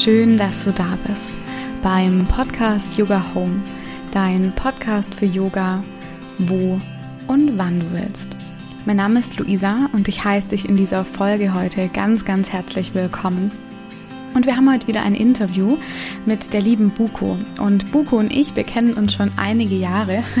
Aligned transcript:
schön, 0.00 0.38
dass 0.38 0.64
du 0.64 0.72
da 0.72 0.96
bist 1.06 1.36
beim 1.82 2.26
Podcast 2.26 2.96
Yoga 2.96 3.22
Home, 3.34 3.62
dein 4.12 4.50
Podcast 4.54 5.14
für 5.14 5.26
Yoga, 5.26 5.84
wo 6.38 6.78
und 7.26 7.58
wann 7.58 7.80
du 7.80 7.92
willst. 7.92 8.30
Mein 8.86 8.96
Name 8.96 9.20
ist 9.20 9.38
Luisa 9.38 9.90
und 9.92 10.08
ich 10.08 10.24
heiße 10.24 10.48
dich 10.48 10.66
in 10.66 10.76
dieser 10.76 11.04
Folge 11.04 11.52
heute 11.52 11.88
ganz, 11.88 12.24
ganz 12.24 12.50
herzlich 12.50 12.94
willkommen. 12.94 13.52
Und 14.34 14.46
wir 14.46 14.56
haben 14.56 14.72
heute 14.72 14.86
wieder 14.86 15.02
ein 15.02 15.14
Interview 15.14 15.76
mit 16.24 16.52
der 16.52 16.60
lieben 16.60 16.90
Buko. 16.90 17.36
Und 17.60 17.90
Buko 17.90 18.18
und 18.18 18.32
ich, 18.32 18.54
wir 18.54 18.64
kennen 18.64 18.94
uns 18.94 19.12
schon 19.12 19.32
einige 19.36 19.74
Jahre. 19.74 20.22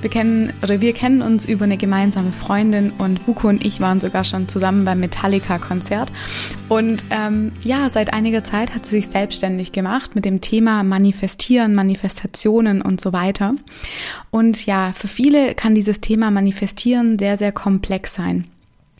Wir 0.00 0.10
kennen, 0.10 0.52
oder 0.64 0.80
wir 0.80 0.94
kennen 0.94 1.22
uns 1.22 1.44
über 1.44 1.64
eine 1.64 1.76
gemeinsame 1.76 2.32
Freundin 2.32 2.90
und 2.98 3.24
Buko 3.24 3.46
und 3.48 3.64
ich 3.64 3.80
waren 3.80 4.00
sogar 4.00 4.24
schon 4.24 4.48
zusammen 4.48 4.84
beim 4.84 4.98
Metallica-Konzert. 4.98 6.10
Und 6.68 7.04
ähm, 7.10 7.52
ja, 7.62 7.88
seit 7.88 8.12
einiger 8.12 8.42
Zeit 8.42 8.74
hat 8.74 8.84
sie 8.84 8.96
sich 8.96 9.06
selbstständig 9.06 9.70
gemacht 9.70 10.16
mit 10.16 10.24
dem 10.24 10.40
Thema 10.40 10.82
Manifestieren, 10.82 11.76
Manifestationen 11.76 12.82
und 12.82 13.00
so 13.00 13.12
weiter. 13.12 13.54
Und 14.32 14.66
ja, 14.66 14.92
für 14.92 15.06
viele 15.06 15.54
kann 15.54 15.76
dieses 15.76 16.00
Thema 16.00 16.32
Manifestieren 16.32 17.16
sehr, 17.16 17.38
sehr 17.38 17.52
komplex 17.52 18.14
sein. 18.16 18.48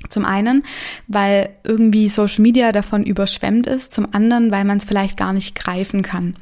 Zum 0.08 0.24
einen, 0.24 0.64
weil 1.08 1.50
irgendwie 1.64 2.08
Social 2.08 2.42
Media 2.42 2.72
davon 2.72 3.04
überschwemmt 3.04 3.66
ist, 3.66 3.92
zum 3.92 4.12
anderen, 4.12 4.50
weil 4.50 4.64
man 4.64 4.78
es 4.78 4.84
vielleicht 4.84 5.16
gar 5.16 5.32
nicht 5.32 5.54
greifen 5.54 6.02
kann. 6.02 6.36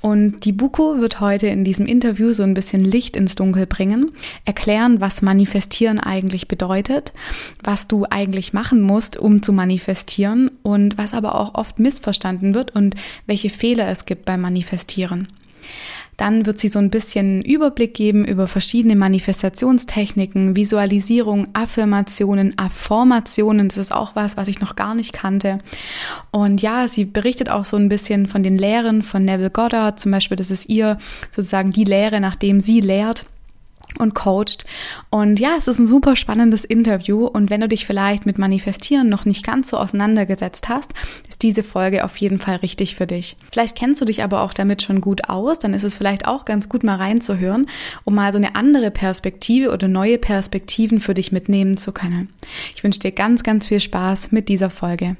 Und 0.00 0.44
die 0.44 0.52
Buko 0.52 1.00
wird 1.00 1.20
heute 1.20 1.48
in 1.48 1.64
diesem 1.64 1.86
Interview 1.86 2.32
so 2.32 2.42
ein 2.44 2.54
bisschen 2.54 2.84
Licht 2.84 3.16
ins 3.16 3.34
Dunkel 3.34 3.66
bringen, 3.66 4.12
erklären, 4.44 5.00
was 5.00 5.22
Manifestieren 5.22 5.98
eigentlich 5.98 6.46
bedeutet, 6.46 7.12
was 7.62 7.88
du 7.88 8.06
eigentlich 8.08 8.52
machen 8.52 8.80
musst, 8.80 9.16
um 9.16 9.42
zu 9.42 9.52
manifestieren 9.52 10.50
und 10.62 10.98
was 10.98 11.14
aber 11.14 11.34
auch 11.34 11.54
oft 11.54 11.78
missverstanden 11.78 12.54
wird 12.54 12.74
und 12.74 12.94
welche 13.26 13.50
Fehler 13.50 13.88
es 13.88 14.04
gibt 14.04 14.24
beim 14.24 14.40
Manifestieren. 14.40 15.28
Dann 16.18 16.44
wird 16.44 16.58
sie 16.58 16.68
so 16.68 16.78
ein 16.78 16.90
bisschen 16.90 17.40
Überblick 17.42 17.94
geben 17.94 18.26
über 18.26 18.46
verschiedene 18.46 18.96
Manifestationstechniken, 18.96 20.56
Visualisierung, 20.56 21.46
Affirmationen, 21.54 22.58
Affirmationen. 22.58 23.68
Das 23.68 23.78
ist 23.78 23.92
auch 23.92 24.16
was, 24.16 24.36
was 24.36 24.48
ich 24.48 24.60
noch 24.60 24.76
gar 24.76 24.94
nicht 24.94 25.14
kannte. 25.14 25.60
Und 26.30 26.60
ja, 26.60 26.88
sie 26.88 27.06
berichtet 27.06 27.48
auch 27.48 27.64
so 27.64 27.76
ein 27.76 27.88
bisschen 27.88 28.26
von 28.26 28.42
den 28.42 28.58
Lehren 28.58 29.02
von 29.02 29.24
Neville 29.24 29.50
Goddard. 29.50 30.00
Zum 30.00 30.10
Beispiel, 30.12 30.36
das 30.36 30.50
ist 30.50 30.68
ihr 30.68 30.98
sozusagen 31.30 31.70
die 31.70 31.84
Lehre, 31.84 32.20
nachdem 32.20 32.60
sie 32.60 32.80
lehrt 32.80 33.24
und 33.98 34.14
coacht. 34.14 34.64
Und 35.10 35.40
ja, 35.40 35.56
es 35.56 35.68
ist 35.68 35.78
ein 35.78 35.86
super 35.86 36.16
spannendes 36.16 36.64
Interview. 36.64 37.26
Und 37.26 37.50
wenn 37.50 37.60
du 37.60 37.68
dich 37.68 37.86
vielleicht 37.86 38.26
mit 38.26 38.38
Manifestieren 38.38 39.08
noch 39.08 39.24
nicht 39.24 39.44
ganz 39.44 39.70
so 39.70 39.78
auseinandergesetzt 39.78 40.68
hast, 40.68 40.92
ist 41.28 41.42
diese 41.42 41.62
Folge 41.62 42.04
auf 42.04 42.16
jeden 42.16 42.38
Fall 42.38 42.56
richtig 42.56 42.96
für 42.96 43.06
dich. 43.06 43.36
Vielleicht 43.50 43.76
kennst 43.76 44.00
du 44.00 44.04
dich 44.04 44.22
aber 44.22 44.42
auch 44.42 44.52
damit 44.52 44.82
schon 44.82 45.00
gut 45.00 45.28
aus, 45.28 45.58
dann 45.58 45.74
ist 45.74 45.84
es 45.84 45.94
vielleicht 45.94 46.26
auch 46.26 46.44
ganz 46.44 46.68
gut 46.68 46.84
mal 46.84 46.96
reinzuhören, 46.96 47.66
um 48.04 48.14
mal 48.14 48.32
so 48.32 48.38
eine 48.38 48.54
andere 48.54 48.90
Perspektive 48.90 49.72
oder 49.72 49.88
neue 49.88 50.18
Perspektiven 50.18 51.00
für 51.00 51.14
dich 51.14 51.32
mitnehmen 51.32 51.76
zu 51.76 51.92
können. 51.92 52.28
Ich 52.74 52.84
wünsche 52.84 53.00
dir 53.00 53.12
ganz, 53.12 53.42
ganz 53.42 53.66
viel 53.66 53.80
Spaß 53.80 54.32
mit 54.32 54.48
dieser 54.48 54.70
Folge. 54.70 55.16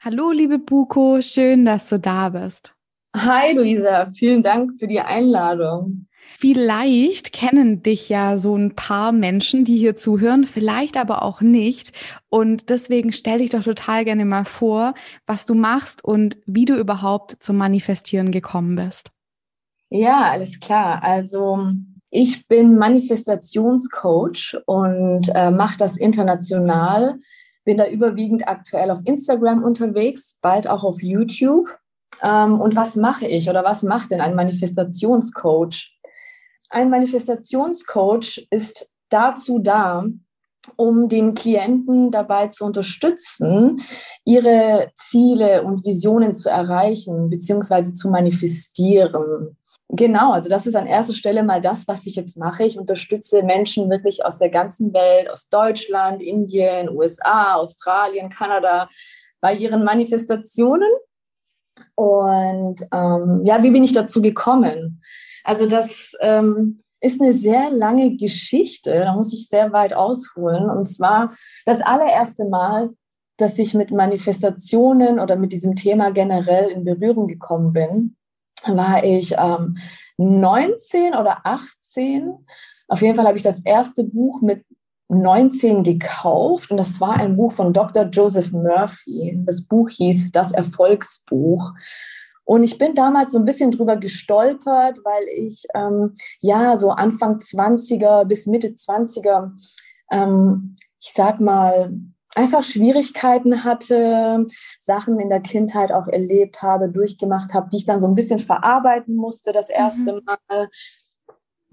Hallo, 0.00 0.30
liebe 0.30 0.58
Buko, 0.58 1.20
schön, 1.20 1.66
dass 1.66 1.88
du 1.88 1.98
da 1.98 2.30
bist. 2.30 2.72
Hi, 3.14 3.54
Luisa, 3.54 4.06
vielen 4.10 4.42
Dank 4.42 4.72
für 4.78 4.86
die 4.86 5.00
Einladung. 5.00 6.06
Vielleicht 6.40 7.34
kennen 7.34 7.82
dich 7.82 8.08
ja 8.08 8.38
so 8.38 8.56
ein 8.56 8.74
paar 8.74 9.12
Menschen, 9.12 9.66
die 9.66 9.76
hier 9.76 9.94
zuhören, 9.94 10.44
vielleicht 10.44 10.96
aber 10.96 11.22
auch 11.22 11.42
nicht. 11.42 11.92
Und 12.30 12.70
deswegen 12.70 13.12
stell 13.12 13.40
dich 13.40 13.50
doch 13.50 13.62
total 13.62 14.06
gerne 14.06 14.24
mal 14.24 14.46
vor, 14.46 14.94
was 15.26 15.44
du 15.44 15.54
machst 15.54 16.02
und 16.02 16.38
wie 16.46 16.64
du 16.64 16.76
überhaupt 16.76 17.42
zum 17.42 17.58
Manifestieren 17.58 18.30
gekommen 18.30 18.76
bist. 18.76 19.10
Ja, 19.90 20.30
alles 20.30 20.58
klar. 20.60 21.02
Also 21.02 21.58
ich 22.10 22.48
bin 22.48 22.78
Manifestationscoach 22.78 24.56
und 24.64 25.28
äh, 25.34 25.50
mache 25.50 25.76
das 25.76 25.98
international. 25.98 27.16
Bin 27.66 27.76
da 27.76 27.86
überwiegend 27.86 28.48
aktuell 28.48 28.90
auf 28.90 29.00
Instagram 29.04 29.62
unterwegs, 29.62 30.38
bald 30.40 30.68
auch 30.68 30.84
auf 30.84 31.02
YouTube. 31.02 31.68
Ähm, 32.22 32.58
und 32.58 32.76
was 32.76 32.96
mache 32.96 33.26
ich 33.26 33.50
oder 33.50 33.62
was 33.62 33.82
macht 33.82 34.10
denn 34.10 34.22
ein 34.22 34.34
Manifestationscoach? 34.34 35.92
Ein 36.70 36.88
Manifestationscoach 36.88 38.46
ist 38.50 38.88
dazu 39.08 39.58
da, 39.58 40.04
um 40.76 41.08
den 41.08 41.34
Klienten 41.34 42.12
dabei 42.12 42.46
zu 42.46 42.64
unterstützen, 42.64 43.82
ihre 44.24 44.90
Ziele 44.94 45.64
und 45.64 45.84
Visionen 45.84 46.34
zu 46.34 46.48
erreichen 46.48 47.28
bzw. 47.28 47.92
zu 47.92 48.08
manifestieren. 48.08 49.56
Genau, 49.88 50.30
also 50.30 50.48
das 50.48 50.68
ist 50.68 50.76
an 50.76 50.86
erster 50.86 51.14
Stelle 51.14 51.42
mal 51.42 51.60
das, 51.60 51.88
was 51.88 52.06
ich 52.06 52.14
jetzt 52.14 52.38
mache. 52.38 52.62
Ich 52.62 52.78
unterstütze 52.78 53.42
Menschen 53.42 53.90
wirklich 53.90 54.24
aus 54.24 54.38
der 54.38 54.50
ganzen 54.50 54.92
Welt, 54.94 55.28
aus 55.28 55.48
Deutschland, 55.48 56.22
Indien, 56.22 56.88
USA, 56.88 57.54
Australien, 57.54 58.28
Kanada, 58.28 58.88
bei 59.40 59.54
ihren 59.54 59.82
Manifestationen. 59.82 60.90
Und 61.96 62.80
ähm, 62.92 63.40
ja, 63.42 63.60
wie 63.64 63.70
bin 63.70 63.82
ich 63.82 63.92
dazu 63.92 64.22
gekommen? 64.22 65.00
Also 65.44 65.66
das 65.66 66.14
ähm, 66.20 66.76
ist 67.00 67.20
eine 67.20 67.32
sehr 67.32 67.70
lange 67.70 68.16
Geschichte, 68.16 68.98
da 69.00 69.14
muss 69.14 69.32
ich 69.32 69.48
sehr 69.48 69.72
weit 69.72 69.92
ausholen. 69.92 70.68
Und 70.68 70.86
zwar 70.86 71.34
das 71.64 71.80
allererste 71.80 72.44
Mal, 72.44 72.90
dass 73.36 73.58
ich 73.58 73.74
mit 73.74 73.90
Manifestationen 73.90 75.18
oder 75.18 75.36
mit 75.36 75.52
diesem 75.52 75.74
Thema 75.74 76.10
generell 76.10 76.70
in 76.70 76.84
Berührung 76.84 77.26
gekommen 77.26 77.72
bin, 77.72 78.16
war 78.66 79.02
ich 79.02 79.34
ähm, 79.38 79.76
19 80.18 81.14
oder 81.14 81.38
18. 81.44 82.32
Auf 82.88 83.00
jeden 83.00 83.14
Fall 83.14 83.26
habe 83.26 83.38
ich 83.38 83.42
das 83.42 83.64
erste 83.64 84.04
Buch 84.04 84.42
mit 84.42 84.64
19 85.08 85.82
gekauft 85.82 86.70
und 86.70 86.76
das 86.76 87.00
war 87.00 87.14
ein 87.14 87.36
Buch 87.36 87.52
von 87.52 87.72
Dr. 87.72 88.04
Joseph 88.04 88.52
Murphy. 88.52 89.40
Das 89.44 89.62
Buch 89.62 89.88
hieß 89.88 90.30
Das 90.30 90.52
Erfolgsbuch. 90.52 91.72
Und 92.50 92.64
ich 92.64 92.78
bin 92.78 92.96
damals 92.96 93.30
so 93.30 93.38
ein 93.38 93.44
bisschen 93.44 93.70
drüber 93.70 93.96
gestolpert, 93.96 94.98
weil 95.04 95.22
ich 95.36 95.66
ähm, 95.72 96.14
ja 96.40 96.76
so 96.76 96.90
Anfang 96.90 97.36
20er 97.36 98.24
bis 98.24 98.48
Mitte 98.48 98.70
20er, 98.70 99.52
ähm, 100.10 100.74
ich 101.00 101.12
sag 101.12 101.38
mal, 101.38 101.94
einfach 102.34 102.64
Schwierigkeiten 102.64 103.62
hatte, 103.62 104.46
Sachen 104.80 105.20
in 105.20 105.28
der 105.28 105.42
Kindheit 105.42 105.92
auch 105.92 106.08
erlebt 106.08 106.60
habe, 106.60 106.88
durchgemacht 106.88 107.54
habe, 107.54 107.68
die 107.70 107.76
ich 107.76 107.86
dann 107.86 108.00
so 108.00 108.08
ein 108.08 108.16
bisschen 108.16 108.40
verarbeiten 108.40 109.14
musste 109.14 109.52
das 109.52 109.68
erste 109.68 110.14
mhm. 110.14 110.22
Mal. 110.24 110.68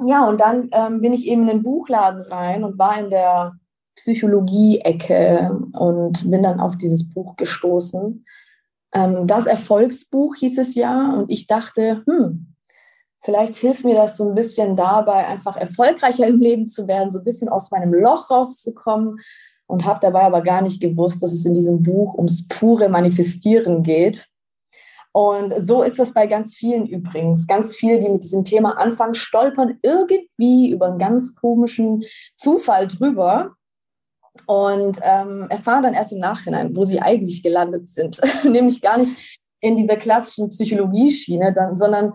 Ja, 0.06 0.28
und 0.28 0.42
dann 0.42 0.70
ähm, 0.74 1.02
bin 1.02 1.12
ich 1.12 1.26
eben 1.26 1.42
in 1.42 1.48
den 1.48 1.64
Buchladen 1.64 2.22
rein 2.22 2.64
und 2.64 2.78
war 2.78 3.00
in 3.00 3.10
der 3.10 3.54
Psychologie-Ecke 3.96 5.60
und 5.74 6.30
bin 6.30 6.44
dann 6.44 6.60
auf 6.60 6.78
dieses 6.78 7.10
Buch 7.10 7.36
gestoßen 7.36 8.24
ähm, 8.94 9.28
das 9.28 9.46
Erfolgsbuch 9.46 10.36
hieß 10.36 10.58
es 10.60 10.76
ja 10.76 11.14
und 11.14 11.32
ich 11.32 11.48
dachte, 11.48 12.04
hm, 12.06 12.54
vielleicht 13.22 13.56
hilft 13.56 13.84
mir 13.84 13.96
das 13.96 14.18
so 14.18 14.28
ein 14.28 14.36
bisschen 14.36 14.76
dabei, 14.76 15.28
einfach 15.28 15.58
erfolgreicher 15.58 16.28
im 16.28 16.40
Leben 16.40 16.66
zu 16.66 16.88
werden, 16.88 17.12
so 17.12 17.20
ein 17.20 17.26
bisschen 17.26 17.50
aus 17.50 17.72
meinem 17.72 17.94
Loch 17.94 18.30
rauszukommen 18.30 19.20
und 19.68 19.86
habe 19.86 20.00
dabei 20.02 20.22
aber 20.22 20.42
gar 20.42 20.62
nicht 20.62 20.82
gewusst, 20.82 21.22
dass 21.22 21.34
es 21.34 21.46
in 21.46 21.54
diesem 21.54 21.84
Buch 21.84 22.16
ums 22.16 22.48
pure 22.48 22.90
Manifestieren 22.90 23.84
geht. 23.84 24.28
Und 25.12 25.54
so 25.58 25.82
ist 25.82 25.98
das 26.00 26.14
bei 26.14 26.28
ganz 26.28 26.56
vielen 26.56 26.86
übrigens. 26.86 27.48
Ganz 27.48 27.76
viele, 27.76 27.98
die 28.00 28.10
mit 28.10 28.24
diesem 28.24 28.44
Thema 28.44 28.78
anfangen, 28.78 29.16
stolpern 29.16 29.80
irgendwie 29.82 30.70
über 30.70 30.88
einen 30.88 31.00
ganz 31.00 31.34
komischen 31.34 32.04
Zufall 32.36 32.88
drüber 32.88 33.56
und 34.46 35.00
ähm, 35.04 35.48
erfahren 35.50 35.84
dann 35.84 35.94
erst 35.94 36.14
im 36.14 36.20
Nachhinein, 36.20 36.76
wo 36.76 36.84
sie 36.84 37.02
eigentlich 37.02 37.44
gelandet 37.44 37.88
sind. 37.88 38.20
Nämlich 38.44 38.82
gar 38.82 38.98
nicht 38.98 39.40
in 39.60 39.76
dieser 39.76 39.98
klassischen 39.98 40.50
Psychologieschiene, 40.50 41.54
dann, 41.54 41.76
sondern 41.76 42.14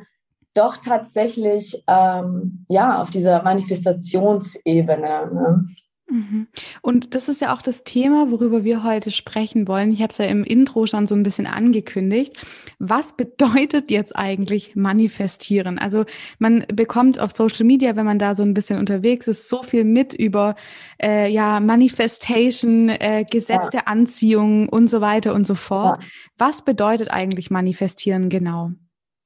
doch 0.55 0.77
tatsächlich 0.77 1.83
ähm, 1.89 2.65
ja 2.69 3.01
auf 3.01 3.11
dieser 3.11 3.43
Manifestationsebene. 3.43 5.31
Ne? 5.33 5.69
Mhm. 6.13 6.47
Und 6.83 7.15
das 7.15 7.31
ist 7.31 7.41
ja 7.41 7.55
auch 7.55 7.63
das 7.63 7.85
Thema, 7.85 8.31
worüber 8.31 8.65
wir 8.65 8.85
heute 8.85 9.11
sprechen 9.11 9.67
wollen. 9.67 9.91
Ich 9.91 10.03
habe 10.03 10.11
es 10.11 10.19
ja 10.19 10.27
im 10.27 10.45
Intro 10.45 10.87
schon 10.87 11.07
so 11.07 11.15
ein 11.15 11.23
bisschen 11.23 11.47
angekündigt. 11.47 12.37
Was 12.79 13.17
bedeutet 13.17 13.91
jetzt 13.91 14.15
eigentlich 14.15 14.77
manifestieren? 14.77 15.79
Also 15.79 16.05
man 16.39 16.67
bekommt 16.69 17.19
auf 17.19 17.33
Social 17.33 17.65
Media, 17.65 17.97
wenn 17.97 18.05
man 18.05 18.19
da 18.19 18.35
so 18.35 18.43
ein 18.43 18.53
bisschen 18.53 18.79
unterwegs 18.79 19.27
ist, 19.27 19.49
so 19.49 19.63
viel 19.63 19.85
mit 19.85 20.13
über 20.13 20.55
äh, 21.03 21.31
ja 21.33 21.61
Manifestation, 21.61 22.91
äh, 22.91 23.25
Gesetz 23.31 23.65
ja. 23.65 23.71
der 23.71 23.89
Anziehung 23.89 24.69
und 24.69 24.89
so 24.89 25.01
weiter 25.01 25.33
und 25.33 25.47
so 25.47 25.55
fort. 25.55 26.03
Ja. 26.03 26.09
Was 26.37 26.63
bedeutet 26.63 27.11
eigentlich 27.11 27.51
manifestieren 27.51 28.29
genau? 28.29 28.73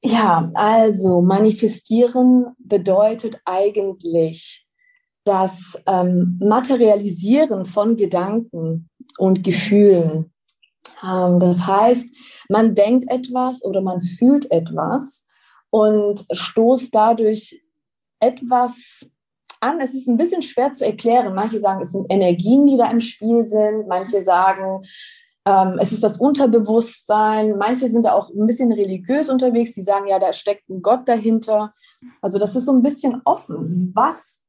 Ja, 0.04 0.52
also 0.54 1.20
manifestieren 1.20 2.44
bedeutet 2.58 3.40
eigentlich 3.44 4.65
das 5.26 5.78
ähm, 5.86 6.38
Materialisieren 6.42 7.64
von 7.64 7.96
Gedanken 7.96 8.88
und 9.18 9.44
Gefühlen 9.44 10.32
Ähm, 11.02 11.40
das 11.40 11.66
heißt, 11.66 12.08
man 12.48 12.74
denkt 12.74 13.10
etwas 13.10 13.64
oder 13.64 13.80
man 13.80 14.00
fühlt 14.00 14.50
etwas 14.50 15.26
und 15.70 16.24
stoßt 16.30 16.94
dadurch 16.94 17.60
etwas 18.20 19.06
an. 19.60 19.80
Es 19.80 19.94
ist 19.94 20.08
ein 20.08 20.16
bisschen 20.16 20.42
schwer 20.42 20.72
zu 20.72 20.84
erklären. 20.86 21.34
Manche 21.34 21.60
sagen, 21.60 21.82
es 21.82 21.92
sind 21.92 22.06
Energien, 22.10 22.66
die 22.66 22.76
da 22.76 22.90
im 22.90 23.00
Spiel 23.00 23.44
sind. 23.44 23.86
Manche 23.88 24.22
sagen, 24.22 24.82
ähm, 25.46 25.78
es 25.78 25.92
ist 25.92 26.02
das 26.02 26.18
Unterbewusstsein. 26.18 27.56
Manche 27.58 27.88
sind 27.88 28.04
da 28.04 28.12
auch 28.12 28.30
ein 28.30 28.46
bisschen 28.46 28.72
religiös 28.72 29.28
unterwegs. 29.28 29.74
Die 29.74 29.82
sagen, 29.82 30.08
ja, 30.08 30.18
da 30.18 30.32
steckt 30.32 30.68
ein 30.68 30.82
Gott 30.82 31.08
dahinter. 31.08 31.72
Also 32.22 32.38
das 32.38 32.56
ist 32.56 32.66
so 32.66 32.72
ein 32.72 32.82
bisschen 32.82 33.20
offen, 33.24 33.92
was 33.94 34.45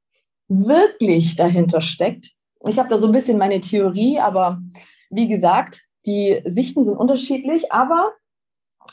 wirklich 0.48 1.36
dahinter 1.36 1.82
steckt. 1.82 2.32
Ich 2.68 2.80
habe 2.80 2.90
da 2.90 2.98
so 2.98 3.08
ein 3.08 3.12
bisschen 3.12 3.38
meine 3.38 3.62
Theorie, 3.62 4.20
aber 4.20 4.62
wie 5.10 5.28
gesagt, 5.28 5.84
die 6.06 6.42
Sichten 6.46 6.84
sind 6.84 6.98
unterschiedlich, 6.98 7.72
aber 7.72 8.14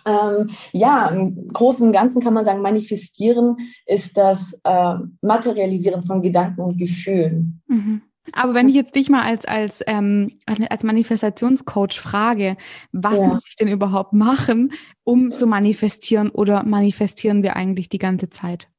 ähm, 0.06 0.50
ja, 0.72 1.08
im 1.08 1.48
Großen 1.48 1.86
und 1.86 1.92
Ganzen 1.92 2.20
kann 2.20 2.34
man 2.34 2.44
sagen, 2.44 2.60
manifestieren 2.60 3.56
ist 3.86 4.16
das 4.16 4.60
äh, 4.64 4.94
Materialisieren 5.22 6.02
von 6.02 6.20
Gedanken 6.20 6.60
und 6.60 6.78
Gefühlen. 6.78 7.62
Mhm. 7.66 8.02
Aber 8.32 8.54
wenn 8.54 8.68
ich 8.68 8.74
jetzt 8.74 8.94
dich 8.94 9.10
mal 9.10 9.22
als, 9.22 9.44
als, 9.44 9.82
ähm, 9.86 10.38
als 10.46 10.82
Manifestationscoach 10.82 12.00
frage, 12.00 12.56
was 12.90 13.22
ja. 13.22 13.28
muss 13.28 13.42
ich 13.46 13.56
denn 13.56 13.68
überhaupt 13.68 14.14
machen, 14.14 14.72
um 15.04 15.28
zu 15.28 15.46
manifestieren 15.46 16.30
oder 16.30 16.64
manifestieren 16.64 17.42
wir 17.42 17.54
eigentlich 17.56 17.90
die 17.90 17.98
ganze 17.98 18.30
Zeit? 18.30 18.70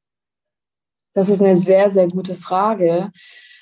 Das 1.16 1.28
ist 1.28 1.40
eine 1.40 1.56
sehr, 1.56 1.90
sehr 1.90 2.06
gute 2.08 2.34
Frage 2.34 3.10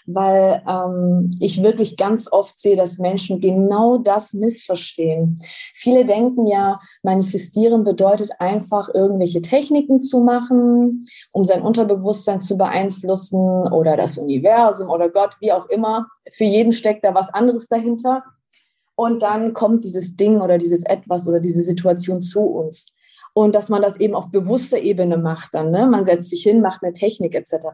weil 0.06 0.62
ähm, 0.68 1.34
ich 1.40 1.62
wirklich 1.62 1.96
ganz 1.96 2.30
oft 2.30 2.58
sehe, 2.58 2.76
dass 2.76 2.98
Menschen 2.98 3.40
genau 3.40 3.98
das 3.98 4.34
missverstehen. 4.34 5.36
Viele 5.72 6.04
denken 6.04 6.46
ja, 6.46 6.80
manifestieren 7.02 7.84
bedeutet 7.84 8.30
einfach 8.38 8.88
irgendwelche 8.92 9.40
Techniken 9.40 10.00
zu 10.00 10.20
machen, 10.20 11.04
um 11.32 11.44
sein 11.44 11.62
Unterbewusstsein 11.62 12.40
zu 12.40 12.56
beeinflussen 12.56 13.38
oder 13.38 13.96
das 13.96 14.18
Universum 14.18 14.90
oder 14.90 15.08
Gott, 15.08 15.36
wie 15.40 15.52
auch 15.52 15.68
immer. 15.68 16.08
Für 16.30 16.44
jeden 16.44 16.72
steckt 16.72 17.04
da 17.04 17.14
was 17.14 17.32
anderes 17.32 17.68
dahinter. 17.68 18.24
Und 18.96 19.22
dann 19.22 19.54
kommt 19.54 19.84
dieses 19.84 20.14
Ding 20.14 20.40
oder 20.40 20.56
dieses 20.56 20.84
Etwas 20.84 21.26
oder 21.26 21.40
diese 21.40 21.62
Situation 21.62 22.22
zu 22.22 22.42
uns. 22.42 22.93
Und 23.34 23.54
dass 23.54 23.68
man 23.68 23.82
das 23.82 23.98
eben 23.98 24.14
auf 24.14 24.30
bewusster 24.30 24.78
Ebene 24.78 25.18
macht 25.18 25.54
dann. 25.54 25.70
Ne? 25.70 25.86
Man 25.86 26.04
setzt 26.04 26.30
sich 26.30 26.42
hin, 26.42 26.62
macht 26.62 26.82
eine 26.82 26.92
Technik 26.92 27.34
etc. 27.34 27.66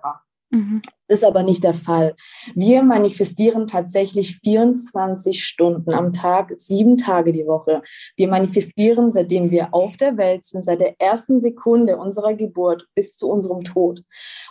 Mhm. 0.53 0.81
Ist 1.07 1.25
aber 1.25 1.45
nicht 1.45 1.63
der 1.63 1.75
Fall. 1.75 2.15
Wir 2.55 2.83
manifestieren 2.83 3.69
tatsächlich 3.69 4.39
24 4.39 5.45
Stunden 5.45 5.93
am 5.93 6.13
Tag, 6.13 6.53
sieben 6.57 6.97
Tage 6.97 7.31
die 7.31 7.47
Woche. 7.47 7.83
Wir 8.17 8.27
manifestieren, 8.27 9.13
seitdem 9.13 9.51
wir 9.51 9.73
auf 9.73 9.97
der 9.97 10.17
Welt 10.17 10.45
sind, 10.45 10.65
seit 10.65 10.81
der 10.81 11.01
ersten 11.01 11.41
Sekunde 11.41 11.99
unserer 11.99 12.35
Geburt 12.35 12.89
bis 12.97 13.17
zu 13.17 13.29
unserem 13.29 13.63
Tod. 13.63 14.03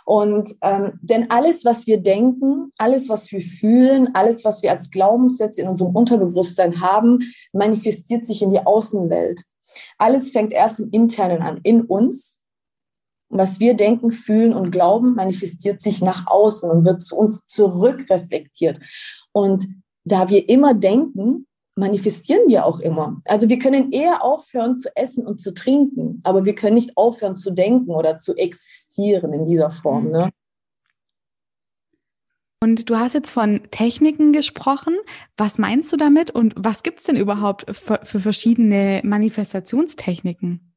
Und 0.06 0.54
ähm, 0.62 0.98
denn 1.02 1.30
alles, 1.30 1.66
was 1.66 1.86
wir 1.86 1.98
denken, 1.98 2.72
alles, 2.78 3.10
was 3.10 3.30
wir 3.30 3.42
fühlen, 3.42 4.10
alles, 4.14 4.44
was 4.44 4.62
wir 4.62 4.70
als 4.70 4.90
Glaubenssätze 4.90 5.60
in 5.60 5.68
unserem 5.68 5.94
Unterbewusstsein 5.94 6.80
haben, 6.80 7.18
manifestiert 7.52 8.24
sich 8.24 8.40
in 8.40 8.50
die 8.50 8.60
Außenwelt. 8.60 9.42
Alles 9.98 10.30
fängt 10.30 10.52
erst 10.52 10.80
im 10.80 10.90
Internen 10.90 11.42
an, 11.42 11.60
in 11.62 11.82
uns 11.82 12.40
was 13.30 13.60
wir 13.60 13.74
denken, 13.74 14.10
fühlen 14.10 14.52
und 14.52 14.72
glauben, 14.72 15.14
manifestiert 15.14 15.80
sich 15.80 16.02
nach 16.02 16.26
außen 16.26 16.68
und 16.68 16.84
wird 16.84 17.00
zu 17.00 17.16
uns 17.16 17.46
zurückreflektiert. 17.46 18.80
Und 19.32 19.66
da 20.04 20.28
wir 20.28 20.48
immer 20.48 20.74
denken, 20.74 21.46
manifestieren 21.76 22.48
wir 22.48 22.66
auch 22.66 22.80
immer. 22.80 23.22
Also 23.24 23.48
wir 23.48 23.58
können 23.58 23.92
eher 23.92 24.24
aufhören 24.24 24.74
zu 24.74 24.94
essen 24.96 25.26
und 25.26 25.40
zu 25.40 25.54
trinken, 25.54 26.20
aber 26.24 26.44
wir 26.44 26.54
können 26.54 26.74
nicht 26.74 26.96
aufhören 26.96 27.36
zu 27.36 27.52
denken 27.52 27.90
oder 27.90 28.18
zu 28.18 28.34
existieren 28.34 29.32
in 29.32 29.46
dieser 29.46 29.70
Form. 29.70 30.10
Ne? 30.10 30.30
Und 32.62 32.90
du 32.90 32.98
hast 32.98 33.14
jetzt 33.14 33.30
von 33.30 33.62
Techniken 33.70 34.32
gesprochen. 34.32 34.94
Was 35.38 35.56
meinst 35.56 35.90
du 35.92 35.96
damit 35.96 36.30
und 36.30 36.52
was 36.56 36.82
gibt 36.82 36.98
es 36.98 37.06
denn 37.06 37.16
überhaupt 37.16 37.64
für, 37.74 38.00
für 38.02 38.20
verschiedene 38.20 39.00
Manifestationstechniken? 39.02 40.74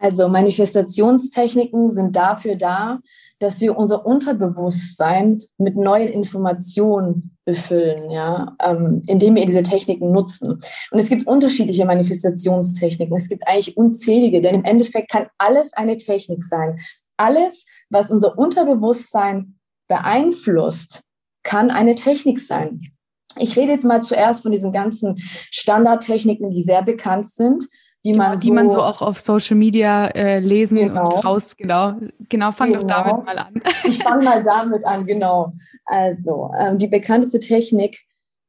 Also 0.00 0.30
Manifestationstechniken 0.30 1.90
sind 1.90 2.16
dafür 2.16 2.54
da, 2.54 3.00
dass 3.38 3.60
wir 3.60 3.76
unser 3.76 4.06
Unterbewusstsein 4.06 5.42
mit 5.58 5.76
neuen 5.76 6.08
Informationen 6.08 7.36
befüllen, 7.44 8.10
ja, 8.10 8.56
ähm, 8.64 9.02
indem 9.08 9.36
wir 9.36 9.44
diese 9.44 9.62
Techniken 9.62 10.10
nutzen. 10.10 10.52
Und 10.52 10.98
es 10.98 11.10
gibt 11.10 11.26
unterschiedliche 11.26 11.84
Manifestationstechniken. 11.84 13.14
Es 13.14 13.28
gibt 13.28 13.46
eigentlich 13.46 13.76
unzählige, 13.76 14.40
denn 14.40 14.54
im 14.54 14.64
Endeffekt 14.64 15.10
kann 15.10 15.26
alles 15.36 15.74
eine 15.74 15.98
Technik 15.98 16.44
sein. 16.44 16.80
Alles, 17.18 17.66
was 17.90 18.10
unser 18.10 18.38
Unterbewusstsein 18.38 19.59
beeinflusst, 19.90 21.02
kann 21.42 21.70
eine 21.70 21.94
Technik 21.94 22.38
sein. 22.38 22.80
Ich 23.36 23.56
rede 23.56 23.72
jetzt 23.72 23.84
mal 23.84 24.00
zuerst 24.00 24.42
von 24.42 24.52
diesen 24.52 24.72
ganzen 24.72 25.16
Standardtechniken, 25.50 26.50
die 26.50 26.62
sehr 26.62 26.82
bekannt 26.82 27.26
sind 27.26 27.68
die 28.04 28.12
genau, 28.12 28.24
man, 28.24 28.36
so, 28.36 28.42
die 28.42 28.50
man 28.50 28.70
so 28.70 28.80
auch 28.80 29.02
auf 29.02 29.20
Social 29.20 29.56
Media 29.56 30.06
äh, 30.08 30.38
lesen 30.38 30.78
genau. 30.78 31.04
und 31.04 31.24
raus, 31.24 31.54
genau. 31.56 31.94
Genau, 32.30 32.52
fang 32.52 32.72
genau. 32.72 32.82
doch 32.82 32.88
damit 32.88 33.24
mal 33.26 33.38
an. 33.38 33.54
ich 33.84 34.02
fange 34.02 34.24
mal 34.24 34.42
damit 34.42 34.84
an, 34.86 35.04
genau. 35.04 35.52
Also, 35.84 36.50
ähm, 36.58 36.78
die 36.78 36.86
bekannteste 36.86 37.40
Technik 37.40 37.98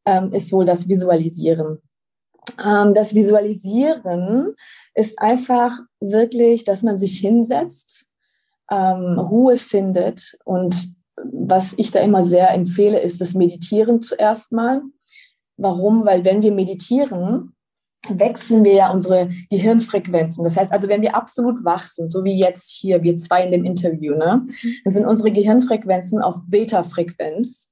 ähm, 0.05 0.31
ist 0.31 0.53
wohl 0.53 0.63
das 0.63 0.87
Visualisieren. 0.87 1.79
Ähm, 2.63 2.93
das 2.93 3.13
Visualisieren 3.13 4.55
ist 4.95 5.19
einfach 5.19 5.77
wirklich, 5.99 6.63
dass 6.63 6.81
man 6.81 6.97
sich 6.97 7.19
hinsetzt, 7.19 8.05
ähm, 8.71 9.19
Ruhe 9.19 9.57
findet 9.57 10.37
und 10.45 10.93
was 11.43 11.73
ich 11.77 11.91
da 11.91 11.99
immer 11.99 12.23
sehr 12.23 12.51
empfehle, 12.51 12.99
ist 12.99 13.19
das 13.19 13.33
Meditieren 13.33 14.01
zuerst 14.01 14.51
mal. 14.51 14.81
Warum? 15.57 16.05
Weil 16.05 16.23
wenn 16.23 16.41
wir 16.41 16.51
meditieren, 16.51 17.55
wechseln 18.09 18.63
wir 18.63 18.73
ja 18.73 18.91
unsere 18.91 19.29
Gehirnfrequenzen. 19.49 20.43
Das 20.43 20.57
heißt 20.57 20.71
also, 20.71 20.87
wenn 20.87 21.01
wir 21.01 21.15
absolut 21.15 21.63
wach 21.63 21.83
sind, 21.83 22.11
so 22.11 22.23
wie 22.23 22.37
jetzt 22.37 22.71
hier, 22.71 23.03
wir 23.03 23.15
zwei 23.15 23.43
in 23.43 23.51
dem 23.51 23.63
Interview, 23.63 24.15
ne, 24.15 24.43
dann 24.83 24.93
sind 24.93 25.05
unsere 25.05 25.31
Gehirnfrequenzen 25.31 26.21
auf 26.21 26.37
Beta-Frequenz. 26.47 27.71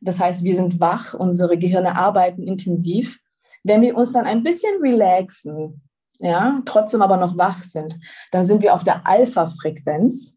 Das 0.00 0.18
heißt, 0.18 0.44
wir 0.44 0.54
sind 0.54 0.80
wach, 0.80 1.14
unsere 1.14 1.58
Gehirne 1.58 1.96
arbeiten 1.96 2.42
intensiv. 2.42 3.18
Wenn 3.62 3.82
wir 3.82 3.96
uns 3.96 4.12
dann 4.12 4.24
ein 4.24 4.42
bisschen 4.42 4.80
relaxen, 4.80 5.82
ja, 6.20 6.62
trotzdem 6.64 7.02
aber 7.02 7.16
noch 7.16 7.36
wach 7.36 7.62
sind, 7.62 7.98
dann 8.32 8.44
sind 8.44 8.62
wir 8.62 8.74
auf 8.74 8.84
der 8.84 9.06
Alpha-Frequenz. 9.06 10.36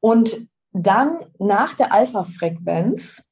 Und 0.00 0.46
dann 0.86 1.20
nach 1.38 1.74
der 1.74 1.92
Alpha-Frequenz 1.92 3.22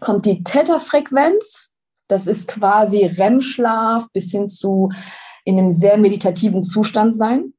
kommt 0.00 0.26
die 0.26 0.42
Theta-Frequenz 0.42 1.70
das 2.08 2.26
ist 2.26 2.48
quasi 2.48 3.04
REM-Schlaf 3.04 4.06
bis 4.12 4.30
hin 4.30 4.48
zu 4.48 4.90
in 5.44 5.58
einem 5.58 5.70
sehr 5.70 5.96
meditativen 5.96 6.64
Zustand 6.64 7.14
sein. 7.14 7.52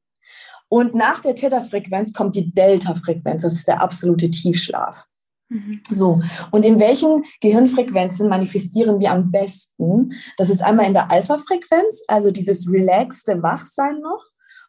Und 0.69 0.95
nach 0.95 1.21
der 1.21 1.35
Theta-Frequenz 1.35 2.11
kommt 2.11 2.35
die 2.35 2.53
Delta-Frequenz. 2.53 3.43
Das 3.43 3.53
ist 3.53 3.67
der 3.67 3.81
absolute 3.81 4.29
Tiefschlaf. 4.29 5.05
Mhm. 5.49 5.81
So. 5.91 6.19
Und 6.51 6.65
in 6.65 6.79
welchen 6.79 7.23
Gehirnfrequenzen 7.39 8.27
manifestieren 8.27 8.99
wir 8.99 9.11
am 9.11 9.31
besten? 9.31 10.13
Das 10.35 10.49
ist 10.49 10.61
einmal 10.61 10.87
in 10.87 10.93
der 10.93 11.09
Alpha-Frequenz, 11.09 12.03
also 12.09 12.31
dieses 12.31 12.69
relaxte 12.69 13.41
Wachsein 13.41 13.99
noch, 14.01 14.25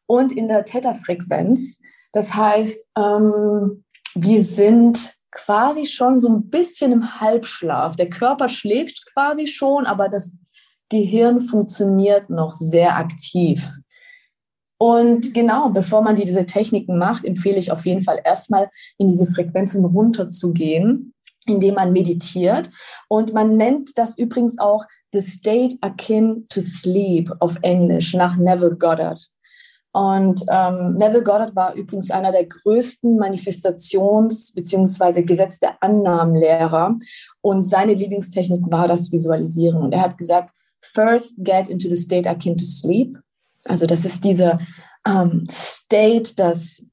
und 0.07 0.33
in 0.33 0.47
der 0.47 0.65
Theta-Frequenz. 0.65 1.81
Das 2.13 2.35
heißt, 2.35 2.81
ähm, 2.97 3.85
wir 4.25 4.43
sind 4.43 5.15
quasi 5.31 5.87
schon 5.87 6.21
so 6.21 6.29
ein 6.29 6.51
bisschen 6.51 6.93
im 6.93 7.21
Halbschlaf. 7.21 7.97
Der 7.97 8.09
Körper 8.09 8.49
schläft 8.49 9.05
quasi 9.13 9.47
schon, 9.47 9.87
aber 9.87 10.09
das 10.09 10.33
Gehirn 10.89 11.41
funktioniert 11.41 12.31
noch 12.31 12.51
sehr 12.51 12.97
aktiv. 12.97 13.69
Und 14.81 15.35
genau, 15.35 15.71
bevor 15.71 16.03
man 16.03 16.17
diese 16.17 16.47
Techniken 16.47 16.99
macht, 16.99 17.25
empfehle 17.25 17.59
ich 17.59 17.73
auf 17.73 17.85
jeden 17.85 18.01
Fall 18.01 18.21
erstmal 18.25 18.71
in 18.97 19.09
diese 19.09 19.27
Frequenzen 19.27 19.85
runterzugehen, 19.85 21.15
indem 21.47 21.75
man 21.75 21.93
meditiert. 21.93 22.71
Und 23.09 23.35
man 23.35 23.57
nennt 23.57 23.99
das 23.99 24.17
übrigens 24.17 24.59
auch 24.59 24.85
the 25.13 25.21
state 25.21 25.77
akin 25.81 26.47
to 26.49 26.61
sleep 26.61 27.33
auf 27.41 27.57
Englisch 27.63 28.15
nach 28.15 28.37
Neville 28.37 28.77
Goddard. 28.77 29.29
Und 29.93 30.45
ähm, 30.51 30.95
Neville 30.95 31.23
Goddard 31.23 31.57
war 31.57 31.75
übrigens 31.75 32.11
einer 32.11 32.31
der 32.31 32.45
größten 32.45 33.19
Manifestations- 33.19 34.55
bzw. 34.55 35.23
Gesetz 35.23 35.59
der 35.59 35.83
Annahmenlehrer. 35.83 36.97
Und 37.41 37.63
seine 37.63 37.95
Lieblingstechnik 37.95 38.61
war 38.71 38.87
das 38.87 39.11
Visualisieren. 39.11 39.83
Und 39.83 39.93
er 39.93 40.03
hat 40.03 40.19
gesagt, 40.19 40.51
first 40.81 41.35
get 41.39 41.69
into 41.69 41.89
the 41.89 41.97
state 41.97 42.29
akin 42.29 42.57
to 42.57 42.65
sleep. 42.65 43.19
Also 43.65 43.87
das 43.87 44.05
ist 44.05 44.25
dieser 44.25 44.59
ähm, 45.07 45.45
State 45.51 46.35
des, 46.37 46.85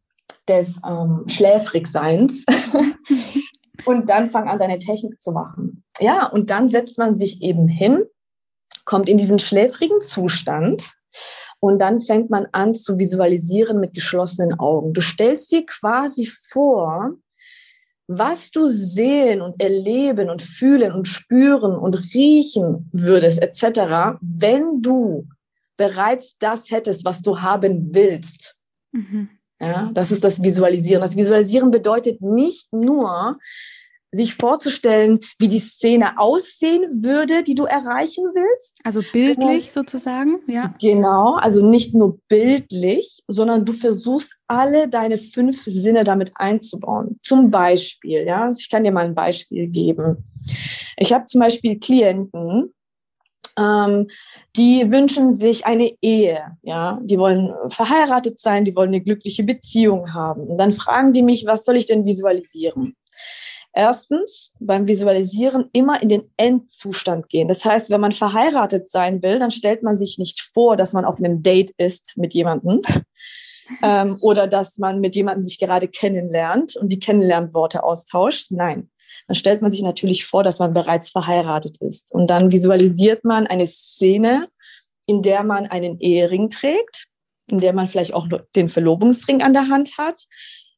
des 0.47 0.79
ähm, 0.87 1.25
Schläfrigseins. 1.27 2.45
und 3.85 4.09
dann 4.09 4.29
fang 4.29 4.47
an, 4.47 4.57
deine 4.57 4.79
Technik 4.79 5.21
zu 5.21 5.31
machen. 5.31 5.83
Ja, 5.99 6.27
und 6.27 6.49
dann 6.49 6.69
setzt 6.69 6.97
man 6.97 7.13
sich 7.13 7.41
eben 7.41 7.67
hin 7.67 8.05
kommt 8.85 9.09
in 9.09 9.17
diesen 9.17 9.39
schläfrigen 9.39 9.99
Zustand 9.99 10.91
und 11.65 11.79
dann 11.79 11.99
fängt 11.99 12.29
man 12.29 12.47
an 12.51 12.73
zu 12.73 12.97
visualisieren 12.97 13.79
mit 13.79 13.93
geschlossenen 13.93 14.59
Augen. 14.59 14.93
Du 14.93 15.01
stellst 15.01 15.51
dir 15.51 15.65
quasi 15.65 16.25
vor, 16.25 17.15
was 18.07 18.51
du 18.51 18.67
sehen 18.67 19.41
und 19.41 19.59
erleben 19.61 20.29
und 20.29 20.43
fühlen 20.43 20.91
und 20.91 21.07
spüren 21.07 21.75
und 21.75 21.95
riechen 22.13 22.89
würdest, 22.93 23.41
etc., 23.41 24.19
wenn 24.21 24.81
du 24.81 25.27
bereits 25.75 26.37
das 26.37 26.69
hättest, 26.69 27.03
was 27.03 27.23
du 27.23 27.41
haben 27.41 27.93
willst. 27.95 28.55
Mhm. 28.91 29.29
Ja, 29.59 29.89
das 29.93 30.11
ist 30.11 30.23
das 30.23 30.43
Visualisieren. 30.43 31.01
Das 31.01 31.15
Visualisieren 31.15 31.71
bedeutet 31.71 32.21
nicht 32.21 32.71
nur, 32.73 33.39
sich 34.15 34.35
vorzustellen, 34.35 35.19
wie 35.39 35.47
die 35.47 35.59
Szene 35.59 36.17
aussehen 36.17 36.83
würde, 37.03 37.43
die 37.43 37.55
du 37.55 37.65
erreichen 37.65 38.23
willst. 38.33 38.79
Also 38.83 39.01
bildlich 39.11 39.71
sondern, 39.71 39.89
sozusagen, 39.89 40.39
ja. 40.47 40.73
Genau, 40.79 41.35
also 41.35 41.65
nicht 41.65 41.93
nur 41.93 42.19
bildlich, 42.27 43.19
sondern 43.27 43.65
du 43.65 43.73
versuchst 43.73 44.33
alle 44.47 44.87
deine 44.87 45.17
fünf 45.17 45.63
Sinne 45.63 46.03
damit 46.03 46.31
einzubauen. 46.35 47.19
Zum 47.23 47.51
Beispiel, 47.51 48.25
ja, 48.25 48.49
ich 48.49 48.69
kann 48.69 48.83
dir 48.83 48.91
mal 48.91 49.05
ein 49.05 49.15
Beispiel 49.15 49.67
geben. 49.67 50.23
Ich 50.97 51.11
habe 51.11 51.25
zum 51.25 51.41
Beispiel 51.41 51.79
Klienten, 51.79 52.73
ähm, 53.57 54.07
die 54.55 54.91
wünschen 54.91 55.31
sich 55.31 55.65
eine 55.65 55.91
Ehe, 56.01 56.57
ja, 56.61 56.99
die 57.03 57.17
wollen 57.17 57.53
verheiratet 57.67 58.39
sein, 58.39 58.65
die 58.65 58.75
wollen 58.75 58.89
eine 58.89 59.01
glückliche 59.01 59.43
Beziehung 59.43 60.13
haben. 60.13 60.41
Und 60.41 60.57
dann 60.57 60.71
fragen 60.71 61.13
die 61.13 61.23
mich, 61.23 61.45
was 61.45 61.65
soll 61.65 61.77
ich 61.77 61.85
denn 61.85 62.05
visualisieren? 62.05 62.95
Erstens 63.77 64.53
beim 64.61 64.87
Visualisieren 64.87 65.69
immer 65.73 66.01
in 66.01 66.07
den 66.07 66.31
Endzustand 66.37 67.27
gehen. 67.27 67.49
Das 67.49 67.65
heißt, 67.65 67.89
wenn 67.89 67.99
man 67.99 68.13
verheiratet 68.13 68.89
sein 68.89 69.21
will, 69.21 69.37
dann 69.37 69.51
stellt 69.51 69.83
man 69.83 69.97
sich 69.97 70.17
nicht 70.17 70.41
vor, 70.41 70.77
dass 70.77 70.93
man 70.93 71.03
auf 71.03 71.19
einem 71.19 71.43
Date 71.43 71.71
ist 71.77 72.13
mit 72.15 72.33
jemandem 72.33 72.79
ähm, 73.83 74.17
oder 74.21 74.47
dass 74.47 74.77
man 74.77 75.01
mit 75.01 75.13
jemandem 75.17 75.41
sich 75.41 75.59
gerade 75.59 75.89
kennenlernt 75.89 76.77
und 76.77 76.87
die 76.87 76.99
Kennenlernworte 76.99 77.83
austauscht. 77.83 78.47
Nein, 78.49 78.89
dann 79.27 79.35
stellt 79.35 79.61
man 79.61 79.71
sich 79.71 79.81
natürlich 79.81 80.25
vor, 80.25 80.41
dass 80.41 80.59
man 80.59 80.71
bereits 80.71 81.09
verheiratet 81.09 81.75
ist. 81.81 82.13
Und 82.13 82.27
dann 82.27 82.53
visualisiert 82.53 83.25
man 83.25 83.45
eine 83.45 83.67
Szene, 83.67 84.47
in 85.05 85.21
der 85.21 85.43
man 85.43 85.65
einen 85.65 85.99
Ehering 85.99 86.49
trägt, 86.49 87.07
in 87.51 87.59
der 87.59 87.73
man 87.73 87.89
vielleicht 87.89 88.13
auch 88.13 88.29
den 88.55 88.69
Verlobungsring 88.69 89.41
an 89.41 89.51
der 89.51 89.67
Hand 89.67 89.97
hat, 89.97 90.23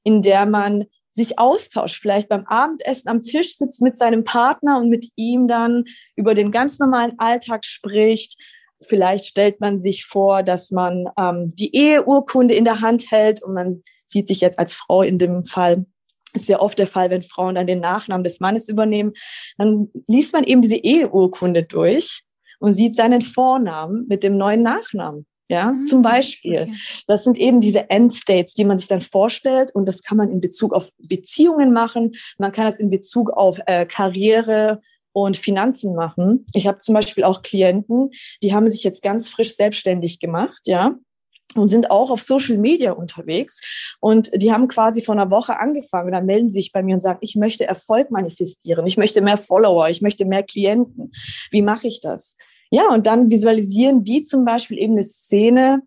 in 0.04 0.24
der 0.24 0.48
man 0.48 0.86
sich 1.18 1.40
austauscht, 1.40 2.00
vielleicht 2.00 2.30
beim 2.30 2.46
Abendessen 2.46 3.10
am 3.10 3.24
Tisch 3.24 3.58
sitzt 3.58 3.82
mit 3.82 3.98
seinem 3.98 4.24
Partner 4.24 4.78
und 4.78 4.90
mit 4.90 5.10
ihm 5.16 5.48
dann 5.48 5.86
über 6.16 6.36
den 6.36 6.52
ganz 6.52 6.78
normalen 6.78 7.18
Alltag 7.18 7.66
spricht. 7.66 8.40
Vielleicht 8.86 9.26
stellt 9.26 9.60
man 9.60 9.80
sich 9.80 10.06
vor, 10.06 10.44
dass 10.44 10.70
man 10.70 11.08
ähm, 11.18 11.56
die 11.56 11.76
Eheurkunde 11.76 12.54
in 12.54 12.66
der 12.66 12.82
Hand 12.82 13.10
hält 13.10 13.42
und 13.42 13.56
man 13.56 13.82
sieht 14.06 14.28
sich 14.28 14.42
jetzt 14.42 14.60
als 14.60 14.76
Frau 14.76 15.02
in 15.02 15.18
dem 15.18 15.44
Fall. 15.44 15.88
Ist 16.34 16.50
ja 16.50 16.60
oft 16.60 16.78
der 16.78 16.86
Fall, 16.86 17.10
wenn 17.10 17.24
Frauen 17.24 17.56
dann 17.56 17.66
den 17.66 17.80
Nachnamen 17.80 18.24
des 18.24 18.40
Mannes 18.40 18.70
übernehmen. 18.70 19.14
Dann 19.58 19.90
liest 20.08 20.34
man 20.34 20.44
eben 20.44 20.62
diese 20.62 20.76
Eheurkunde 20.76 21.64
durch 21.64 22.22
und 22.60 22.76
sieht 22.76 22.94
seinen 22.94 23.24
Vornamen 23.24 24.06
mit 24.08 24.22
dem 24.22 24.38
neuen 24.38 24.62
Nachnamen. 24.62 25.26
Ja, 25.50 25.72
mhm. 25.72 25.86
zum 25.86 26.02
Beispiel. 26.02 26.64
Okay. 26.64 27.04
Das 27.08 27.24
sind 27.24 27.38
eben 27.38 27.62
diese 27.62 27.90
Endstates, 27.90 28.54
die 28.54 28.66
man 28.66 28.78
sich 28.78 28.88
dann 28.88 29.02
vorstellt. 29.02 29.74
Und 29.74 29.88
das 29.88 30.02
kann 30.02 30.18
man 30.18 30.30
in 30.30 30.42
Bezug 30.42 30.74
auf 30.74 30.92
Beziehungen 31.08 31.72
machen. 31.72 32.14
Man 32.38 32.52
kann 32.52 32.66
das 32.66 32.80
in 32.80 32.90
Bezug 32.90 33.30
auf 33.30 33.60
äh, 33.66 33.86
Karriere 33.86 34.82
und 35.14 35.38
Finanzen 35.38 35.96
machen. 35.96 36.46
Ich 36.54 36.68
habe 36.68 36.78
zum 36.80 36.94
Beispiel 36.94 37.24
auch 37.24 37.42
Klienten, 37.42 38.12
die 38.44 38.54
haben 38.54 38.70
sich 38.70 38.84
jetzt 38.84 39.02
ganz 39.02 39.30
frisch 39.30 39.56
selbstständig 39.56 40.20
gemacht, 40.20 40.62
ja, 40.66 40.96
und 41.56 41.70
sind 41.70 41.92
auch 41.92 42.12
auf 42.12 42.22
Social 42.22 42.58
Media 42.58 42.92
unterwegs. 42.92 43.96
Und 44.00 44.30
die 44.36 44.52
haben 44.52 44.68
quasi 44.68 45.02
vor 45.02 45.16
einer 45.16 45.32
Woche 45.32 45.60
angefangen. 45.60 46.08
Und 46.08 46.12
dann 46.12 46.26
melden 46.26 46.50
sie 46.50 46.60
sich 46.60 46.72
bei 46.72 46.84
mir 46.84 46.94
und 46.94 47.00
sagen, 47.00 47.20
ich 47.22 47.36
möchte 47.36 47.66
Erfolg 47.66 48.12
manifestieren. 48.12 48.86
Ich 48.86 48.98
möchte 48.98 49.22
mehr 49.22 49.38
Follower. 49.38 49.90
Ich 49.90 50.02
möchte 50.02 50.26
mehr 50.26 50.44
Klienten. 50.44 51.12
Wie 51.52 51.62
mache 51.62 51.88
ich 51.88 52.02
das? 52.02 52.38
Ja, 52.70 52.90
und 52.90 53.08
dann 53.08 53.30
visualisieren 53.30 54.04
die 54.04 54.24
zum 54.24 54.46
Beispiel 54.46 54.78
eben 54.78 54.94
eine 54.94 55.04
Szene, 55.04 55.84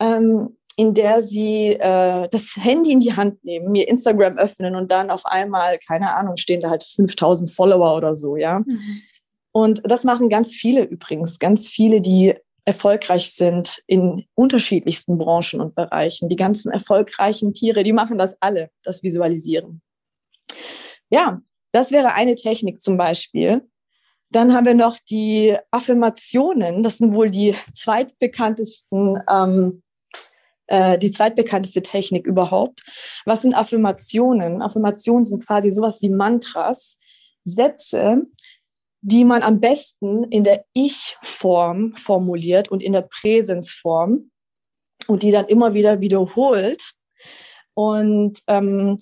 ähm, 0.00 0.56
in 0.76 0.94
der 0.94 1.22
sie 1.22 1.70
äh, 1.70 2.28
das 2.28 2.54
Handy 2.56 2.92
in 2.92 3.00
die 3.00 3.16
Hand 3.16 3.42
nehmen, 3.44 3.72
mir 3.72 3.88
Instagram 3.88 4.38
öffnen 4.38 4.76
und 4.76 4.92
dann 4.92 5.10
auf 5.10 5.26
einmal, 5.26 5.78
keine 5.78 6.14
Ahnung, 6.14 6.36
stehen 6.36 6.60
da 6.60 6.70
halt 6.70 6.84
5000 6.84 7.50
Follower 7.50 7.96
oder 7.96 8.14
so, 8.14 8.36
ja. 8.36 8.60
Mhm. 8.60 9.00
Und 9.50 9.82
das 9.84 10.04
machen 10.04 10.28
ganz 10.28 10.54
viele 10.54 10.84
übrigens, 10.84 11.38
ganz 11.38 11.68
viele, 11.68 12.00
die 12.00 12.34
erfolgreich 12.64 13.32
sind 13.32 13.82
in 13.86 14.26
unterschiedlichsten 14.34 15.16
Branchen 15.16 15.60
und 15.60 15.74
Bereichen. 15.74 16.28
Die 16.28 16.36
ganzen 16.36 16.70
erfolgreichen 16.70 17.54
Tiere, 17.54 17.82
die 17.82 17.94
machen 17.94 18.18
das 18.18 18.36
alle, 18.40 18.70
das 18.84 19.02
Visualisieren. 19.02 19.80
Ja, 21.10 21.40
das 21.72 21.90
wäre 21.90 22.12
eine 22.12 22.34
Technik 22.34 22.80
zum 22.80 22.96
Beispiel. 22.98 23.66
Dann 24.30 24.52
haben 24.52 24.66
wir 24.66 24.74
noch 24.74 24.98
die 25.10 25.56
Affirmationen. 25.70 26.82
Das 26.82 26.98
sind 26.98 27.14
wohl 27.14 27.30
die 27.30 27.54
zweitbekanntesten, 27.74 29.22
ähm, 29.28 29.82
äh, 30.66 30.98
die 30.98 31.10
zweitbekannteste 31.10 31.82
Technik 31.82 32.26
überhaupt. 32.26 32.82
Was 33.24 33.42
sind 33.42 33.54
Affirmationen? 33.54 34.60
Affirmationen 34.60 35.24
sind 35.24 35.46
quasi 35.46 35.70
sowas 35.70 36.02
wie 36.02 36.10
Mantras, 36.10 36.98
Sätze, 37.44 38.26
die 39.00 39.24
man 39.24 39.42
am 39.42 39.60
besten 39.60 40.24
in 40.24 40.44
der 40.44 40.64
Ich-Form 40.74 41.94
formuliert 41.94 42.68
und 42.68 42.82
in 42.82 42.92
der 42.92 43.02
Präsensform 43.02 44.30
und 45.06 45.22
die 45.22 45.30
dann 45.30 45.46
immer 45.46 45.72
wieder 45.72 46.00
wiederholt. 46.00 46.92
Und 47.74 48.40
ähm, 48.46 49.00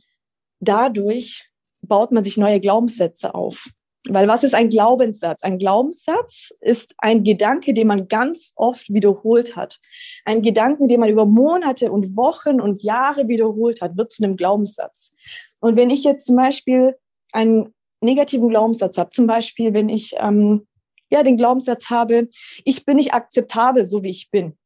dadurch 0.60 1.50
baut 1.80 2.12
man 2.12 2.24
sich 2.24 2.36
neue 2.36 2.60
Glaubenssätze 2.60 3.34
auf. 3.34 3.70
Weil 4.08 4.28
was 4.28 4.44
ist 4.44 4.54
ein 4.54 4.70
Glaubenssatz? 4.70 5.42
Ein 5.42 5.58
Glaubenssatz 5.58 6.52
ist 6.60 6.94
ein 6.98 7.24
Gedanke, 7.24 7.74
den 7.74 7.88
man 7.88 8.08
ganz 8.08 8.52
oft 8.54 8.92
wiederholt 8.92 9.56
hat. 9.56 9.80
Ein 10.24 10.42
Gedanke, 10.42 10.86
den 10.86 11.00
man 11.00 11.08
über 11.08 11.26
Monate 11.26 11.90
und 11.90 12.16
Wochen 12.16 12.60
und 12.60 12.82
Jahre 12.82 13.28
wiederholt 13.28 13.80
hat, 13.80 13.96
wird 13.96 14.12
zu 14.12 14.22
einem 14.22 14.36
Glaubenssatz. 14.36 15.12
Und 15.60 15.76
wenn 15.76 15.90
ich 15.90 16.04
jetzt 16.04 16.26
zum 16.26 16.36
Beispiel 16.36 16.96
einen 17.32 17.74
negativen 18.00 18.48
Glaubenssatz 18.48 18.98
habe, 18.98 19.10
zum 19.10 19.26
Beispiel 19.26 19.74
wenn 19.74 19.88
ich 19.88 20.14
ähm, 20.18 20.66
ja 21.10 21.22
den 21.22 21.36
Glaubenssatz 21.36 21.90
habe, 21.90 22.28
ich 22.64 22.84
bin 22.84 22.96
nicht 22.96 23.12
akzeptabel, 23.12 23.84
so 23.84 24.02
wie 24.02 24.10
ich 24.10 24.30
bin, 24.30 24.56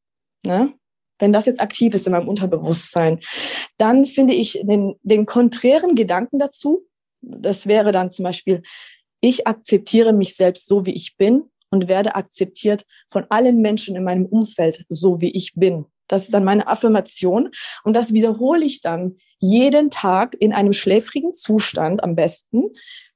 ne? 0.45 0.75
wenn 1.19 1.33
das 1.33 1.47
jetzt 1.47 1.61
aktiv 1.61 1.95
ist 1.95 2.07
in 2.07 2.13
meinem 2.13 2.29
Unterbewusstsein, 2.29 3.21
dann 3.79 4.07
finde 4.07 4.35
ich 4.35 4.61
den, 4.63 4.97
den 5.03 5.27
konträren 5.27 5.95
Gedanken 5.95 6.39
dazu, 6.39 6.87
das 7.21 7.67
wäre 7.67 7.93
dann 7.93 8.11
zum 8.11 8.25
Beispiel, 8.25 8.63
ich 9.21 9.47
akzeptiere 9.47 10.13
mich 10.13 10.35
selbst 10.35 10.67
so, 10.67 10.87
wie 10.87 10.95
ich 10.95 11.17
bin 11.17 11.45
und 11.71 11.89
werde 11.89 12.15
akzeptiert 12.15 12.85
von 13.09 13.27
allen 13.29 13.61
Menschen 13.61 13.97
in 13.97 14.05
meinem 14.05 14.27
Umfeld, 14.27 14.85
so 14.89 15.21
wie 15.21 15.31
ich 15.31 15.55
bin. 15.55 15.87
Das 16.09 16.25
ist 16.25 16.35
dann 16.35 16.45
meine 16.45 16.67
Affirmation. 16.67 17.51
Und 17.85 17.95
das 17.95 18.13
wiederhole 18.13 18.65
ich 18.65 18.81
dann 18.81 19.15
jeden 19.39 19.91
Tag 19.91 20.37
in 20.41 20.53
einem 20.53 20.73
schläfrigen 20.73 21.33
Zustand 21.33 22.03
am 22.03 22.17
besten, 22.17 22.71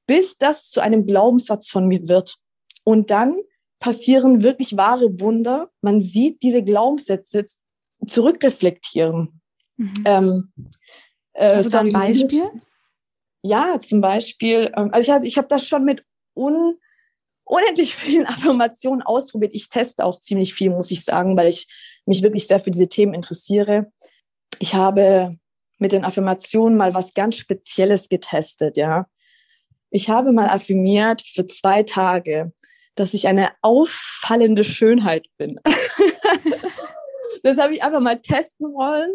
bis 0.06 0.38
das 0.38 0.70
zu 0.70 0.80
einem 0.80 1.06
Glaubenssatz 1.06 1.68
von 1.68 1.88
mir 1.88 2.06
wird. 2.06 2.36
Und 2.84 3.10
dann 3.10 3.36
passieren 3.80 4.42
wirklich 4.42 4.76
wahre 4.76 5.18
Wunder. 5.18 5.70
Man 5.80 6.00
sieht 6.00 6.42
diese 6.42 6.62
Glaubenssätze 6.62 7.44
zurückreflektieren. 8.06 9.40
Mhm. 9.76 10.04
Ähm, 10.04 10.52
äh, 11.32 11.56
Hast 11.56 11.66
du 11.66 11.70
da 11.70 11.80
ein 11.80 11.92
Beispiel? 11.92 12.48
Ja, 13.44 13.78
zum 13.78 14.00
Beispiel, 14.00 14.72
ähm, 14.74 14.88
also 14.92 15.00
ich, 15.00 15.12
also 15.12 15.26
ich 15.26 15.36
habe 15.36 15.48
das 15.48 15.66
schon 15.66 15.84
mit 15.84 16.02
un, 16.34 16.78
unendlich 17.44 17.94
vielen 17.94 18.26
Affirmationen 18.26 19.02
ausprobiert. 19.02 19.54
Ich 19.54 19.68
teste 19.68 20.04
auch 20.04 20.18
ziemlich 20.18 20.54
viel, 20.54 20.70
muss 20.70 20.90
ich 20.90 21.04
sagen, 21.04 21.36
weil 21.36 21.48
ich 21.48 21.68
mich 22.06 22.22
wirklich 22.22 22.46
sehr 22.46 22.58
für 22.58 22.70
diese 22.70 22.88
Themen 22.88 23.12
interessiere. 23.12 23.92
Ich 24.60 24.74
habe 24.74 25.36
mit 25.78 25.92
den 25.92 26.04
Affirmationen 26.04 26.78
mal 26.78 26.94
was 26.94 27.12
ganz 27.12 27.36
Spezielles 27.36 28.08
getestet, 28.08 28.78
ja. 28.78 29.06
Ich 29.90 30.08
habe 30.08 30.32
mal 30.32 30.48
affirmiert 30.48 31.22
für 31.22 31.46
zwei 31.46 31.82
Tage, 31.82 32.52
dass 32.94 33.12
ich 33.12 33.28
eine 33.28 33.50
auffallende 33.60 34.64
Schönheit 34.64 35.26
bin. 35.36 35.60
das 37.42 37.58
habe 37.58 37.74
ich 37.74 37.82
einfach 37.82 38.00
mal 38.00 38.20
testen 38.20 38.72
wollen 38.72 39.12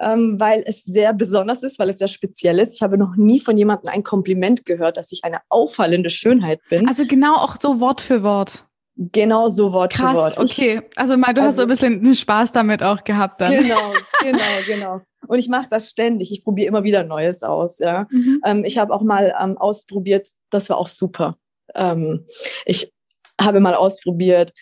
ähm, 0.00 0.38
weil 0.38 0.62
es 0.66 0.84
sehr 0.84 1.12
besonders 1.12 1.62
ist, 1.62 1.78
weil 1.78 1.90
es 1.90 1.98
sehr 1.98 2.08
speziell 2.08 2.58
ist. 2.58 2.74
Ich 2.74 2.82
habe 2.82 2.98
noch 2.98 3.16
nie 3.16 3.40
von 3.40 3.56
jemandem 3.56 3.90
ein 3.90 4.02
Kompliment 4.02 4.64
gehört, 4.64 4.96
dass 4.96 5.12
ich 5.12 5.24
eine 5.24 5.38
auffallende 5.48 6.10
Schönheit 6.10 6.60
bin. 6.68 6.88
Also 6.88 7.04
genau 7.06 7.36
auch 7.36 7.56
so 7.60 7.80
Wort 7.80 8.00
für 8.00 8.22
Wort. 8.22 8.64
Genau 8.96 9.48
so 9.48 9.72
Wort 9.72 9.92
Krass, 9.92 10.10
für 10.10 10.16
Wort. 10.16 10.38
okay. 10.38 10.82
Also 10.96 11.16
mal, 11.16 11.32
du 11.32 11.40
also, 11.40 11.48
hast 11.48 11.56
so 11.80 11.86
ein 11.86 12.00
bisschen 12.00 12.14
Spaß 12.14 12.50
damit 12.50 12.82
auch 12.82 13.04
gehabt 13.04 13.40
dann. 13.40 13.52
Genau, 13.52 13.92
genau, 14.22 14.42
genau. 14.66 15.00
Und 15.28 15.38
ich 15.38 15.48
mache 15.48 15.68
das 15.70 15.88
ständig. 15.88 16.32
Ich 16.32 16.42
probiere 16.42 16.68
immer 16.68 16.82
wieder 16.82 17.04
Neues 17.04 17.44
aus. 17.44 17.78
Ja. 17.78 18.08
Mhm. 18.10 18.40
Ähm, 18.44 18.64
ich 18.64 18.76
habe 18.78 18.92
auch 18.92 19.02
mal 19.02 19.34
ähm, 19.40 19.56
ausprobiert, 19.56 20.28
das 20.50 20.68
war 20.68 20.78
auch 20.78 20.88
super. 20.88 21.38
Ähm, 21.74 22.26
ich 22.64 22.92
habe 23.40 23.60
mal 23.60 23.74
ausprobiert, 23.74 24.52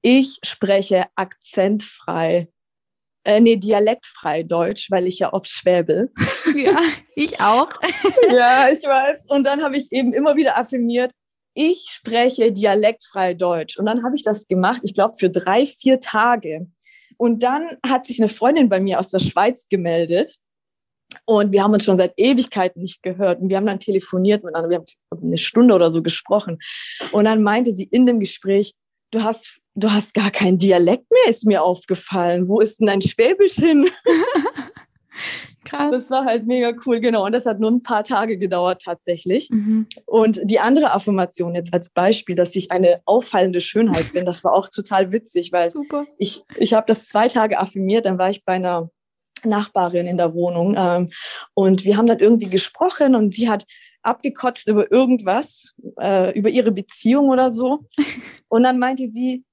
ich 0.00 0.38
spreche 0.44 1.06
akzentfrei, 1.14 2.48
äh, 3.24 3.40
nee, 3.40 3.56
dialektfrei 3.56 4.42
Deutsch, 4.42 4.90
weil 4.90 5.06
ich 5.06 5.18
ja 5.18 5.32
oft 5.32 5.48
schwäbel. 5.48 6.12
Ja, 6.54 6.78
ich 7.16 7.40
auch. 7.40 7.68
ja, 8.30 8.68
ich 8.68 8.84
weiß. 8.84 9.26
Und 9.28 9.42
dann 9.44 9.64
habe 9.64 9.76
ich 9.76 9.90
eben 9.90 10.12
immer 10.12 10.36
wieder 10.36 10.56
affirmiert, 10.56 11.10
ich 11.54 11.88
spreche 11.90 12.52
dialektfrei 12.52 13.34
Deutsch. 13.34 13.76
Und 13.76 13.86
dann 13.86 14.04
habe 14.04 14.14
ich 14.14 14.22
das 14.22 14.46
gemacht, 14.46 14.80
ich 14.84 14.94
glaube, 14.94 15.14
für 15.18 15.30
drei, 15.30 15.66
vier 15.66 15.98
Tage. 15.98 16.68
Und 17.16 17.42
dann 17.42 17.76
hat 17.84 18.06
sich 18.06 18.20
eine 18.20 18.28
Freundin 18.28 18.68
bei 18.68 18.78
mir 18.78 19.00
aus 19.00 19.10
der 19.10 19.20
Schweiz 19.20 19.66
gemeldet. 19.68 20.36
Und 21.26 21.52
wir 21.52 21.62
haben 21.62 21.72
uns 21.72 21.84
schon 21.84 21.96
seit 21.96 22.12
Ewigkeiten 22.16 22.82
nicht 22.82 23.02
gehört. 23.02 23.40
Und 23.40 23.48
wir 23.48 23.56
haben 23.56 23.66
dann 23.66 23.78
telefoniert 23.78 24.42
miteinander. 24.42 24.70
Wir 24.70 24.78
haben 24.78 25.22
eine 25.22 25.36
Stunde 25.36 25.74
oder 25.74 25.92
so 25.92 26.02
gesprochen. 26.02 26.58
Und 27.12 27.24
dann 27.24 27.42
meinte 27.42 27.72
sie 27.72 27.84
in 27.84 28.06
dem 28.06 28.20
Gespräch, 28.20 28.74
du 29.12 29.22
hast, 29.22 29.58
du 29.74 29.90
hast 29.90 30.14
gar 30.14 30.30
keinen 30.30 30.58
Dialekt 30.58 31.10
mehr, 31.10 31.30
ist 31.30 31.46
mir 31.46 31.62
aufgefallen. 31.62 32.48
Wo 32.48 32.60
ist 32.60 32.80
denn 32.80 32.86
dein 32.86 33.02
Schwäbisch 33.02 33.54
hin? 33.54 33.86
Krass. 35.64 35.90
Das 35.90 36.10
war 36.10 36.26
halt 36.26 36.46
mega 36.46 36.72
cool, 36.84 37.00
genau. 37.00 37.24
Und 37.24 37.32
das 37.32 37.46
hat 37.46 37.58
nur 37.58 37.70
ein 37.70 37.82
paar 37.82 38.04
Tage 38.04 38.36
gedauert 38.36 38.82
tatsächlich. 38.82 39.48
Mhm. 39.50 39.86
Und 40.04 40.40
die 40.44 40.60
andere 40.60 40.92
Affirmation 40.92 41.54
jetzt 41.54 41.72
als 41.72 41.88
Beispiel, 41.88 42.36
dass 42.36 42.54
ich 42.54 42.70
eine 42.70 43.00
auffallende 43.06 43.62
Schönheit 43.62 44.12
bin, 44.12 44.26
das 44.26 44.44
war 44.44 44.52
auch 44.52 44.68
total 44.68 45.10
witzig, 45.10 45.52
weil 45.52 45.70
Super. 45.70 46.04
ich, 46.18 46.42
ich 46.56 46.74
habe 46.74 46.84
das 46.86 47.06
zwei 47.06 47.28
Tage 47.28 47.58
affirmiert, 47.58 48.04
dann 48.04 48.18
war 48.18 48.28
ich 48.28 48.44
bei 48.44 48.54
einer 48.54 48.90
Nachbarin 49.44 50.06
in 50.06 50.16
der 50.16 50.34
Wohnung 50.34 50.74
ähm, 50.76 51.10
und 51.52 51.84
wir 51.84 51.96
haben 51.96 52.06
dann 52.06 52.18
irgendwie 52.18 52.48
gesprochen 52.48 53.14
und 53.14 53.34
sie 53.34 53.48
hat 53.48 53.66
abgekotzt 54.02 54.68
über 54.68 54.90
irgendwas, 54.90 55.74
äh, 55.98 56.38
über 56.38 56.50
ihre 56.50 56.72
Beziehung 56.72 57.30
oder 57.30 57.50
so. 57.50 57.86
Und 58.48 58.62
dann 58.62 58.78
meinte 58.78 59.08
sie, 59.08 59.44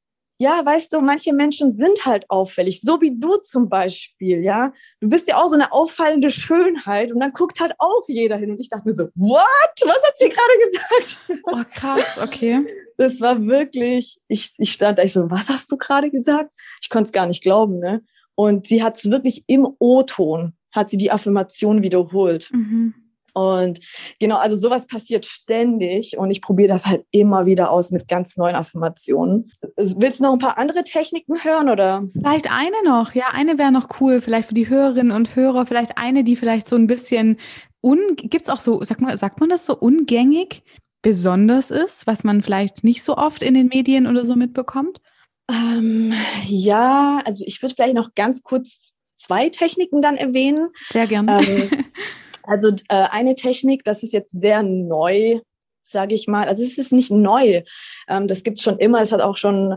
ja, 0.42 0.66
weißt 0.66 0.92
du, 0.92 1.02
manche 1.02 1.34
Menschen 1.34 1.72
sind 1.72 2.04
halt 2.04 2.28
auffällig, 2.32 2.82
so 2.82 3.00
wie 3.00 3.16
du 3.16 3.38
zum 3.38 3.70
Beispiel, 3.70 4.44
ja. 4.44 4.74
Du 5.00 5.08
bist 5.08 5.28
ja 5.28 5.38
auch 5.38 5.46
so 5.46 5.54
eine 5.54 5.72
auffallende 5.72 6.32
Schönheit 6.32 7.12
und 7.12 7.20
dann 7.20 7.32
guckt 7.32 7.60
halt 7.60 7.74
auch 7.78 8.02
jeder 8.08 8.38
hin. 8.38 8.50
Und 8.50 8.60
ich 8.60 8.68
dachte 8.68 8.88
mir 8.88 8.96
so, 8.96 9.10
what? 9.14 9.46
Was 9.84 10.04
hat 10.04 10.18
sie 10.18 10.30
gerade 10.30 10.58
gesagt? 10.66 11.42
Oh, 11.46 11.64
krass, 11.76 12.20
okay. 12.24 12.66
Das 12.98 13.22
war 13.22 13.46
wirklich, 13.46 14.20
ich, 14.28 14.54
ich 14.58 14.72
stand 14.72 14.98
da, 14.98 15.04
ich 15.04 15.14
so, 15.14 15.30
was 15.30 15.48
hast 15.48 15.72
du 15.72 15.78
gerade 15.78 16.10
gesagt? 16.10 16.50
Ich 16.82 16.90
konnte 16.90 17.06
es 17.06 17.12
gar 17.12 17.28
nicht 17.28 17.44
glauben, 17.44 17.78
ne? 17.78 18.04
Und 18.34 18.66
sie 18.66 18.82
hat 18.82 18.98
es 18.98 19.12
wirklich 19.12 19.44
im 19.46 19.68
O-Ton, 19.78 20.54
hat 20.72 20.90
sie 20.90 20.98
die 20.98 21.12
Affirmation 21.12 21.84
wiederholt. 21.84 22.50
Mhm. 22.52 22.96
Und 23.34 23.80
genau, 24.20 24.38
also 24.38 24.56
sowas 24.56 24.88
passiert 24.88 25.26
ständig 25.26 26.18
und 26.18 26.32
ich 26.32 26.42
probiere 26.42 26.70
das 26.70 26.86
halt 26.86 27.06
immer 27.12 27.46
wieder 27.46 27.72
aus 27.72 27.92
mit 27.92 28.08
ganz 28.08 28.38
neuen 28.38 28.56
Affirmationen. 28.56 29.52
Willst 29.78 30.20
du 30.20 30.24
noch 30.24 30.34
ein 30.34 30.40
paar 30.40 30.58
andere 30.58 30.84
Techniken 30.84 31.44
hören 31.44 31.70
oder? 31.70 32.04
Vielleicht 32.14 32.52
eine 32.52 32.84
noch, 32.84 33.14
ja, 33.14 33.28
eine 33.32 33.58
wäre 33.58 33.72
noch 33.72 33.90
cool, 34.00 34.22
vielleicht 34.22 34.50
für 34.50 34.54
die 34.54 34.70
Hörerinnen 34.70 35.12
und 35.12 35.36
Hörer, 35.36 35.66
vielleicht 35.66 35.98
eine, 35.98 36.24
die 36.24 36.36
vielleicht 36.36 36.68
so 36.68 36.76
ein 36.76 36.88
bisschen 36.88 37.38
un, 37.82 38.00
gibt's 38.16 38.50
auch 38.50 38.60
so, 38.60 38.84
sag 38.84 39.02
mal, 39.02 39.18
sagt 39.18 39.40
man 39.40 39.50
das 39.50 39.66
so 39.66 39.76
ungängig, 39.76 40.64
besonders 41.02 41.72
ist, 41.72 42.08
was 42.08 42.24
man 42.24 42.42
vielleicht 42.42 42.84
nicht 42.84 43.04
so 43.04 43.18
oft 43.18 43.42
in 43.42 43.54
den 43.54 43.68
Medien 43.68 44.08
oder 44.08 44.26
so 44.26 44.36
mitbekommt? 44.36 45.02
Ähm, 45.50 46.14
ja, 46.46 47.22
also 47.26 47.44
ich 47.46 47.62
würde 47.62 47.76
vielleicht 47.76 47.96
noch 47.96 48.14
ganz 48.16 48.44
kurz 48.44 48.96
zwei 49.18 49.50
Techniken 49.50 50.02
dann 50.02 50.16
erwähnen. 50.16 50.70
Sehr 50.90 51.08
gerne. 51.08 51.42
Ähm, 51.46 51.70
Also 52.44 52.70
äh, 52.90 53.08
eine 53.10 53.36
Technik, 53.36 53.84
das 53.84 54.04
ist 54.04 54.14
jetzt 54.14 54.32
sehr 54.32 54.64
neu, 54.64 55.40
sage 55.88 56.16
ich 56.16 56.28
mal. 56.28 56.48
Also 56.48 56.64
es 56.64 56.78
ist 56.78 56.92
nicht 56.92 57.12
neu. 57.12 57.64
Ähm, 58.08 58.28
das 58.28 58.44
gibt 58.44 58.58
es 58.58 58.64
schon 58.64 58.78
immer. 58.78 59.02
Es 59.02 59.12
hat 59.12 59.22
auch 59.22 59.38
schon 59.38 59.76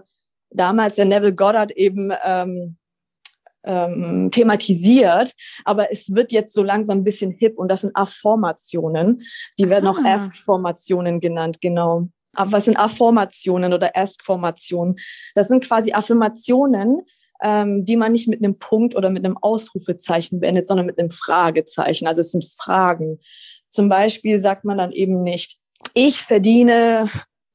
damals 0.50 0.96
der 0.96 1.04
Neville 1.04 1.34
Goddard 1.34 1.72
eben 1.72 2.12
ähm, 2.24 2.76
ähm, 3.64 4.30
thematisiert, 4.30 5.34
aber 5.64 5.90
es 5.90 6.14
wird 6.14 6.32
jetzt 6.32 6.52
so 6.52 6.62
langsam 6.62 6.98
ein 6.98 7.04
bisschen 7.04 7.32
hip 7.32 7.58
und 7.58 7.68
das 7.68 7.80
sind 7.80 7.96
Affirmationen. 7.96 9.22
Die 9.58 9.68
werden 9.68 9.86
auch 9.86 9.98
ah. 9.98 10.14
Ask-Formationen 10.14 11.20
genannt, 11.20 11.60
genau. 11.60 12.08
Aber 12.34 12.52
was 12.52 12.64
sind 12.64 12.78
Affirmationen 12.78 13.72
oder 13.72 13.96
Ask-Formationen? 13.96 14.96
Das 15.34 15.48
sind 15.48 15.64
quasi 15.64 15.92
Affirmationen, 15.92 17.02
ähm, 17.42 17.84
die 17.84 17.96
man 17.96 18.12
nicht 18.12 18.28
mit 18.28 18.42
einem 18.42 18.58
Punkt 18.58 18.94
oder 18.96 19.10
mit 19.10 19.24
einem 19.24 19.36
Ausrufezeichen 19.36 20.40
beendet, 20.40 20.66
sondern 20.66 20.86
mit 20.86 20.98
einem 20.98 21.10
Fragezeichen. 21.10 22.06
Also 22.06 22.20
es 22.20 22.30
sind 22.30 22.44
Fragen. 22.44 23.20
Zum 23.68 23.88
Beispiel 23.88 24.40
sagt 24.40 24.64
man 24.64 24.78
dann 24.78 24.92
eben 24.92 25.22
nicht, 25.22 25.58
ich 25.94 26.22
verdiene 26.22 27.08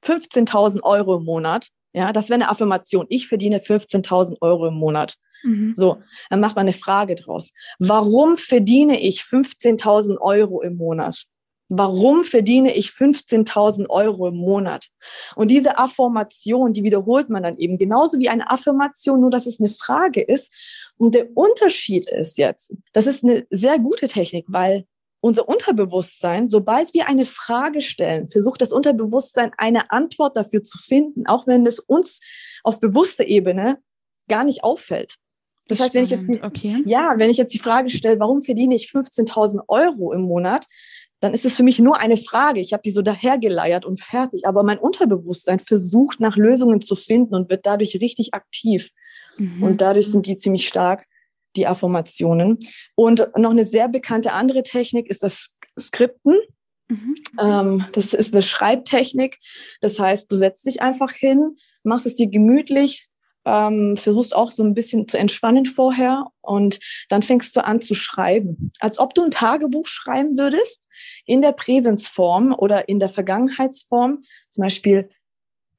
15.000 0.03 0.83
Euro 0.83 1.17
im 1.17 1.25
Monat. 1.25 1.69
Ja, 1.93 2.13
das 2.13 2.29
wäre 2.29 2.35
eine 2.35 2.49
Affirmation. 2.49 3.05
Ich 3.09 3.27
verdiene 3.27 3.57
15.000 3.57 4.37
Euro 4.41 4.67
im 4.67 4.75
Monat. 4.75 5.15
Mhm. 5.43 5.73
So, 5.73 5.97
dann 6.29 6.39
macht 6.39 6.55
man 6.55 6.63
eine 6.63 6.73
Frage 6.73 7.15
draus. 7.15 7.51
Warum 7.79 8.37
verdiene 8.37 8.99
ich 8.99 9.21
15.000 9.21 10.19
Euro 10.19 10.61
im 10.61 10.75
Monat? 10.75 11.25
Warum 11.69 12.23
verdiene 12.23 12.75
ich 12.75 12.89
15.000 12.89 13.89
Euro 13.89 14.27
im 14.27 14.38
Monat? 14.38 14.88
Und 15.36 15.51
diese 15.51 15.77
Affirmation, 15.77 16.73
die 16.73 16.84
wiederholt 16.84 17.29
man 17.29 17.43
dann 17.43 17.58
eben 17.58 17.77
genauso 17.77 18.17
wie 18.17 18.27
eine 18.27 18.49
Affirmation, 18.49 19.21
nur 19.21 19.29
dass 19.29 19.45
es 19.45 19.60
eine 19.60 19.69
Frage 19.69 20.21
ist. 20.21 20.51
Und 20.97 21.13
der 21.13 21.27
Unterschied 21.38 22.10
ist 22.10 22.39
jetzt, 22.39 22.75
das 22.93 23.05
ist 23.05 23.23
eine 23.23 23.45
sehr 23.51 23.77
gute 23.77 24.08
Technik, 24.08 24.45
weil 24.47 24.86
unser 25.21 25.47
Unterbewusstsein, 25.47 26.49
sobald 26.49 26.93
wir 26.93 27.08
eine 27.08 27.25
Frage 27.25 27.82
stellen, 27.82 28.29
versucht 28.29 28.62
das 28.62 28.71
Unterbewusstsein 28.71 29.51
eine 29.58 29.91
Antwort 29.91 30.38
dafür 30.38 30.63
zu 30.63 30.77
finden, 30.77 31.27
auch 31.27 31.45
wenn 31.45 31.65
es 31.65 31.79
uns 31.79 32.19
auf 32.63 32.79
bewusster 32.79 33.27
Ebene 33.27 33.77
gar 34.27 34.43
nicht 34.43 34.63
auffällt. 34.63 35.15
Das 35.69 35.79
heißt, 35.79 35.93
wenn 35.93 36.03
ich 36.03 36.10
jetzt, 36.10 36.27
okay. 36.43 36.82
ja, 36.86 37.13
wenn 37.17 37.29
ich 37.29 37.38
jetzt 37.38 37.53
die 37.53 37.60
Frage 37.60 37.91
stelle, 37.91 38.19
warum 38.19 38.41
verdiene 38.41 38.73
ich 38.73 38.88
15.000 38.88 39.62
Euro 39.67 40.13
im 40.13 40.21
Monat, 40.21 40.65
dann 41.19 41.34
ist 41.34 41.45
es 41.45 41.55
für 41.55 41.63
mich 41.63 41.79
nur 41.79 41.99
eine 41.99 42.17
Frage. 42.17 42.60
Ich 42.60 42.71
habe 42.73 42.84
die 42.84 42.91
so 42.91 43.01
dahergeleiert 43.01 43.86
und 43.86 43.99
fertig. 43.99 44.47
Aber 44.47 44.63
mein 44.63 44.79
Unterbewusstsein 44.79 45.60
versucht 45.60 46.19
nach 46.19 46.38
Lösungen 46.38 46.82
zu 46.82 46.95
finden 46.95 47.36
und 47.36 47.49
wird 47.49 47.65
dadurch 47.65 47.95
richtig 47.99 48.34
aktiv. 48.34 48.91
Mhm. 49.38 49.63
Und 49.63 49.82
dadurch 49.82 50.12
sind 50.12 50.25
die 50.25 50.38
ziemlich 50.38 50.67
stark, 50.67 51.05
die 51.55 51.67
Affirmationen. 51.67 52.58
Und 52.95 53.29
noch 53.38 53.51
eine 53.51 53.65
sehr 53.65 53.89
bekannte 53.89 54.32
andere 54.32 54.63
Technik 54.63 55.10
ist 55.10 55.23
das 55.23 55.55
Skripten. 55.77 56.39
Mhm. 56.88 57.15
Ähm, 57.39 57.86
das 57.91 58.13
ist 58.13 58.34
eine 58.34 58.41
Schreibtechnik. 58.41 59.38
Das 59.82 59.99
heißt, 59.99 60.32
du 60.32 60.38
setzt 60.38 60.65
dich 60.65 60.82
einfach 60.82 61.12
hin, 61.12 61.58
machst 61.84 62.05
es 62.05 62.15
dir 62.15 62.27
gemütlich, 62.27 63.10
ähm, 63.45 63.95
versuchst 63.97 64.36
auch 64.36 64.52
so 64.52 64.63
ein 64.63 64.73
bisschen 64.73 65.08
zu 65.08 65.17
entspannen 65.17 65.65
vorher 65.65 66.28
und 66.41 66.80
dann 67.10 67.21
fängst 67.21 67.56
du 67.56 67.63
an 67.63 67.82
zu 67.82 67.93
schreiben. 67.93 68.71
Als 68.80 68.99
ob 68.99 69.13
du 69.13 69.23
ein 69.23 69.32
Tagebuch 69.32 69.88
schreiben 69.88 70.38
würdest, 70.38 70.88
in 71.25 71.41
der 71.41 71.54
Präsensform 71.54 72.54
oder 72.54 72.89
in 72.89 72.99
der 72.99 73.10
Vergangenheitsform. 73.10 74.23
Zum 74.49 74.63
Beispiel, 74.63 75.10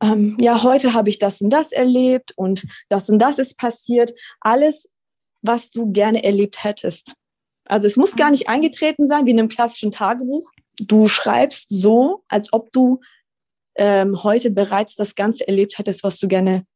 ähm, 0.03 0.37
ja, 0.41 0.63
heute 0.63 0.95
habe 0.95 1.09
ich 1.11 1.19
das 1.19 1.41
und 1.41 1.51
das 1.51 1.73
erlebt 1.73 2.33
und 2.37 2.65
das 2.89 3.11
und 3.11 3.19
das 3.19 3.39
ist 3.39 3.59
passiert. 3.59 4.15
Alles, 4.41 4.89
was 5.43 5.71
du 5.71 5.93
gerne 5.93 6.25
erlebt 6.25 6.65
hättest. 6.65 7.15
Also 7.67 7.87
es 7.87 7.97
muss 7.97 8.17
gar 8.17 8.31
nicht 8.31 8.49
eingetreten 8.49 9.07
sein 9.07 9.27
wie 9.27 9.31
in 9.31 9.39
einem 9.39 9.49
klassischen 9.49 9.93
Tagebuch. 9.93 10.51
Du 10.81 11.09
schreibst 11.09 11.69
so, 11.69 12.25
als 12.29 12.53
ob 12.53 12.73
du 12.73 13.01
ähm, 13.77 14.25
heute 14.25 14.51
bereits 14.51 14.97
das 14.97 15.15
Ganze 15.15 15.47
erlebt 15.47 15.79
hättest, 15.79 16.03
was 16.03 16.19
du 16.19 16.27
gerne 16.27 16.67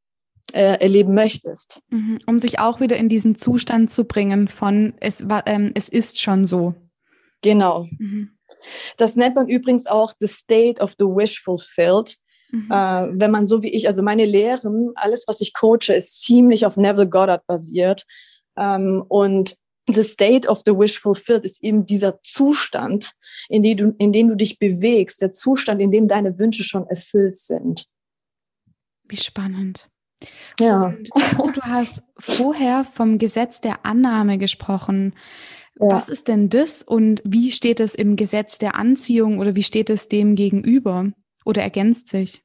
äh, 0.52 0.80
erleben 0.80 1.14
möchtest. 1.14 1.80
Mhm. 1.90 2.18
Um 2.26 2.38
sich 2.38 2.59
auch 2.59 2.80
wieder 2.80 2.96
in 2.96 3.09
diesen 3.09 3.35
Zustand 3.35 3.90
zu 3.90 4.04
bringen 4.04 4.48
von 4.48 4.94
es, 5.00 5.24
ähm, 5.46 5.72
es 5.74 5.88
ist 5.88 6.20
schon 6.20 6.44
so. 6.44 6.74
Genau. 7.42 7.88
Mhm. 7.98 8.30
Das 8.96 9.16
nennt 9.16 9.35
man 9.35 9.48
übrigens 9.48 9.87
auch 9.87 10.12
the 10.18 10.26
state 10.26 10.80
of 10.80 10.94
the 10.98 11.04
wish 11.04 11.42
fulfilled. 11.42 12.16
Mhm. 12.50 12.70
Äh, 12.70 13.20
wenn 13.20 13.30
man 13.30 13.46
so 13.46 13.62
wie 13.62 13.74
ich, 13.74 13.88
also 13.88 14.02
meine 14.02 14.24
Lehren, 14.24 14.92
alles, 14.94 15.24
was 15.26 15.40
ich 15.40 15.54
coache, 15.54 15.94
ist 15.94 16.22
ziemlich 16.22 16.66
auf 16.66 16.76
Neville 16.76 17.09
Goddard 17.09 17.46
basiert. 17.46 18.04
Ähm, 18.57 19.04
und 19.09 19.57
the 19.88 20.02
state 20.02 20.48
of 20.48 20.62
the 20.64 20.72
wish 20.72 20.98
fulfilled 20.98 21.44
ist 21.44 21.62
eben 21.62 21.85
dieser 21.85 22.20
Zustand, 22.22 23.12
in 23.48 23.62
dem, 23.62 23.76
du, 23.76 23.94
in 23.98 24.12
dem 24.12 24.28
du 24.28 24.37
dich 24.37 24.59
bewegst, 24.59 25.20
der 25.20 25.33
Zustand, 25.33 25.80
in 25.80 25.90
dem 25.90 26.09
deine 26.09 26.38
Wünsche 26.38 26.64
schon 26.64 26.87
erfüllt 26.87 27.37
sind. 27.37 27.87
Wie 29.07 29.16
spannend. 29.16 29.88
Ja. 30.60 30.94
Und 31.38 31.56
du 31.56 31.60
hast 31.62 32.02
vorher 32.18 32.84
vom 32.84 33.18
Gesetz 33.18 33.60
der 33.60 33.84
Annahme 33.84 34.38
gesprochen. 34.38 35.14
Ja. 35.80 35.88
Was 35.88 36.08
ist 36.08 36.28
denn 36.28 36.48
das 36.48 36.82
und 36.82 37.20
wie 37.24 37.50
steht 37.50 37.80
es 37.80 37.94
im 37.94 38.16
Gesetz 38.16 38.58
der 38.58 38.76
Anziehung 38.76 39.38
oder 39.38 39.56
wie 39.56 39.64
steht 39.64 39.90
es 39.90 40.08
dem 40.08 40.37
gegenüber 40.37 41.10
oder 41.44 41.62
ergänzt 41.62 42.08
sich? 42.08 42.44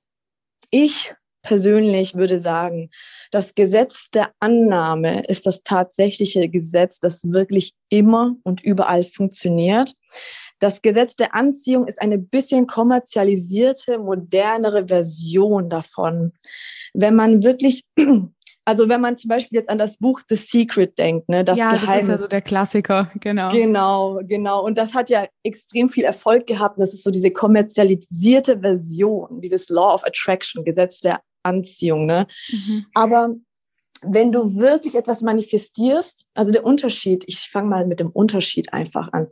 Ich 0.71 1.13
persönlich 1.41 2.15
würde 2.15 2.39
sagen, 2.39 2.89
das 3.31 3.55
Gesetz 3.55 4.09
der 4.11 4.31
Annahme 4.39 5.23
ist 5.27 5.45
das 5.45 5.63
tatsächliche 5.63 6.49
Gesetz, 6.49 6.99
das 6.99 7.31
wirklich 7.31 7.73
immer 7.89 8.35
und 8.43 8.61
überall 8.61 9.03
funktioniert. 9.03 9.93
Das 10.59 10.81
Gesetz 10.81 11.15
der 11.15 11.35
Anziehung 11.35 11.87
ist 11.87 12.01
eine 12.01 12.17
bisschen 12.17 12.67
kommerzialisierte, 12.67 13.97
modernere 13.97 14.87
Version 14.87 15.69
davon. 15.69 16.33
Wenn 16.93 17.15
man 17.15 17.43
wirklich, 17.43 17.85
also 18.65 18.89
wenn 18.89 18.99
man 18.99 19.15
zum 19.15 19.29
Beispiel 19.29 19.57
jetzt 19.57 19.69
an 19.69 19.77
das 19.77 19.97
Buch 19.97 20.19
The 20.27 20.35
Secret 20.35 20.97
denkt, 20.99 21.29
ne, 21.29 21.45
das 21.45 21.57
ja, 21.57 21.71
Geheimnis. 21.71 21.87
das 21.89 22.03
ist 22.03 22.09
ja 22.09 22.17
so 22.17 22.27
der 22.27 22.41
Klassiker, 22.41 23.09
genau. 23.21 23.49
Genau, 23.49 24.19
genau. 24.23 24.65
Und 24.65 24.77
das 24.77 24.93
hat 24.93 25.09
ja 25.09 25.27
extrem 25.43 25.89
viel 25.89 26.03
Erfolg 26.03 26.45
gehabt. 26.45 26.79
Das 26.79 26.93
ist 26.93 27.03
so 27.03 27.11
diese 27.11 27.31
kommerzialisierte 27.31 28.59
Version, 28.59 29.39
dieses 29.39 29.69
Law 29.69 29.93
of 29.93 30.03
Attraction, 30.05 30.65
Gesetz 30.65 30.99
der 30.99 31.21
Anziehung. 31.49 32.05
Ne? 32.05 32.27
Mhm. 32.51 32.85
Aber 32.93 33.35
wenn 34.01 34.31
du 34.31 34.55
wirklich 34.55 34.95
etwas 34.95 35.21
manifestierst, 35.21 36.25
also 36.35 36.51
der 36.51 36.65
Unterschied, 36.65 37.23
ich 37.27 37.39
fange 37.39 37.69
mal 37.69 37.85
mit 37.85 37.99
dem 37.99 38.09
Unterschied 38.09 38.71
einfach 38.71 39.11
an. 39.11 39.27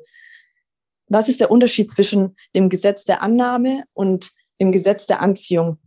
Was 1.07 1.29
ist 1.29 1.39
der 1.39 1.51
Unterschied 1.51 1.89
zwischen 1.89 2.35
dem 2.55 2.69
Gesetz 2.69 3.05
der 3.05 3.21
Annahme 3.21 3.83
und 3.93 4.31
dem 4.59 4.71
Gesetz 4.71 5.05
der 5.05 5.21
Anziehung? 5.21 5.77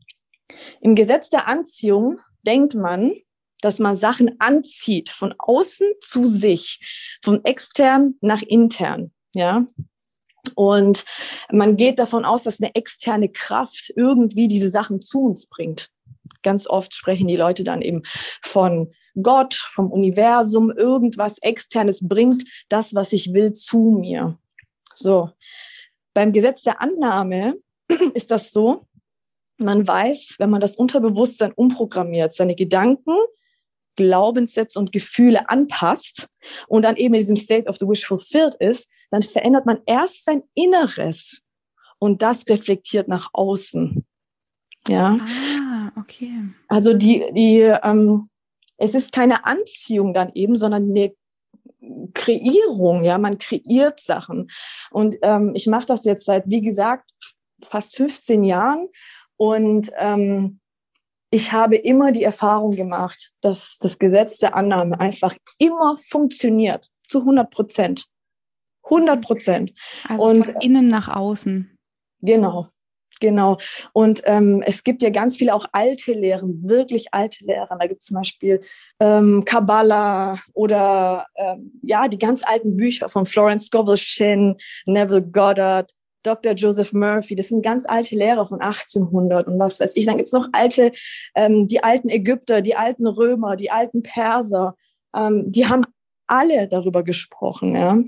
Im 0.81 0.95
Gesetz 0.95 1.29
der 1.29 1.47
Anziehung 1.47 2.21
denkt 2.47 2.75
man, 2.75 3.12
dass 3.61 3.79
man 3.79 3.95
Sachen 3.97 4.37
anzieht 4.40 5.11
von 5.11 5.35
außen 5.37 5.87
zu 6.01 6.25
sich, 6.27 6.81
von 7.23 7.45
extern 7.45 8.14
nach 8.23 8.43
intern, 8.43 9.12
ja. 9.35 9.66
Und 10.55 11.05
man 11.51 11.77
geht 11.77 11.99
davon 11.99 12.25
aus, 12.25 12.45
dass 12.45 12.61
eine 12.61 12.75
externe 12.75 13.29
Kraft 13.29 13.93
irgendwie 13.95 14.49
diese 14.49 14.71
Sachen 14.71 15.01
zu 15.01 15.21
uns 15.21 15.47
bringt. 15.47 15.90
Ganz 16.43 16.66
oft 16.66 16.95
sprechen 16.95 17.29
die 17.29 17.37
Leute 17.37 17.64
dann 17.64 17.83
eben 17.83 18.03
von 18.43 18.93
Gott, 19.23 19.55
vom 19.55 19.90
Universum, 19.90 20.71
irgendwas 20.71 21.38
externes 21.38 22.07
bringt 22.07 22.45
das, 22.69 22.95
was 22.95 23.12
ich 23.12 23.33
will, 23.33 23.53
zu 23.53 23.97
mir. 23.99 24.38
So. 24.95 25.31
Beim 26.14 26.33
Gesetz 26.33 26.62
der 26.62 26.81
Annahme 26.81 27.55
ist 28.14 28.31
das 28.31 28.51
so, 28.51 28.87
man 29.59 29.87
weiß, 29.87 30.37
wenn 30.38 30.51
man 30.51 30.61
das 30.61 30.77
Unterbewusstsein 30.77 31.53
umprogrammiert, 31.53 32.35
seine 32.35 32.55
Gedanken, 32.55 33.14
Glaubenssätze 33.97 34.79
und 34.79 34.93
Gefühle 34.93 35.51
anpasst 35.51 36.29
und 36.69 36.83
dann 36.83 36.97
eben 36.97 37.14
in 37.14 37.21
diesem 37.21 37.37
State 37.37 37.69
of 37.69 37.77
the 37.77 37.87
Wish 37.87 38.07
fulfilled 38.07 38.55
ist, 38.55 38.88
dann 39.11 39.23
verändert 39.23 39.66
man 39.66 39.81
erst 39.85 40.25
sein 40.25 40.43
Inneres 40.55 41.43
und 41.99 42.23
das 42.23 42.49
reflektiert 42.49 43.09
nach 43.09 43.29
außen. 43.33 44.00
Ja. 44.88 45.19
Ah, 45.21 45.93
okay. 45.99 46.33
Also 46.69 46.95
die, 46.95 47.25
die, 47.33 47.61
ähm, 47.61 48.29
es 48.77 48.95
ist 48.95 49.12
keine 49.12 49.45
Anziehung 49.45 50.14
dann 50.14 50.31
eben, 50.35 50.57
sondern 50.57 50.90
eine 50.90 51.14
Kreierung, 52.14 53.05
ja, 53.05 53.19
man 53.19 53.38
kreiert 53.38 54.01
Sachen. 54.01 54.49
Und 54.90 55.16
ähm, 55.23 55.53
ich 55.55 55.66
mache 55.66 55.87
das 55.87 56.05
jetzt 56.05 56.25
seit, 56.25 56.45
wie 56.47 56.61
gesagt, 56.62 57.11
fast 57.62 57.97
15 57.97 58.45
Jahren 58.45 58.88
und 59.37 59.90
ähm, 59.99 60.61
ich 61.31 61.53
habe 61.53 61.77
immer 61.77 62.11
die 62.11 62.25
Erfahrung 62.25 62.75
gemacht, 62.75 63.33
dass 63.40 63.79
das 63.79 63.99
Gesetz 63.99 64.38
der 64.38 64.57
Annahme 64.57 64.99
einfach 64.99 65.37
immer 65.59 65.97
funktioniert, 65.97 66.88
zu 67.07 67.21
100 67.21 67.51
Prozent. 67.51 68.07
100 68.85 69.23
Prozent. 69.23 69.73
Also 70.09 70.25
und, 70.25 70.47
von 70.47 70.61
innen 70.61 70.88
nach 70.88 71.09
außen. 71.09 71.77
Genau, 72.23 72.69
Genau. 73.21 73.59
Und 73.93 74.23
ähm, 74.25 74.63
es 74.67 74.83
gibt 74.83 75.03
ja 75.03 75.11
ganz 75.11 75.37
viele 75.37 75.55
auch 75.55 75.67
alte 75.73 76.13
Lehren, 76.13 76.67
wirklich 76.67 77.13
alte 77.13 77.45
Lehren. 77.45 77.79
Da 77.79 77.87
gibt 77.87 78.01
es 78.01 78.07
zum 78.07 78.17
Beispiel 78.17 78.61
ähm, 78.99 79.45
Kabbalah 79.45 80.39
oder 80.55 81.27
ähm, 81.37 81.73
ja, 81.83 82.09
die 82.09 82.19
ganz 82.19 82.43
alten 82.43 82.77
Bücher 82.77 83.11
von 83.11 83.27
Florence 83.27 83.67
Scovel 83.67 83.99
Shin, 83.99 84.57
Neville 84.87 85.23
Goddard, 85.23 85.93
Dr. 86.23 86.53
Joseph 86.53 86.93
Murphy. 86.95 87.37
Das 87.37 87.49
sind 87.49 87.63
ganz 87.63 87.87
alte 87.87 88.17
Lehrer 88.17 88.47
von 88.47 88.61
1800 88.61 89.47
und 89.47 89.59
was 89.59 89.81
weiß 89.81 89.97
ich. 89.97 90.07
Dann 90.07 90.17
gibt 90.17 90.29
es 90.29 90.33
noch 90.33 90.49
alte, 90.53 90.93
ähm, 91.35 91.69
die 91.69 91.83
alten 91.83 92.09
Ägypter, 92.09 92.63
die 92.63 92.77
alten 92.77 93.07
Römer, 93.07 93.57
die 93.57 93.71
alten 93.71 94.03
Perser. 94.03 94.77
Ähm, 95.15 95.45
die 95.53 95.67
haben 95.67 95.85
alle 96.27 96.69
darüber 96.69 97.03
gesprochen. 97.03 97.75
Ja. 97.75 97.99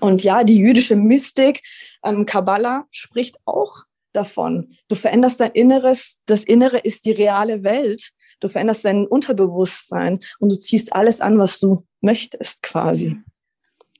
Und 0.00 0.24
ja, 0.24 0.44
die 0.44 0.58
jüdische 0.58 0.96
Mystik, 0.96 1.62
ähm, 2.04 2.26
Kabbalah, 2.26 2.86
spricht 2.90 3.36
auch 3.44 3.84
davon. 4.12 4.74
Du 4.88 4.94
veränderst 4.94 5.40
dein 5.40 5.52
Inneres. 5.52 6.18
Das 6.26 6.44
Innere 6.44 6.78
ist 6.78 7.04
die 7.04 7.12
reale 7.12 7.64
Welt. 7.64 8.10
Du 8.40 8.48
veränderst 8.48 8.84
dein 8.84 9.06
Unterbewusstsein 9.06 10.20
und 10.38 10.52
du 10.52 10.58
ziehst 10.58 10.94
alles 10.94 11.20
an, 11.20 11.38
was 11.38 11.60
du 11.60 11.84
möchtest, 12.00 12.62
quasi. 12.62 13.16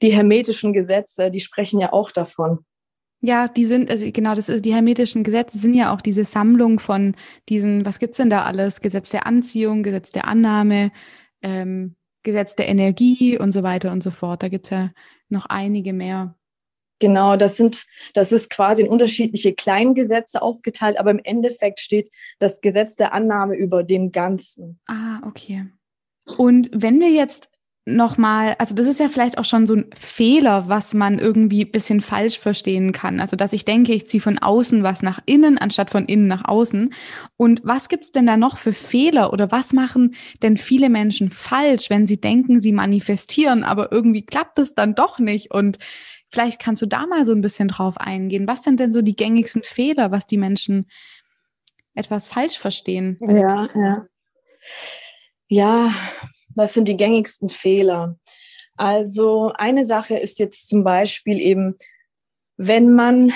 Die 0.02 0.12
hermetischen 0.12 0.72
Gesetze, 0.72 1.30
die 1.30 1.40
sprechen 1.40 1.78
ja 1.78 1.92
auch 1.92 2.10
davon. 2.10 2.64
Ja, 3.20 3.46
die 3.46 3.64
sind, 3.64 3.88
also 3.88 4.10
genau, 4.10 4.34
das 4.34 4.48
ist 4.48 4.64
die 4.64 4.74
hermetischen 4.74 5.22
Gesetze 5.22 5.56
sind 5.56 5.74
ja 5.74 5.94
auch 5.94 6.00
diese 6.00 6.24
Sammlung 6.24 6.80
von 6.80 7.14
diesen, 7.48 7.86
was 7.86 8.00
gibt's 8.00 8.16
denn 8.16 8.30
da 8.30 8.42
alles? 8.42 8.80
Gesetz 8.80 9.10
der 9.10 9.26
Anziehung, 9.26 9.84
Gesetz 9.84 10.10
der 10.10 10.26
Annahme, 10.26 10.90
ähm, 11.40 11.94
Gesetz 12.24 12.56
der 12.56 12.68
Energie 12.68 13.38
und 13.38 13.52
so 13.52 13.62
weiter 13.62 13.92
und 13.92 14.02
so 14.02 14.10
fort. 14.10 14.42
Da 14.42 14.48
gibt's 14.48 14.70
ja 14.70 14.90
noch 15.28 15.46
einige 15.46 15.92
mehr. 15.92 16.34
Genau, 17.02 17.34
das 17.34 17.56
sind, 17.56 17.86
das 18.14 18.30
ist 18.30 18.48
quasi 18.48 18.82
in 18.82 18.88
unterschiedliche 18.88 19.52
Kleingesetze 19.52 20.40
aufgeteilt, 20.40 21.00
aber 21.00 21.10
im 21.10 21.18
Endeffekt 21.24 21.80
steht 21.80 22.14
das 22.38 22.60
Gesetz 22.60 22.94
der 22.94 23.12
Annahme 23.12 23.56
über 23.56 23.82
dem 23.82 24.12
Ganzen. 24.12 24.78
Ah, 24.86 25.18
okay. 25.26 25.66
Und 26.38 26.70
wenn 26.72 27.00
wir 27.00 27.10
jetzt 27.10 27.50
nochmal, 27.84 28.54
also 28.60 28.76
das 28.76 28.86
ist 28.86 29.00
ja 29.00 29.08
vielleicht 29.08 29.36
auch 29.36 29.44
schon 29.44 29.66
so 29.66 29.74
ein 29.74 29.86
Fehler, 29.98 30.68
was 30.68 30.94
man 30.94 31.18
irgendwie 31.18 31.64
ein 31.64 31.72
bisschen 31.72 32.00
falsch 32.00 32.38
verstehen 32.38 32.92
kann. 32.92 33.18
Also 33.18 33.34
dass 33.34 33.52
ich 33.52 33.64
denke, 33.64 33.92
ich 33.94 34.06
ziehe 34.06 34.20
von 34.20 34.38
außen 34.38 34.84
was 34.84 35.02
nach 35.02 35.18
innen, 35.26 35.58
anstatt 35.58 35.90
von 35.90 36.04
innen 36.04 36.28
nach 36.28 36.44
außen. 36.44 36.94
Und 37.36 37.62
was 37.64 37.88
gibt's 37.88 38.12
denn 38.12 38.26
da 38.26 38.36
noch 38.36 38.58
für 38.58 38.74
Fehler 38.74 39.32
oder 39.32 39.50
was 39.50 39.72
machen 39.72 40.14
denn 40.40 40.56
viele 40.56 40.88
Menschen 40.88 41.32
falsch, 41.32 41.90
wenn 41.90 42.06
sie 42.06 42.20
denken, 42.20 42.60
sie 42.60 42.70
manifestieren, 42.70 43.64
aber 43.64 43.90
irgendwie 43.90 44.22
klappt 44.22 44.60
es 44.60 44.76
dann 44.76 44.94
doch 44.94 45.18
nicht? 45.18 45.50
Und 45.50 45.78
Vielleicht 46.32 46.62
kannst 46.62 46.80
du 46.80 46.86
da 46.86 47.06
mal 47.06 47.26
so 47.26 47.32
ein 47.32 47.42
bisschen 47.42 47.68
drauf 47.68 47.98
eingehen. 47.98 48.48
Was 48.48 48.64
sind 48.64 48.80
denn 48.80 48.92
so 48.92 49.02
die 49.02 49.14
gängigsten 49.14 49.62
Fehler, 49.62 50.10
was 50.10 50.26
die 50.26 50.38
Menschen 50.38 50.90
etwas 51.94 52.26
falsch 52.26 52.58
verstehen? 52.58 53.18
Ja, 53.20 53.68
ja. 53.74 54.06
Ja, 55.48 55.94
was 56.54 56.72
sind 56.72 56.88
die 56.88 56.96
gängigsten 56.96 57.50
Fehler? 57.50 58.16
Also 58.76 59.52
eine 59.56 59.84
Sache 59.84 60.16
ist 60.16 60.38
jetzt 60.38 60.68
zum 60.68 60.84
Beispiel 60.84 61.38
eben, 61.38 61.76
wenn 62.56 62.94
man 62.94 63.32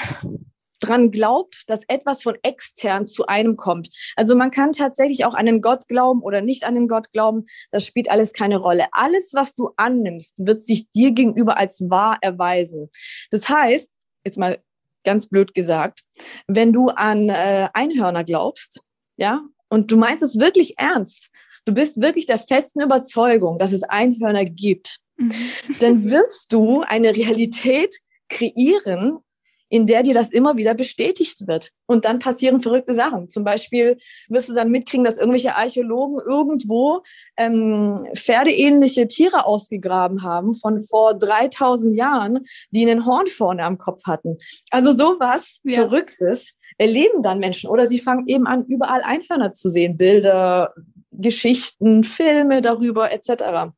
dran 0.79 1.11
glaubt, 1.11 1.65
dass 1.67 1.83
etwas 1.89 2.23
von 2.23 2.37
extern 2.43 3.07
zu 3.07 3.27
einem 3.27 3.57
kommt. 3.57 3.89
Also 4.17 4.37
man 4.37 4.51
kann 4.51 4.73
tatsächlich 4.73 5.25
auch 5.25 5.35
an 5.35 5.47
den 5.47 5.61
Gott 5.61 5.89
glauben 5.89 6.23
oder 6.23 6.41
nicht 6.41 6.65
an 6.65 6.75
den 6.75 6.89
Gott 6.89 7.13
glauben. 7.13 7.45
Das 7.71 7.85
spielt 7.85 8.11
alles 8.11 8.33
keine 8.33 8.57
Rolle. 8.57 8.87
Alles, 8.93 9.33
was 9.35 9.55
du 9.55 9.71
annimmst, 9.77 10.47
wird 10.47 10.63
sich 10.63 10.91
dir 10.91 11.13
gegenüber 11.13 11.57
als 11.57 11.89
wahr 11.89 12.19
erweisen. 12.21 12.91
Das 13.31 13.49
heißt, 13.49 13.91
jetzt 14.25 14.39
mal 14.39 14.59
ganz 15.05 15.27
blöd 15.29 15.55
gesagt, 15.55 16.01
wenn 16.47 16.73
du 16.73 16.89
an 16.89 17.29
äh, 17.29 17.69
Einhörner 17.73 18.25
glaubst, 18.25 18.83
ja, 19.17 19.43
und 19.69 19.91
du 19.91 19.97
meinst 19.97 20.23
es 20.23 20.39
wirklich 20.39 20.79
ernst, 20.79 21.31
du 21.65 21.73
bist 21.73 22.01
wirklich 22.01 22.27
der 22.27 22.39
festen 22.39 22.81
Überzeugung, 22.81 23.59
dass 23.59 23.73
es 23.73 23.83
Einhörner 23.83 24.45
gibt, 24.45 24.99
mhm. 25.17 25.33
dann 25.81 26.11
wirst 26.11 26.53
du 26.53 26.83
eine 26.83 27.17
Realität 27.17 27.97
kreieren, 28.29 29.19
in 29.69 29.87
der 29.87 30.03
dir 30.03 30.15
das 30.15 30.31
immer 30.31 30.57
wieder 30.57 30.75
bestätigt 30.75 31.47
wird. 31.47 31.71
Und 31.87 32.05
dann 32.05 32.19
passieren 32.19 32.61
verrückte 32.61 32.95
Sachen. 32.95 33.29
Zum 33.29 33.45
Beispiel 33.45 33.97
wirst 34.29 34.49
du 34.49 34.55
dann 34.55 34.71
mitkriegen, 34.71 35.05
dass 35.05 35.19
irgendwelche 35.19 35.57
Archäologen 35.57 36.19
irgendwo 36.25 37.03
ähm, 37.37 37.97
pferdeähnliche 38.15 39.09
Tiere 39.09 39.45
ausgegraben 39.45 40.23
haben 40.23 40.53
von 40.53 40.79
vor 40.79 41.15
3000 41.15 41.95
Jahren, 41.95 42.41
die 42.71 42.89
einen 42.89 43.07
Horn 43.07 43.27
vorne 43.27 43.65
am 43.65 43.79
Kopf 43.79 44.05
hatten. 44.05 44.37
Also 44.71 44.93
sowas 44.93 45.61
ja. 45.65 45.81
Verrücktes 45.81 46.55
erleben 46.79 47.23
dann 47.23 47.39
Menschen. 47.39 47.71
Oder 47.71 47.87
sie 47.87 47.99
fangen 47.99 48.29
eben 48.29 48.47
an, 48.47 48.65
überall 48.67 49.03
Einhörner 49.03 49.53
zu 49.53 49.69
sehen. 49.69 49.97
Bilder, 49.97 50.75
Geschichten, 51.11 52.05
Filme 52.05 52.63
darüber 52.63 53.13
etc. 53.13 53.73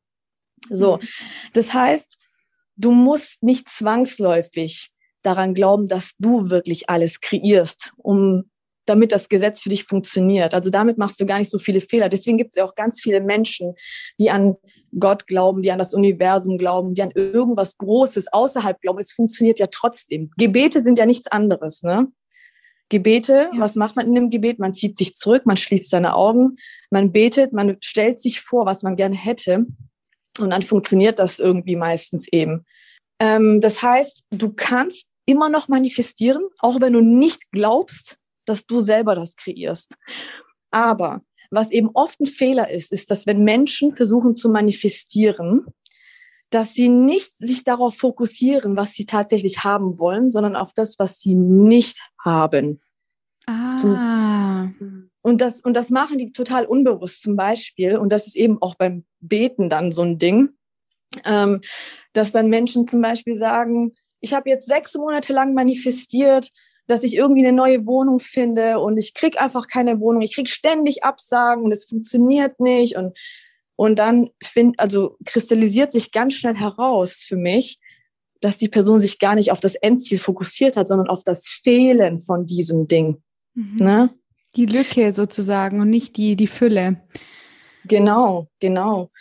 So, 0.71 0.97
mhm. 0.97 1.09
das 1.55 1.73
heißt, 1.73 2.19
du 2.77 2.93
musst 2.93 3.43
nicht 3.43 3.69
zwangsläufig 3.71 4.91
daran 5.23 5.55
glauben, 5.55 5.89
dass 5.89 6.13
du 6.19 6.51
wirklich 6.51 6.89
alles 6.89 7.21
kreierst, 7.21 7.93
um 7.97 8.45
damit 8.89 9.13
das 9.13 9.29
Gesetz 9.29 9.61
für 9.61 9.69
dich 9.69 9.85
funktioniert. 9.85 10.55
Also 10.55 10.71
damit 10.71 10.99
machst 10.99 11.21
du 11.21 11.27
gar 11.27 11.39
nicht 11.39 11.51
so 11.51 11.59
viele 11.59 11.81
Fehler. 11.81 12.09
Deswegen 12.09 12.39
gibt 12.39 12.51
es 12.51 12.57
ja 12.57 12.65
auch 12.65 12.75
ganz 12.75 13.01
viele 13.01 13.21
Menschen, 13.21 13.75
die 14.19 14.31
an 14.31 14.57
Gott 14.99 15.27
glauben, 15.27 15.63
die 15.63 15.71
an 15.71 15.79
das 15.79 15.93
Universum 15.93 16.57
glauben, 16.57 16.95
die 16.95 17.03
an 17.03 17.13
irgendwas 17.15 17.77
Großes 17.77 18.33
außerhalb 18.33 18.81
glauben. 18.81 18.99
Es 18.99 19.13
funktioniert 19.13 19.59
ja 19.59 19.67
trotzdem. 19.67 20.31
Gebete 20.39 20.83
sind 20.83 20.99
ja 20.99 21.07
nichts 21.07 21.27
anderes. 21.31 21.83
Ne? 21.83 22.09
Gebete, 22.89 23.51
ja. 23.53 23.61
was 23.61 23.75
macht 23.75 23.97
man 23.97 24.07
in 24.07 24.15
dem 24.15 24.31
Gebet? 24.31 24.59
Man 24.59 24.73
zieht 24.73 24.97
sich 24.97 25.15
zurück, 25.15 25.45
man 25.45 25.59
schließt 25.59 25.91
seine 25.91 26.15
Augen, 26.15 26.57
man 26.91 27.13
betet, 27.13 27.53
man 27.53 27.77
stellt 27.83 28.19
sich 28.19 28.41
vor, 28.41 28.65
was 28.65 28.83
man 28.83 28.97
gerne 28.97 29.17
hätte. 29.17 29.67
Und 30.41 30.51
dann 30.51 30.63
funktioniert 30.63 31.19
das 31.19 31.39
irgendwie 31.39 31.77
meistens 31.77 32.29
eben. 32.33 32.65
Ähm, 33.21 33.61
das 33.61 33.83
heißt, 33.83 34.25
du 34.31 34.53
kannst 34.55 35.08
immer 35.29 35.51
noch 35.51 35.69
manifestieren, 35.69 36.43
auch 36.61 36.81
wenn 36.81 36.95
du 36.95 37.01
nicht 37.01 37.51
glaubst, 37.53 38.17
dass 38.47 38.65
du 38.65 38.81
selber 38.81 39.15
das 39.15 39.37
kreierst. 39.37 39.95
Aber 40.71 41.21
was 41.51 41.71
eben 41.71 41.91
oft 41.93 42.19
ein 42.21 42.27
Fehler 42.27 42.71
ist, 42.71 42.93
ist, 42.93 43.11
dass 43.11 43.27
wenn 43.27 43.45
Menschen 43.45 43.93
versuchen 43.93 44.37
zu 44.37 44.49
manifestieren, 44.49 45.67
dass 46.51 46.73
sie 46.73 46.89
nicht 46.89 47.37
sich 47.37 47.63
darauf 47.63 47.97
fokussieren, 47.97 48.77
was 48.77 48.95
sie 48.95 49.05
tatsächlich 49.05 49.65
haben 49.65 49.99
wollen, 49.99 50.31
sondern 50.31 50.57
auf 50.57 50.73
das, 50.73 50.99
was 50.99 51.21
sie 51.21 51.35
nicht 51.35 52.01
haben. 52.19 52.81
Ah. 53.47 53.77
Zum, 53.77 55.11
und 55.21 55.43
das, 55.43 55.61
und 55.61 55.77
das 55.77 55.91
machen 55.91 56.17
die 56.17 56.33
total 56.33 56.65
unbewusst 56.65 57.21
zum 57.21 57.37
Beispiel. 57.37 57.99
Und 57.99 58.11
das 58.11 58.27
ist 58.27 58.37
eben 58.37 58.63
auch 58.63 58.77
beim 58.77 59.05
Beten 59.21 59.69
dann 59.69 59.93
so 59.93 60.01
ein 60.01 60.19
Ding, 60.19 60.51
ähm, 61.27 61.61
dass 62.15 62.33
dann 62.33 62.49
Menschen 62.49 62.87
zum 62.87 63.03
Beispiel 63.03 63.37
sagen, 63.37 63.93
ich 64.21 64.35
habe 64.35 64.49
jetzt 64.51 64.67
sechs 64.67 64.95
Monate 64.95 65.33
lang 65.33 65.55
manifestiert, 65.55 66.51
dass 66.87 67.03
ich 67.03 67.15
irgendwie 67.15 67.47
eine 67.47 67.57
neue 67.57 67.87
Wohnung 67.87 68.19
finde 68.19 68.81
und 68.81 68.97
ich 68.97 69.15
krieg 69.15 69.41
einfach 69.41 69.67
keine 69.67 70.01
Wohnung. 70.01 70.23
Ich 70.23 70.35
krieg 70.35 70.49
ständig 70.49 71.05
Absagen 71.05 71.65
und 71.65 71.73
es 71.73 71.85
funktioniert 71.85 72.61
nicht 72.61 72.97
und 72.97 73.17
und 73.81 74.01
dann 74.01 74.29
find, 74.43 74.81
also 74.81 75.17
kristallisiert 75.25 75.93
sich 75.93 76.11
ganz 76.11 76.35
schnell 76.35 76.57
heraus 76.57 77.23
für 77.25 77.37
mich, 77.37 77.79
dass 78.41 78.59
die 78.59 78.69
Person 78.69 78.99
sich 78.99 79.21
gar 79.21 79.37
nicht 79.37 79.53
auf 79.53 79.61
das 79.61 79.77
Endziel 79.77 80.19
fokussiert 80.19 80.77
hat, 80.77 80.89
sondern 80.89 81.09
auf 81.09 81.23
das 81.23 81.47
Fehlen 81.47 82.19
von 82.19 82.45
diesem 82.45 82.89
Ding. 82.89 83.23
Mhm. 83.55 83.77
Ne? 83.77 84.11
Die 84.57 84.67
Lücke 84.67 85.13
sozusagen 85.13 85.81
und 85.81 85.91
nicht 85.91 86.17
die, 86.17 86.35
die 86.35 86.49
Fülle. 86.49 87.03
Genau, 87.85 88.49
genau. 88.59 89.13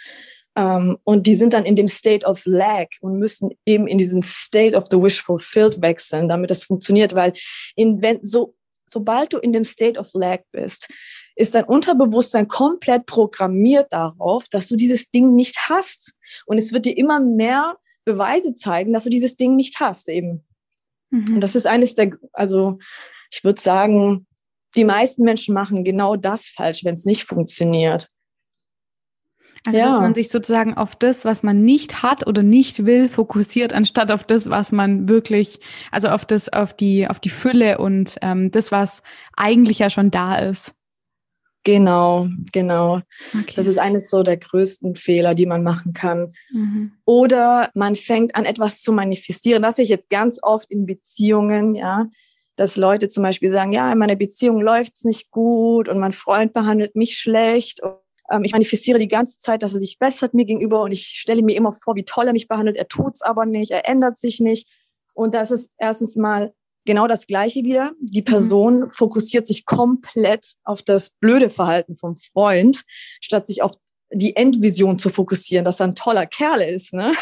Um, 0.58 0.64
ähm, 0.64 0.98
und 1.04 1.28
die 1.28 1.36
sind 1.36 1.54
dann 1.54 1.66
in 1.66 1.76
dem 1.76 1.88
State 1.88 2.26
of 2.26 2.44
Lag 2.46 2.88
und 3.02 3.20
müssen 3.20 3.52
eben 3.68 3.86
in 3.86 4.00
diesen 4.00 4.24
State 4.24 4.76
of 4.76 4.86
the 4.90 4.98
Wish 4.98 5.22
Fulfilled 5.22 5.80
wechseln, 5.84 6.28
damit 6.28 6.50
das 6.50 6.64
funktioniert, 6.64 7.14
weil 7.14 7.34
in, 7.76 8.02
wenn, 8.02 8.24
so, 8.24 8.56
sobald 8.88 9.34
du 9.34 9.38
in 9.38 9.54
dem 9.54 9.64
State 9.64 10.00
of 10.00 10.10
Lag 10.16 10.40
bist, 10.52 10.90
ist 11.36 11.54
dein 11.54 11.66
Unterbewusstsein 11.66 12.48
komplett 12.48 13.06
programmiert 13.06 13.94
darauf, 13.94 14.48
dass 14.50 14.68
du 14.68 14.76
dieses 14.76 15.12
Ding 15.12 15.36
nicht 15.36 15.70
hast. 15.70 16.14
Und 16.48 16.58
es 16.58 16.74
wird 16.74 16.88
dir 16.88 16.98
immer 16.98 17.20
mehr 17.20 17.78
Beweise 18.04 18.56
zeigen, 18.56 18.94
dass 18.94 19.04
du 19.04 19.12
dieses 19.12 19.38
Ding 19.38 19.56
nicht 19.56 19.80
hast 19.80 20.10
eben. 20.10 20.44
Mhm. 21.12 21.36
Und 21.36 21.42
das 21.42 21.56
ist 21.56 21.68
eines 21.68 21.94
der, 21.94 22.18
also 22.34 22.80
ich 23.32 23.44
würde 23.44 23.62
sagen, 23.62 24.26
die 24.76 24.86
meisten 24.86 25.24
Menschen 25.24 25.54
machen 25.54 25.84
genau 25.84 26.16
das 26.16 26.48
falsch, 26.48 26.84
wenn 26.84 26.96
es 26.96 27.06
nicht 27.06 27.26
funktioniert. 27.26 28.10
Also, 29.68 29.78
ja. 29.78 29.86
dass 29.88 30.00
man 30.00 30.16
sich 30.16 30.30
sozusagen 30.30 30.76
auf 30.76 30.96
das, 30.96 31.26
was 31.26 31.44
man 31.44 31.64
nicht 31.64 32.02
hat 32.04 32.26
oder 32.26 32.42
nicht 32.42 32.86
will, 32.86 33.10
fokussiert, 33.10 33.74
anstatt 33.74 34.12
auf 34.12 34.24
das, 34.24 34.50
was 34.50 34.72
man 34.72 35.10
wirklich, 35.10 35.60
also 35.92 36.08
auf 36.08 36.24
das, 36.24 36.48
auf 36.48 36.74
die, 36.74 37.08
auf 37.08 37.20
die 37.20 37.30
Fülle 37.30 37.78
und 37.78 38.18
ähm, 38.22 38.50
das, 38.50 38.72
was 38.72 39.04
eigentlich 39.36 39.80
ja 39.80 39.90
schon 39.90 40.10
da 40.10 40.38
ist. 40.38 40.74
Genau, 41.66 42.30
genau. 42.54 43.02
Okay. 43.38 43.54
Das 43.58 43.68
ist 43.68 43.78
eines 43.78 44.10
so 44.10 44.24
der 44.24 44.38
größten 44.38 44.96
Fehler, 44.96 45.36
die 45.36 45.46
man 45.46 45.64
machen 45.64 45.92
kann. 45.92 46.32
Mhm. 46.50 46.94
Oder 47.04 47.70
man 47.74 47.96
fängt 47.96 48.38
an, 48.38 48.46
etwas 48.46 48.82
zu 48.82 48.94
manifestieren. 48.94 49.64
Das 49.64 49.76
sehe 49.76 49.84
ich 49.84 49.90
jetzt 49.90 50.10
ganz 50.10 50.40
oft 50.42 50.72
in 50.72 50.86
Beziehungen, 50.86 51.76
ja, 51.76 52.08
dass 52.56 52.78
Leute 52.78 53.10
zum 53.10 53.24
Beispiel 53.24 53.52
sagen, 53.52 53.74
ja, 53.74 53.92
in 53.92 53.98
meiner 53.98 54.16
Beziehung 54.16 54.62
läuft's 54.62 55.04
nicht 55.04 55.30
gut 55.30 55.90
und 55.90 56.00
mein 56.00 56.14
Freund 56.14 56.54
behandelt 56.54 56.96
mich 56.96 57.18
schlecht. 57.18 57.82
Ähm, 58.32 58.44
ich 58.44 58.52
manifestiere 58.52 59.00
die 59.00 59.08
ganze 59.08 59.40
Zeit, 59.40 59.64
dass 59.64 59.74
er 59.74 59.80
sich 59.80 60.00
bessert 60.00 60.34
mir 60.34 60.46
gegenüber 60.46 60.82
und 60.82 60.92
ich 60.92 61.08
stelle 61.08 61.42
mir 61.42 61.56
immer 61.56 61.74
vor, 61.74 61.96
wie 61.96 62.04
toll 62.06 62.28
er 62.28 62.34
mich 62.34 62.48
behandelt. 62.48 62.78
Er 62.78 62.88
tut's 62.88 63.22
aber 63.22 63.46
nicht, 63.46 63.72
er 63.72 63.88
ändert 63.88 64.18
sich 64.18 64.40
nicht. 64.40 64.70
Und 65.14 65.34
das 65.34 65.52
ist 65.52 65.72
erstens 65.78 66.16
mal 66.16 66.54
genau 66.86 67.08
das 67.08 67.28
Gleiche 67.28 67.64
wieder. 67.64 67.92
Die 68.00 68.22
mhm. 68.22 68.26
Person 68.26 68.80
mhm. 68.80 68.90
fokussiert 68.90 69.46
sich 69.46 69.66
komplett 69.66 70.54
auf 70.64 70.82
das 70.82 71.12
blöde 71.20 71.50
Verhalten 71.50 71.96
vom 71.96 72.16
Freund, 72.16 72.84
statt 73.22 73.46
sich 73.46 73.62
auf 73.62 73.74
die 74.12 74.36
Endvision 74.36 74.98
zu 74.98 75.10
fokussieren, 75.10 75.66
dass 75.66 75.80
er 75.80 75.88
ein 75.88 75.96
toller 75.96 76.26
Kerl 76.26 76.62
ist. 76.62 76.94
Ne? 76.94 77.14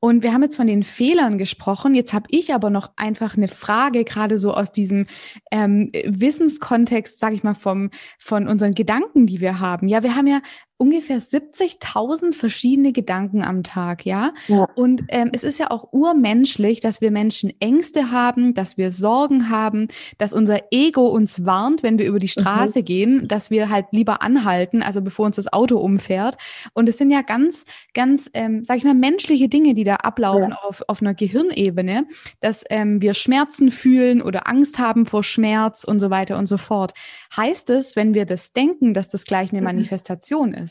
Und 0.00 0.22
wir 0.22 0.32
haben 0.32 0.42
jetzt 0.42 0.56
von 0.56 0.66
den 0.66 0.82
Fehlern 0.82 1.36
gesprochen. 1.36 1.94
Jetzt 1.94 2.14
habe 2.14 2.26
ich 2.30 2.54
aber 2.54 2.70
noch 2.70 2.90
einfach 2.96 3.36
eine 3.36 3.48
Frage, 3.48 4.04
gerade 4.04 4.38
so 4.38 4.54
aus 4.54 4.72
diesem 4.72 5.06
ähm, 5.50 5.90
Wissenskontext, 6.06 7.18
sage 7.18 7.34
ich 7.34 7.42
mal, 7.42 7.54
vom, 7.54 7.90
von 8.18 8.48
unseren 8.48 8.72
Gedanken, 8.72 9.26
die 9.26 9.40
wir 9.40 9.60
haben. 9.60 9.88
Ja, 9.88 10.02
wir 10.02 10.16
haben 10.16 10.26
ja 10.26 10.40
ungefähr 10.80 11.20
70.000 11.20 12.32
verschiedene 12.32 12.92
Gedanken 12.92 13.44
am 13.44 13.62
Tag, 13.62 14.06
ja. 14.06 14.32
ja. 14.48 14.66
Und 14.74 15.04
ähm, 15.08 15.30
es 15.34 15.44
ist 15.44 15.58
ja 15.58 15.70
auch 15.70 15.92
urmenschlich, 15.92 16.80
dass 16.80 17.02
wir 17.02 17.10
Menschen 17.10 17.52
Ängste 17.60 18.10
haben, 18.10 18.54
dass 18.54 18.78
wir 18.78 18.90
Sorgen 18.90 19.50
haben, 19.50 19.88
dass 20.16 20.32
unser 20.32 20.60
Ego 20.70 21.06
uns 21.08 21.44
warnt, 21.44 21.82
wenn 21.82 21.98
wir 21.98 22.06
über 22.06 22.18
die 22.18 22.32
mhm. 22.34 22.40
Straße 22.40 22.80
mhm. 22.80 22.84
gehen, 22.84 23.28
dass 23.28 23.50
wir 23.50 23.68
halt 23.68 23.86
lieber 23.90 24.22
anhalten, 24.22 24.82
also 24.82 25.02
bevor 25.02 25.26
uns 25.26 25.36
das 25.36 25.52
Auto 25.52 25.76
umfährt. 25.76 26.36
Und 26.72 26.88
es 26.88 26.96
sind 26.96 27.10
ja 27.10 27.20
ganz, 27.20 27.66
ganz, 27.92 28.30
ähm, 28.32 28.64
sag 28.64 28.78
ich 28.78 28.84
mal, 28.84 28.94
menschliche 28.94 29.50
Dinge, 29.50 29.74
die 29.74 29.84
da 29.84 29.96
ablaufen 29.96 30.50
ja. 30.50 30.58
auf, 30.62 30.82
auf 30.88 31.02
einer 31.02 31.12
Gehirnebene, 31.12 32.06
dass 32.40 32.64
ähm, 32.70 33.02
wir 33.02 33.12
Schmerzen 33.12 33.70
fühlen 33.70 34.22
oder 34.22 34.48
Angst 34.48 34.78
haben 34.78 35.04
vor 35.04 35.24
Schmerz 35.24 35.84
und 35.84 35.98
so 35.98 36.08
weiter 36.08 36.38
und 36.38 36.46
so 36.46 36.56
fort. 36.56 36.94
Heißt 37.36 37.68
es, 37.68 37.96
wenn 37.96 38.14
wir 38.14 38.24
das 38.24 38.54
denken, 38.54 38.94
dass 38.94 39.10
das 39.10 39.26
gleich 39.26 39.50
eine 39.50 39.60
mhm. 39.60 39.66
Manifestation 39.66 40.54
ist? 40.54 40.69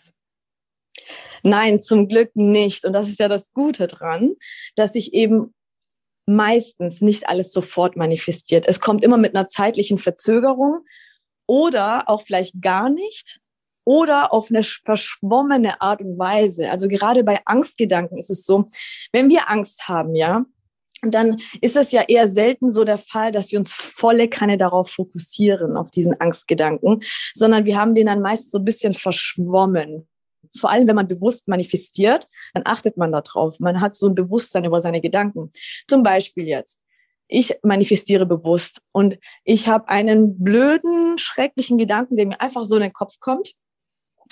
Nein, 1.44 1.80
zum 1.80 2.08
Glück 2.08 2.36
nicht. 2.36 2.86
Und 2.86 2.94
das 2.94 3.10
ist 3.10 3.20
ja 3.20 3.28
das 3.28 3.54
Gute 3.54 3.88
dran, 3.88 4.36
dass 4.76 4.94
sich 4.94 5.14
eben 5.14 5.54
meistens 6.26 7.02
nicht 7.02 7.28
alles 7.28 7.52
sofort 7.52 7.96
manifestiert. 7.96 8.68
Es 8.68 8.80
kommt 8.80 9.04
immer 9.04 9.18
mit 9.18 9.36
einer 9.36 9.48
zeitlichen 9.48 9.98
Verzögerung 9.98 10.86
oder 11.48 12.08
auch 12.08 12.22
vielleicht 12.22 12.62
gar 12.62 12.90
nicht 12.90 13.40
oder 13.84 14.32
auf 14.34 14.52
eine 14.52 14.62
verschwommene 14.64 15.82
Art 15.82 16.02
und 16.02 16.20
Weise. 16.20 16.70
Also 16.70 16.88
gerade 16.88 17.24
bei 17.24 17.40
Angstgedanken 17.46 18.20
ist 18.20 18.30
es 18.30 18.46
so, 18.46 18.66
wenn 19.12 19.30
wir 19.30 19.50
Angst 19.50 19.88
haben, 19.88 20.16
ja, 20.16 20.46
dann 21.02 21.42
ist 21.62 21.76
es 21.76 21.92
ja 21.92 22.04
eher 22.04 22.30
selten 22.30 22.70
so 22.70 22.84
der 22.84 23.00
Fall, 23.00 23.32
dass 23.32 23.52
wir 23.52 23.58
uns 23.58 23.74
volle 23.74 24.28
Kanne 24.28 24.58
darauf 24.58 24.92
fokussieren, 24.92 25.78
auf 25.78 25.90
diesen 25.90 26.20
Angstgedanken, 26.20 27.02
sondern 27.34 27.66
wir 27.66 27.78
haben 27.78 27.96
den 27.96 28.08
dann 28.08 28.22
meist 28.22 28.52
so 28.52 28.60
ein 28.60 28.66
bisschen 28.66 28.94
verschwommen 28.94 30.08
vor 30.58 30.70
allem 30.70 30.88
wenn 30.88 30.96
man 30.96 31.08
bewusst 31.08 31.48
manifestiert, 31.48 32.28
dann 32.54 32.64
achtet 32.66 32.98
man 32.98 33.12
darauf. 33.12 33.60
Man 33.60 33.82
hat 33.82 33.96
so 33.96 34.08
ein 34.08 34.16
Bewusstsein 34.16 34.66
über 34.66 34.82
seine 34.82 35.02
Gedanken. 35.02 35.50
Zum 35.88 36.04
Beispiel 36.04 36.48
jetzt. 36.48 36.86
Ich 37.28 37.60
manifestiere 37.62 38.26
bewusst 38.26 38.82
und 38.92 39.20
ich 39.44 39.68
habe 39.68 39.88
einen 39.88 40.44
blöden, 40.44 41.20
schrecklichen 41.20 41.78
Gedanken, 41.78 42.16
der 42.16 42.26
mir 42.26 42.42
einfach 42.42 42.66
so 42.66 42.76
in 42.76 42.82
den 42.82 42.94
Kopf 42.94 43.20
kommt. 43.20 43.54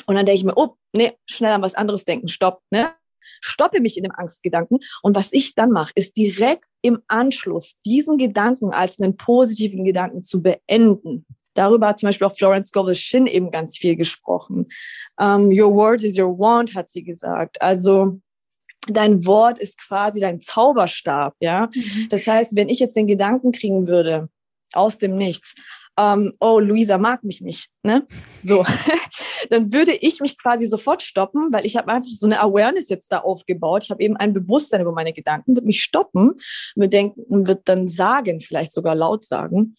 Und 0.08 0.16
dann 0.16 0.26
denke 0.26 0.40
ich 0.40 0.44
mir, 0.44 0.58
oh, 0.58 0.76
nee, 0.96 1.14
schnell 1.26 1.52
an 1.52 1.62
was 1.62 1.76
anderes 1.76 2.06
denken, 2.06 2.28
stopp, 2.28 2.62
ne? 2.72 2.94
Stoppe 3.42 3.82
mich 3.82 3.98
in 3.98 4.04
dem 4.04 4.14
Angstgedanken. 4.16 4.80
Und 5.04 5.16
was 5.16 5.34
ich 5.34 5.54
dann 5.54 5.72
mache, 5.72 5.92
ist 5.96 6.16
direkt 6.16 6.66
im 6.82 7.02
Anschluss 7.08 7.76
diesen 7.86 8.18
Gedanken 8.18 8.72
als 8.72 9.00
einen 9.00 9.18
positiven 9.18 9.84
Gedanken 9.84 10.24
zu 10.24 10.42
beenden. 10.42 11.26
Darüber 11.58 11.88
hat 11.88 12.00
zum 12.00 12.08
Beispiel 12.08 12.28
auch 12.28 12.36
Florence 12.36 12.68
Scovel 12.68 12.96
Shin 12.96 13.26
eben 13.26 13.50
ganz 13.50 13.78
viel 13.78 13.96
gesprochen. 13.96 14.68
Um, 15.20 15.50
your 15.52 15.74
word 15.74 16.04
is 16.04 16.18
your 16.18 16.38
wand, 16.38 16.76
hat 16.76 16.90
sie 16.90 17.04
gesagt. 17.04 17.62
Also 17.62 18.20
dein 18.88 19.26
Wort 19.26 19.58
ist 19.60 19.80
quasi 19.80 20.20
dein 20.20 20.40
Zauberstab, 20.40 21.36
ja. 21.40 21.70
Mhm. 21.74 22.10
Das 22.10 22.28
heißt, 22.28 22.56
wenn 22.56 22.70
ich 22.70 22.80
jetzt 22.80 22.96
den 22.96 23.08
Gedanken 23.08 23.52
kriegen 23.52 23.88
würde 23.88 24.30
aus 24.74 25.00
dem 25.00 25.16
Nichts, 25.18 25.56
um, 26.00 26.32
oh, 26.40 26.60
Luisa 26.60 27.00
mag 27.00 27.24
mich 27.24 27.42
nicht, 27.42 27.70
ne? 27.82 28.06
So, 28.44 28.64
dann 29.50 29.74
würde 29.74 29.94
ich 29.94 30.20
mich 30.20 30.38
quasi 30.38 30.68
sofort 30.68 31.02
stoppen, 31.02 31.52
weil 31.52 31.66
ich 31.66 31.76
habe 31.76 31.92
einfach 31.92 32.12
so 32.14 32.28
eine 32.28 32.40
Awareness 32.40 32.88
jetzt 32.90 33.12
da 33.12 33.20
aufgebaut. 33.20 33.86
Ich 33.86 33.90
habe 33.90 34.04
eben 34.04 34.16
ein 34.16 34.32
Bewusstsein 34.32 34.82
über 34.82 34.92
meine 34.92 35.12
Gedanken, 35.12 35.56
würde 35.56 35.66
mich 35.66 35.82
stoppen, 35.82 36.34
würde 36.76 36.90
denken, 36.90 37.48
wird 37.48 37.68
dann 37.68 37.88
sagen, 37.88 38.42
vielleicht 38.42 38.74
sogar 38.74 38.94
laut 38.94 39.24
sagen, 39.24 39.76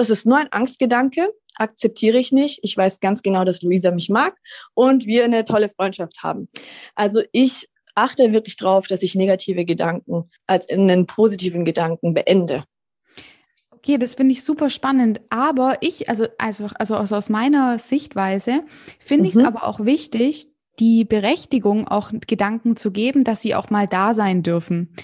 das 0.00 0.08
ist 0.08 0.24
nur 0.24 0.38
ein 0.38 0.50
Angstgedanke, 0.50 1.30
akzeptiere 1.56 2.18
ich 2.18 2.32
nicht. 2.32 2.60
Ich 2.62 2.74
weiß 2.74 3.00
ganz 3.00 3.20
genau, 3.20 3.44
dass 3.44 3.60
Luisa 3.60 3.90
mich 3.90 4.08
mag 4.08 4.34
und 4.72 5.04
wir 5.04 5.24
eine 5.24 5.44
tolle 5.44 5.68
Freundschaft 5.68 6.22
haben. 6.22 6.48
Also 6.94 7.22
ich 7.32 7.68
achte 7.94 8.32
wirklich 8.32 8.56
darauf, 8.56 8.86
dass 8.86 9.02
ich 9.02 9.14
negative 9.14 9.66
Gedanken 9.66 10.30
als 10.46 10.66
einen 10.70 11.04
positiven 11.04 11.66
Gedanken 11.66 12.14
beende. 12.14 12.64
Okay, 13.70 13.98
das 13.98 14.14
finde 14.14 14.32
ich 14.32 14.42
super 14.42 14.70
spannend. 14.70 15.20
Aber 15.28 15.76
ich, 15.80 16.08
also, 16.08 16.28
also, 16.38 16.66
also 16.66 16.96
aus 16.96 17.28
meiner 17.28 17.78
Sichtweise, 17.78 18.64
finde 18.98 19.24
mhm. 19.24 19.28
ich 19.28 19.36
es 19.36 19.44
aber 19.44 19.66
auch 19.66 19.84
wichtig, 19.84 20.46
die 20.78 21.04
Berechtigung, 21.04 21.88
auch 21.88 22.10
Gedanken 22.26 22.74
zu 22.74 22.90
geben, 22.90 23.22
dass 23.22 23.42
sie 23.42 23.54
auch 23.54 23.68
mal 23.68 23.86
da 23.86 24.14
sein 24.14 24.42
dürfen. 24.42 24.94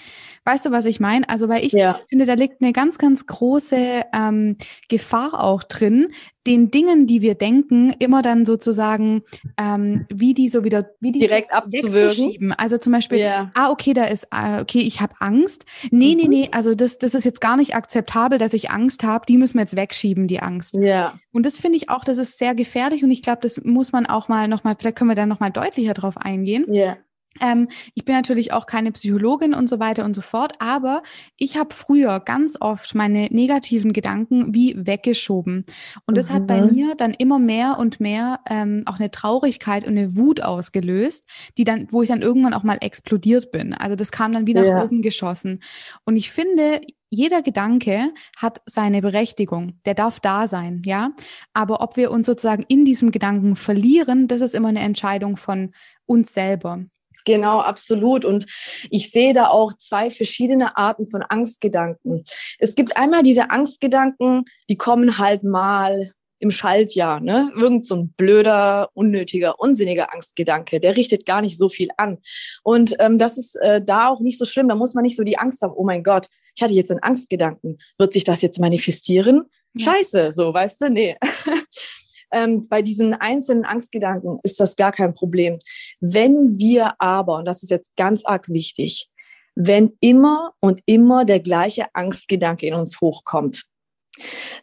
Weißt 0.47 0.65
du, 0.65 0.71
was 0.71 0.85
ich 0.85 1.01
meine? 1.01 1.27
Also, 1.27 1.49
weil 1.49 1.65
ich 1.65 1.73
ja. 1.73 1.99
finde, 2.07 2.23
da 2.23 2.35
liegt 2.35 2.61
eine 2.61 2.71
ganz, 2.71 2.97
ganz 2.97 3.25
große 3.25 4.05
ähm, 4.13 4.55
Gefahr 4.87 5.43
auch 5.43 5.61
drin, 5.61 6.07
den 6.47 6.71
Dingen, 6.71 7.05
die 7.05 7.21
wir 7.21 7.35
denken, 7.35 7.93
immer 7.99 8.21
dann 8.21 8.45
sozusagen, 8.45 9.23
ähm, 9.57 10.05
wie 10.09 10.33
die 10.33 10.47
so 10.47 10.63
wieder, 10.63 10.89
wie 11.01 11.11
die 11.11 11.19
direkt 11.19 11.53
abzuwürgen. 11.53 12.53
Also 12.53 12.77
zum 12.77 12.93
Beispiel, 12.93 13.17
yeah. 13.17 13.51
ah, 13.55 13.71
okay, 13.71 13.93
da 13.93 14.05
ist, 14.05 14.27
ah, 14.31 14.61
okay, 14.61 14.79
ich 14.79 15.01
habe 15.01 15.15
Angst. 15.19 15.65
Nee, 15.91 16.15
mhm. 16.15 16.21
nee, 16.21 16.27
nee, 16.29 16.49
also 16.53 16.75
das, 16.75 16.97
das 16.97 17.13
ist 17.13 17.25
jetzt 17.25 17.41
gar 17.41 17.57
nicht 17.57 17.75
akzeptabel, 17.75 18.37
dass 18.37 18.53
ich 18.53 18.71
Angst 18.71 19.03
habe. 19.03 19.25
Die 19.27 19.37
müssen 19.37 19.55
wir 19.55 19.63
jetzt 19.63 19.75
wegschieben, 19.75 20.27
die 20.27 20.39
Angst. 20.39 20.75
Ja. 20.75 20.81
Yeah. 20.81 21.19
Und 21.33 21.45
das 21.45 21.57
finde 21.57 21.75
ich 21.75 21.89
auch, 21.89 22.05
das 22.05 22.17
ist 22.17 22.37
sehr 22.37 22.55
gefährlich 22.55 23.03
und 23.03 23.11
ich 23.11 23.21
glaube, 23.21 23.39
das 23.41 23.61
muss 23.65 23.91
man 23.91 24.05
auch 24.05 24.29
mal 24.29 24.47
nochmal, 24.47 24.77
vielleicht 24.79 24.95
können 24.97 25.09
wir 25.09 25.15
da 25.15 25.25
nochmal 25.25 25.51
deutlicher 25.51 25.93
drauf 25.93 26.15
eingehen. 26.15 26.63
Ja. 26.69 26.73
Yeah. 26.73 26.97
Ähm, 27.41 27.67
ich 27.95 28.05
bin 28.05 28.15
natürlich 28.15 28.53
auch 28.53 28.65
keine 28.65 28.91
Psychologin 28.91 29.53
und 29.53 29.67
so 29.67 29.79
weiter 29.79 30.05
und 30.05 30.13
so 30.13 30.21
fort, 30.21 30.53
aber 30.59 31.03
ich 31.37 31.57
habe 31.57 31.73
früher 31.73 32.19
ganz 32.19 32.57
oft 32.59 32.95
meine 32.95 33.27
negativen 33.31 33.93
Gedanken 33.93 34.53
wie 34.53 34.75
weggeschoben. 34.77 35.65
Und 36.05 36.17
das 36.17 36.29
mhm. 36.29 36.33
hat 36.33 36.47
bei 36.47 36.61
mhm. 36.61 36.73
mir 36.73 36.95
dann 36.95 37.13
immer 37.13 37.39
mehr 37.39 37.77
und 37.79 37.99
mehr 37.99 38.39
ähm, 38.49 38.83
auch 38.85 38.99
eine 38.99 39.11
Traurigkeit 39.11 39.85
und 39.85 39.97
eine 39.97 40.15
Wut 40.15 40.41
ausgelöst, 40.41 41.27
die 41.57 41.63
dann, 41.63 41.87
wo 41.91 42.01
ich 42.01 42.09
dann 42.09 42.21
irgendwann 42.21 42.53
auch 42.53 42.63
mal 42.63 42.77
explodiert 42.81 43.51
bin. 43.51 43.73
Also 43.73 43.95
das 43.95 44.11
kam 44.11 44.31
dann 44.31 44.47
wie 44.47 44.53
nach 44.53 44.65
ja. 44.65 44.83
oben 44.83 45.01
geschossen. 45.01 45.61
Und 46.05 46.15
ich 46.15 46.31
finde, 46.31 46.81
jeder 47.09 47.41
Gedanke 47.41 48.13
hat 48.35 48.61
seine 48.65 49.01
Berechtigung, 49.01 49.79
der 49.85 49.93
darf 49.93 50.19
da 50.19 50.47
sein, 50.47 50.81
ja. 50.85 51.11
Aber 51.53 51.81
ob 51.81 51.95
wir 51.95 52.11
uns 52.11 52.27
sozusagen 52.27 52.65
in 52.67 52.85
diesem 52.85 53.11
Gedanken 53.11 53.55
verlieren, 53.55 54.27
das 54.27 54.41
ist 54.41 54.53
immer 54.53 54.69
eine 54.69 54.81
Entscheidung 54.81 55.37
von 55.37 55.73
uns 56.05 56.33
selber. 56.33 56.85
Genau, 57.27 57.59
absolut. 57.59 58.23
Und 58.23 58.45
ich 58.89 59.11
sehe 59.11 59.33
da 59.33 59.49
auch 59.49 59.73
zwei 59.73 60.09
verschiedene 60.09 60.77
Arten 60.77 61.05
von 61.05 61.21
Angstgedanken. 61.23 62.23
Es 62.57 62.73
gibt 62.73 62.95
einmal 62.95 63.21
diese 63.21 63.49
Angstgedanken, 63.49 64.45
die 64.69 64.77
kommen 64.77 65.17
halt 65.17 65.43
mal 65.43 66.13
im 66.39 66.51
Schaltjahr, 66.51 67.19
ne? 67.19 67.51
Irgend 67.53 67.83
so 67.83 67.95
ein 67.95 68.13
blöder, 68.15 68.91
unnötiger, 68.93 69.59
unsinniger 69.59 70.13
Angstgedanke, 70.13 70.79
der 70.79 70.95
richtet 70.95 71.25
gar 71.25 71.41
nicht 71.41 71.57
so 71.57 71.67
viel 71.67 71.89
an. 71.97 72.19
Und 72.63 72.95
ähm, 72.99 73.17
das 73.17 73.37
ist 73.37 73.57
äh, 73.57 73.81
da 73.83 74.07
auch 74.07 74.21
nicht 74.21 74.37
so 74.37 74.45
schlimm. 74.45 74.69
Da 74.69 74.75
muss 74.75 74.93
man 74.93 75.01
nicht 75.01 75.17
so 75.17 75.25
die 75.25 75.37
Angst 75.37 75.61
haben, 75.61 75.73
oh 75.75 75.83
mein 75.83 76.03
Gott, 76.03 76.27
ich 76.55 76.63
hatte 76.63 76.73
jetzt 76.73 76.91
einen 76.91 77.03
Angstgedanken. 77.03 77.77
Wird 77.97 78.13
sich 78.13 78.23
das 78.23 78.41
jetzt 78.41 78.57
manifestieren? 78.57 79.49
Ja. 79.73 79.91
Scheiße, 79.91 80.31
so, 80.31 80.53
weißt 80.53 80.83
du? 80.83 80.89
Nee. 80.91 81.17
Ähm, 82.31 82.65
bei 82.69 82.81
diesen 82.81 83.13
einzelnen 83.13 83.65
Angstgedanken 83.65 84.37
ist 84.43 84.59
das 84.59 84.75
gar 84.75 84.91
kein 84.91 85.13
Problem. 85.13 85.57
Wenn 85.99 86.57
wir 86.57 86.99
aber, 86.99 87.37
und 87.37 87.45
das 87.45 87.63
ist 87.63 87.69
jetzt 87.69 87.95
ganz 87.95 88.25
arg 88.25 88.49
wichtig, 88.49 89.09
wenn 89.55 89.93
immer 90.01 90.53
und 90.59 90.81
immer 90.85 91.25
der 91.25 91.39
gleiche 91.39 91.87
Angstgedanke 91.93 92.67
in 92.67 92.73
uns 92.75 93.01
hochkommt, 93.01 93.65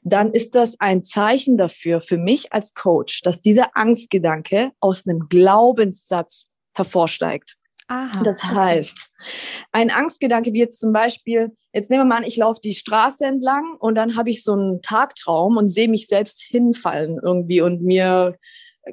dann 0.02 0.30
ist 0.32 0.54
das 0.54 0.78
ein 0.80 1.02
Zeichen 1.02 1.56
dafür, 1.56 2.00
für 2.00 2.18
mich 2.18 2.52
als 2.52 2.74
Coach, 2.74 3.22
dass 3.22 3.40
dieser 3.40 3.76
Angstgedanke 3.76 4.72
aus 4.80 5.06
einem 5.06 5.28
Glaubenssatz 5.28 6.48
hervorsteigt. 6.74 7.56
Aha, 7.86 8.22
das 8.22 8.42
heißt, 8.42 8.96
okay. 8.96 9.66
ein 9.72 9.90
Angstgedanke 9.90 10.54
wie 10.54 10.58
jetzt 10.58 10.80
zum 10.80 10.92
Beispiel, 10.92 11.52
jetzt 11.72 11.90
nehmen 11.90 12.02
wir 12.02 12.06
mal 12.06 12.16
an, 12.18 12.24
ich 12.24 12.38
laufe 12.38 12.60
die 12.62 12.72
Straße 12.72 13.26
entlang 13.26 13.76
und 13.78 13.94
dann 13.94 14.16
habe 14.16 14.30
ich 14.30 14.42
so 14.42 14.52
einen 14.52 14.80
Tagtraum 14.80 15.58
und 15.58 15.68
sehe 15.68 15.88
mich 15.88 16.06
selbst 16.06 16.40
hinfallen 16.40 17.20
irgendwie 17.22 17.60
und 17.60 17.82
mir, 17.82 18.38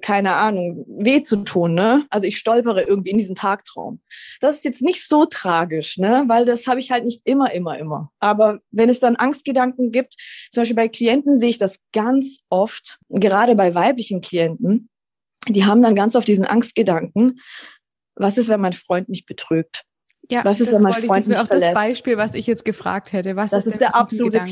keine 0.02 0.36
Ahnung, 0.36 0.86
weh 0.88 1.22
zu 1.22 1.38
tun. 1.38 1.74
Ne? 1.74 2.06
Also 2.10 2.28
ich 2.28 2.38
stolpere 2.38 2.82
irgendwie 2.82 3.12
in 3.12 3.18
diesen 3.18 3.36
Tagtraum. 3.36 4.02
Das 4.42 4.58
ist 4.58 4.66
jetzt 4.66 4.82
nicht 4.82 5.08
so 5.08 5.26
tragisch, 5.26 5.98
ne? 5.98 6.26
weil 6.28 6.44
das 6.44 6.68
habe 6.68 6.82
ich 6.82 6.92
halt 6.92 7.06
nicht 7.06 7.22
immer, 7.24 7.54
immer, 7.54 7.78
immer. 7.78 8.12
Aber 8.20 8.60
wenn 8.72 8.90
es 8.90 9.00
dann 9.00 9.16
Angstgedanken 9.16 9.92
gibt, 9.92 10.16
zum 10.52 10.62
Beispiel 10.62 10.76
bei 10.76 10.90
Klienten 10.90 11.40
sehe 11.40 11.50
ich 11.50 11.58
das 11.58 11.78
ganz 11.94 12.40
oft, 12.50 13.00
gerade 13.08 13.56
bei 13.56 13.74
weiblichen 13.74 14.20
Klienten, 14.20 14.90
die 15.48 15.66
haben 15.66 15.82
dann 15.82 15.96
ganz 15.96 16.16
oft 16.16 16.28
diesen 16.28 16.46
Angstgedanken, 16.46 17.40
was 18.22 18.38
ist, 18.38 18.50
wenn 18.50 18.62
mein 18.62 18.74
Freund 18.74 19.10
mich 19.10 19.26
betrügt? 19.26 19.84
Ja, 20.30 20.46
was 20.46 20.60
ist, 20.60 20.72
wenn 20.72 20.82
mein 20.82 20.94
Freund 20.94 21.04
ich, 21.04 21.10
das 21.10 21.28
mich 21.28 21.38
auch 21.38 21.48
verlässt? 21.48 21.68
das 21.68 21.74
Beispiel, 21.74 22.18
was 22.18 22.36
ich 22.36 22.48
jetzt 22.48 22.64
gefragt 22.64 23.12
hätte. 23.12 23.36
Was 23.36 23.52
das 23.52 23.66
ist, 23.66 23.74
ist 23.74 23.82
der 23.82 23.96
absolute 23.96 24.44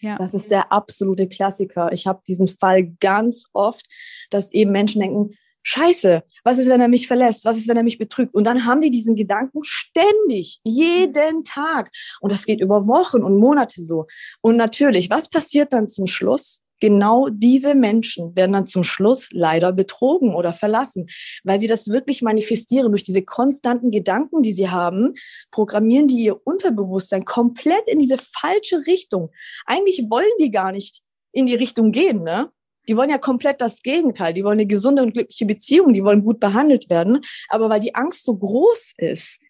ja. 0.00 0.16
Das 0.16 0.32
ist 0.32 0.50
der 0.50 0.70
absolute 0.72 1.28
Klassiker. 1.28 1.92
Ich 1.92 2.06
habe 2.06 2.22
diesen 2.26 2.46
Fall 2.46 2.84
ganz 3.00 3.46
oft, 3.52 3.84
dass 4.30 4.52
eben 4.52 4.70
Menschen 4.70 5.00
denken, 5.00 5.34
Scheiße, 5.64 6.22
was 6.44 6.56
ist, 6.56 6.68
wenn 6.68 6.80
er 6.80 6.88
mich 6.88 7.06
verlässt? 7.06 7.44
Was 7.44 7.58
ist, 7.58 7.68
wenn 7.68 7.76
er 7.76 7.82
mich 7.82 7.98
betrügt? 7.98 8.32
Und 8.32 8.46
dann 8.46 8.64
haben 8.64 8.80
die 8.80 8.90
diesen 8.90 9.16
Gedanken 9.16 9.60
ständig, 9.64 10.60
jeden 10.62 11.44
Tag. 11.44 11.90
Und 12.20 12.32
das 12.32 12.46
geht 12.46 12.60
über 12.60 12.86
Wochen 12.86 13.22
und 13.22 13.36
Monate 13.36 13.84
so. 13.84 14.06
Und 14.40 14.56
natürlich, 14.56 15.10
was 15.10 15.28
passiert 15.28 15.72
dann 15.72 15.86
zum 15.86 16.06
Schluss? 16.06 16.62
Genau 16.80 17.28
diese 17.30 17.74
Menschen 17.74 18.34
werden 18.36 18.52
dann 18.52 18.66
zum 18.66 18.84
Schluss 18.84 19.28
leider 19.32 19.72
betrogen 19.72 20.34
oder 20.34 20.52
verlassen, 20.52 21.06
weil 21.44 21.60
sie 21.60 21.66
das 21.66 21.88
wirklich 21.88 22.22
manifestieren 22.22 22.90
durch 22.90 23.02
diese 23.02 23.22
konstanten 23.22 23.90
Gedanken, 23.90 24.42
die 24.42 24.52
sie 24.52 24.70
haben, 24.70 25.14
programmieren 25.50 26.08
die 26.08 26.24
ihr 26.24 26.46
Unterbewusstsein 26.46 27.24
komplett 27.24 27.88
in 27.88 27.98
diese 27.98 28.18
falsche 28.18 28.86
Richtung. 28.86 29.30
Eigentlich 29.66 30.06
wollen 30.08 30.26
die 30.40 30.50
gar 30.50 30.72
nicht 30.72 31.02
in 31.32 31.46
die 31.46 31.54
Richtung 31.54 31.92
gehen, 31.92 32.22
ne? 32.22 32.50
Die 32.88 32.96
wollen 32.96 33.10
ja 33.10 33.18
komplett 33.18 33.60
das 33.60 33.82
Gegenteil. 33.82 34.32
Die 34.32 34.42
wollen 34.42 34.58
eine 34.58 34.66
gesunde 34.66 35.02
und 35.02 35.12
glückliche 35.12 35.44
Beziehung. 35.44 35.92
Die 35.92 36.02
wollen 36.02 36.24
gut 36.24 36.40
behandelt 36.40 36.88
werden. 36.88 37.20
Aber 37.50 37.68
weil 37.68 37.80
die 37.80 37.94
Angst 37.94 38.24
so 38.24 38.34
groß 38.34 38.94
ist, 38.96 39.40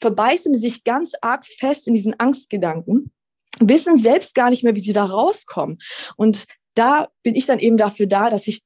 verbeißen 0.00 0.52
sie 0.54 0.68
sich 0.68 0.82
ganz 0.82 1.12
arg 1.20 1.46
fest 1.46 1.86
in 1.86 1.94
diesen 1.94 2.18
Angstgedanken 2.18 3.12
wissen 3.60 3.98
selbst 3.98 4.34
gar 4.34 4.50
nicht 4.50 4.62
mehr, 4.62 4.74
wie 4.74 4.80
sie 4.80 4.92
da 4.92 5.04
rauskommen. 5.04 5.78
Und 6.16 6.46
da 6.78 7.08
bin 7.22 7.34
ich 7.34 7.46
dann 7.46 7.58
eben 7.58 7.76
dafür 7.76 8.06
da, 8.06 8.30
dass 8.30 8.46
ich 8.46 8.62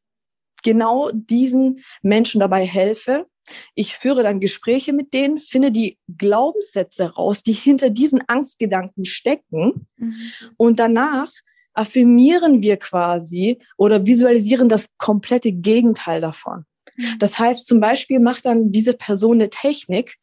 genau 0.63 1.11
diesen 1.13 1.83
Menschen 2.03 2.41
dabei 2.41 2.67
helfe. 2.67 3.27
Ich 3.75 3.97
führe 3.97 4.23
dann 4.23 4.41
Gespräche 4.41 4.93
mit 4.93 5.13
denen, 5.15 5.39
finde 5.39 5.73
die 5.73 5.99
Glaubenssätze 6.17 7.15
raus, 7.15 7.43
die 7.43 7.53
hinter 7.53 7.91
diesen 7.91 8.23
Angstgedanken 8.29 9.05
stecken. 9.05 9.89
Mhm. 9.97 10.15
Und 10.57 10.79
danach 10.79 11.31
affirmieren 11.75 12.63
wir 12.63 12.77
quasi 12.77 13.59
oder 13.77 14.07
visualisieren 14.07 14.69
das 14.69 14.89
komplette 14.99 15.53
Gegenteil 15.53 16.21
davon. 16.21 16.65
Mhm. 16.97 17.19
Das 17.19 17.39
heißt, 17.39 17.67
zum 17.67 17.81
Beispiel 17.81 18.21
macht 18.21 18.45
dann 18.45 18.71
diese 18.71 18.95
Person 18.95 19.37
eine 19.37 19.51
Technik. 19.51 20.17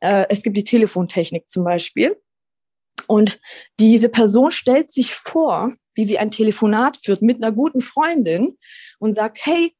Äh, 0.00 0.26
es 0.30 0.42
gibt 0.42 0.56
die 0.56 0.64
Telefontechnik 0.64 1.48
zum 1.48 1.64
Beispiel. 1.64 2.16
Und 3.06 3.38
diese 3.78 4.08
Person 4.08 4.50
stellt 4.50 4.90
sich 4.90 5.14
vor, 5.14 5.74
wie 5.94 6.04
sie 6.04 6.18
ein 6.18 6.30
Telefonat 6.30 6.98
führt 7.02 7.22
mit 7.22 7.42
einer 7.42 7.52
guten 7.52 7.80
Freundin 7.80 8.56
und 8.98 9.12
sagt, 9.12 9.38
hey, 9.44 9.74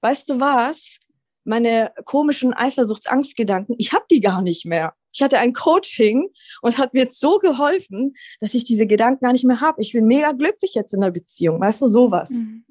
weißt 0.00 0.30
du 0.30 0.40
was? 0.40 0.98
Meine 1.44 1.92
komischen 2.04 2.54
Eifersuchtsangstgedanken, 2.54 3.74
ich 3.78 3.92
habe 3.92 4.04
die 4.10 4.20
gar 4.20 4.42
nicht 4.42 4.64
mehr. 4.64 4.94
Ich 5.12 5.22
hatte 5.22 5.38
ein 5.38 5.52
Coaching 5.52 6.30
und 6.62 6.78
hat 6.78 6.92
mir 6.92 7.04
jetzt 7.04 7.20
so 7.20 7.38
geholfen, 7.38 8.14
dass 8.40 8.54
ich 8.54 8.64
diese 8.64 8.86
Gedanken 8.86 9.24
gar 9.24 9.32
nicht 9.32 9.44
mehr 9.44 9.60
habe. 9.60 9.80
Ich 9.80 9.92
bin 9.92 10.06
mega 10.06 10.32
glücklich 10.32 10.74
jetzt 10.74 10.92
in 10.92 11.02
der 11.02 11.10
Beziehung, 11.10 11.60
weißt 11.60 11.82
du, 11.82 11.88
sowas. 11.88 12.30
Mhm. 12.30 12.64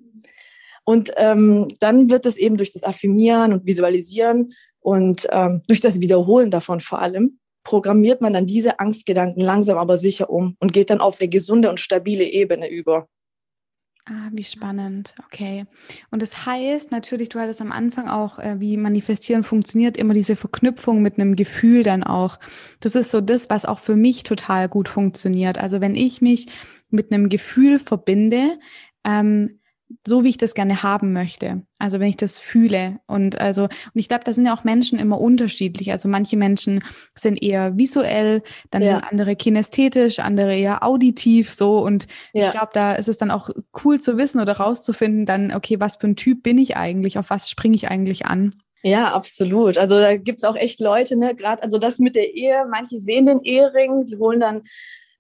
Und 0.84 1.14
ähm, 1.16 1.70
dann 1.80 2.10
wird 2.10 2.26
es 2.26 2.36
eben 2.36 2.58
durch 2.58 2.74
das 2.74 2.84
Affirmieren 2.84 3.54
und 3.54 3.66
Visualisieren 3.66 4.54
und 4.80 5.28
ähm, 5.32 5.62
durch 5.68 5.80
das 5.80 6.02
Wiederholen 6.02 6.52
davon 6.52 6.82
vor 6.82 7.00
allem 7.00 7.40
programmiert 7.64 8.22
man 8.22 8.34
dann 8.34 8.48
diese 8.48 8.80
Angstgedanken 8.80 9.42
langsam 9.42 9.78
aber 9.78 9.98
sicher 9.98 10.30
um 10.30 10.56
und 10.60 10.74
geht 10.74 10.90
dann 10.90 11.02
auf 11.02 11.20
eine 11.20 11.30
gesunde 11.30 11.70
und 11.70 11.80
stabile 11.80 12.26
Ebene 12.26 12.70
über. 12.70 13.08
Ah, 14.06 14.30
wie 14.34 14.44
spannend. 14.44 15.16
Okay. 15.26 15.66
Und 16.12 16.22
das 16.22 16.46
heißt 16.46 16.92
natürlich, 16.92 17.30
du 17.30 17.40
hattest 17.40 17.62
am 17.62 17.72
Anfang 17.72 18.10
auch, 18.10 18.38
äh, 18.38 18.60
wie 18.60 18.76
Manifestieren 18.76 19.46
funktioniert, 19.46 19.96
immer 19.96 20.14
diese 20.14 20.36
Verknüpfung 20.36 21.02
mit 21.02 21.18
einem 21.18 21.38
Gefühl 21.38 21.84
dann 21.84 22.04
auch. 22.04 22.38
Das 22.82 22.96
ist 22.96 23.12
so 23.12 23.22
das, 23.22 23.50
was 23.50 23.66
auch 23.66 23.80
für 23.80 23.96
mich 23.96 24.24
total 24.24 24.68
gut 24.68 24.90
funktioniert. 24.90 25.58
Also 25.58 25.80
wenn 25.80 25.96
ich 25.96 26.22
mich 26.22 26.48
mit 26.90 27.14
einem 27.14 27.30
Gefühl 27.30 27.80
verbinde, 27.80 28.60
ähm, 29.06 29.62
so 30.06 30.24
wie 30.24 30.30
ich 30.30 30.38
das 30.38 30.54
gerne 30.54 30.84
haben 30.84 31.14
möchte. 31.14 31.62
Also 31.80 32.00
wenn 32.00 32.10
ich 32.10 32.18
das 32.18 32.40
fühle 32.40 33.00
und 33.08 33.40
also 33.40 33.64
und 33.64 33.72
ich 33.94 34.08
glaube, 34.08 34.24
da 34.24 34.34
sind 34.34 34.46
ja 34.46 34.54
auch 34.54 34.64
Menschen 34.64 35.00
immer 35.00 35.20
unterschiedlich. 35.20 35.92
Also 35.92 36.10
manche 36.10 36.38
Menschen 36.38 36.84
sind 37.16 37.42
eher 37.42 37.78
visuell, 37.78 38.44
dann 38.72 38.82
ja. 38.82 38.92
sind 38.92 39.12
andere 39.12 39.36
kinästhetisch, 39.36 40.20
andere 40.20 40.56
eher 40.56 40.84
auditiv 40.84 41.54
so 41.54 41.80
und 41.80 42.08
ja. 42.34 42.46
ich 42.46 42.52
glaube, 42.52 42.72
da 42.74 42.94
ist 42.94 43.10
es 43.10 43.18
dann 43.18 43.32
auch 43.32 43.50
cool 43.84 44.00
zu 44.00 44.18
wissen 44.18 44.40
oder 44.40 44.54
rauszufinden, 44.54 45.26
dann 45.26 45.54
okay, 45.54 45.80
was 45.80 45.98
für 45.98 46.08
ein 46.08 46.16
Typ 46.16 46.44
bin 46.44 46.58
ich 46.58 46.76
eigentlich, 46.78 47.18
auf 47.18 47.30
was 47.30 47.50
springe 47.50 47.76
ich 47.76 47.90
eigentlich 47.90 48.26
an? 48.26 48.56
Ja, 48.86 49.14
absolut. 49.14 49.78
Also 49.78 49.98
da 49.98 50.18
gibt's 50.18 50.44
auch 50.44 50.58
echt 50.58 50.82
Leute, 50.82 51.16
ne, 51.16 51.34
gerade 51.36 51.64
also 51.64 51.78
das 51.78 52.00
mit 52.00 52.18
der 52.18 52.34
Ehe, 52.34 52.66
manche 52.70 53.00
sehen 53.00 53.26
den 53.26 53.40
Ehering, 53.42 54.06
die 54.06 54.18
holen 54.18 54.42
dann 54.42 54.64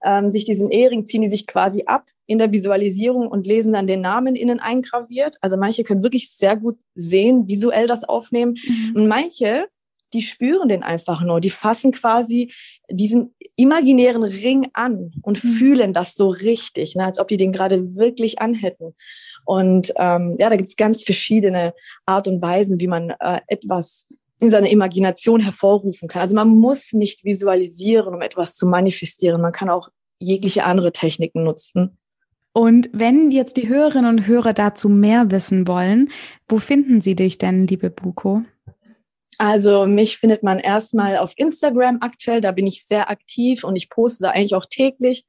ähm, 0.03 0.29
sich 0.29 0.45
diesen 0.45 0.69
Ehering, 0.69 1.05
ziehen 1.05 1.21
die 1.21 1.27
sich 1.27 1.47
quasi 1.47 1.83
ab 1.85 2.05
in 2.25 2.37
der 2.37 2.51
Visualisierung 2.51 3.27
und 3.27 3.47
lesen 3.47 3.73
dann 3.73 3.87
den 3.87 4.01
Namen 4.01 4.35
innen 4.35 4.59
eingraviert. 4.59 5.37
Also 5.41 5.57
manche 5.57 5.83
können 5.83 6.03
wirklich 6.03 6.31
sehr 6.31 6.57
gut 6.57 6.77
sehen, 6.95 7.47
visuell 7.47 7.87
das 7.87 8.03
aufnehmen. 8.03 8.55
Mhm. 8.65 8.95
Und 8.95 9.07
manche, 9.07 9.67
die 10.13 10.21
spüren 10.21 10.69
den 10.69 10.83
einfach 10.83 11.21
nur. 11.21 11.41
Die 11.41 11.49
fassen 11.49 11.91
quasi 11.91 12.51
diesen 12.89 13.35
imaginären 13.55 14.23
Ring 14.23 14.67
an 14.73 15.11
und 15.21 15.43
mhm. 15.43 15.47
fühlen 15.47 15.93
das 15.93 16.15
so 16.15 16.27
richtig, 16.27 16.95
ne, 16.95 17.05
als 17.05 17.19
ob 17.19 17.27
die 17.27 17.37
den 17.37 17.51
gerade 17.51 17.95
wirklich 17.95 18.39
anhätten. 18.39 18.95
Und 19.45 19.91
ähm, 19.97 20.35
ja, 20.39 20.49
da 20.49 20.55
gibt 20.55 20.69
es 20.69 20.75
ganz 20.75 21.03
verschiedene 21.03 21.73
Art 22.05 22.27
und 22.27 22.41
Weisen, 22.41 22.79
wie 22.79 22.87
man 22.87 23.11
äh, 23.19 23.41
etwas 23.47 24.07
in 24.39 24.49
seiner 24.49 24.69
Imagination 24.69 25.39
hervorrufen 25.39 26.07
kann. 26.07 26.21
Also 26.21 26.35
man 26.35 26.49
muss 26.49 26.93
nicht 26.93 27.23
visualisieren, 27.23 28.13
um 28.13 28.21
etwas 28.21 28.55
zu 28.55 28.67
manifestieren. 28.67 29.41
Man 29.41 29.53
kann 29.53 29.69
auch 29.69 29.89
jegliche 30.19 30.63
andere 30.63 30.91
Techniken 30.91 31.43
nutzen. 31.43 31.97
Und 32.53 32.89
wenn 32.93 33.31
jetzt 33.31 33.57
die 33.57 33.67
Hörerinnen 33.67 34.09
und 34.09 34.27
Hörer 34.27 34.53
dazu 34.53 34.87
mehr 34.87 35.31
wissen 35.31 35.67
wollen, 35.67 36.11
wo 36.47 36.59
finden 36.59 37.01
sie 37.01 37.15
dich 37.15 37.39
denn, 37.39 37.65
liebe 37.67 37.89
Buko? 37.89 38.43
Also 39.39 39.87
mich 39.87 40.17
findet 40.17 40.43
man 40.43 40.59
erstmal 40.59 41.17
auf 41.17 41.33
Instagram 41.37 41.97
aktuell, 42.01 42.41
da 42.41 42.51
bin 42.51 42.67
ich 42.67 42.85
sehr 42.85 43.09
aktiv 43.09 43.63
und 43.63 43.75
ich 43.75 43.89
poste 43.89 44.25
da 44.25 44.29
eigentlich 44.29 44.53
auch 44.53 44.65
täglich. 44.65 45.25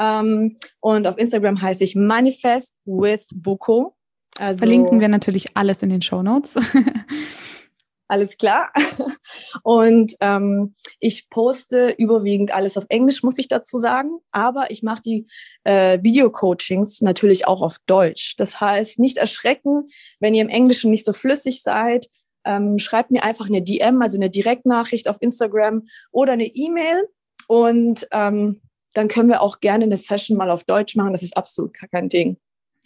Ähm, 0.00 0.58
und 0.80 1.06
auf 1.06 1.16
Instagram 1.18 1.62
heiße 1.62 1.84
ich 1.84 1.94
Manifest 1.94 2.74
with 2.84 3.28
Buko. 3.34 3.94
Also, 4.38 4.58
Verlinken 4.58 5.00
wir 5.00 5.08
natürlich 5.08 5.56
alles 5.56 5.82
in 5.82 5.88
den 5.88 6.02
Show 6.02 6.22
Notes. 6.22 6.58
alles 8.08 8.36
klar. 8.36 8.72
Und 9.62 10.14
ähm, 10.20 10.74
ich 11.00 11.28
poste 11.28 11.94
überwiegend 11.98 12.54
alles 12.54 12.76
auf 12.76 12.84
Englisch, 12.88 13.22
muss 13.22 13.38
ich 13.38 13.48
dazu 13.48 13.78
sagen. 13.78 14.18
Aber 14.30 14.70
ich 14.70 14.82
mache 14.82 15.02
die 15.02 15.26
äh, 15.64 15.98
Video-Coachings 16.02 17.00
natürlich 17.00 17.46
auch 17.46 17.62
auf 17.62 17.78
Deutsch. 17.86 18.36
Das 18.36 18.60
heißt, 18.60 18.98
nicht 18.98 19.16
erschrecken, 19.16 19.88
wenn 20.20 20.34
ihr 20.34 20.42
im 20.42 20.48
Englischen 20.48 20.90
nicht 20.90 21.04
so 21.04 21.12
flüssig 21.12 21.62
seid 21.62 22.08
ähm, 22.46 22.78
schreibt 22.78 23.10
mir 23.10 23.24
einfach 23.24 23.48
eine 23.48 23.60
DM, 23.60 24.00
also 24.00 24.16
eine 24.16 24.30
Direktnachricht 24.30 25.08
auf 25.08 25.16
Instagram 25.20 25.88
oder 26.12 26.32
eine 26.32 26.46
E-Mail 26.46 27.08
und 27.48 28.06
ähm, 28.12 28.62
dann 28.94 29.08
können 29.08 29.28
wir 29.28 29.42
auch 29.42 29.60
gerne 29.60 29.84
eine 29.84 29.98
Session 29.98 30.38
mal 30.38 30.50
auf 30.50 30.64
Deutsch 30.64 30.96
machen. 30.96 31.12
Das 31.12 31.22
ist 31.22 31.36
absolut 31.36 31.74
kein 31.74 32.08
Ding. 32.08 32.38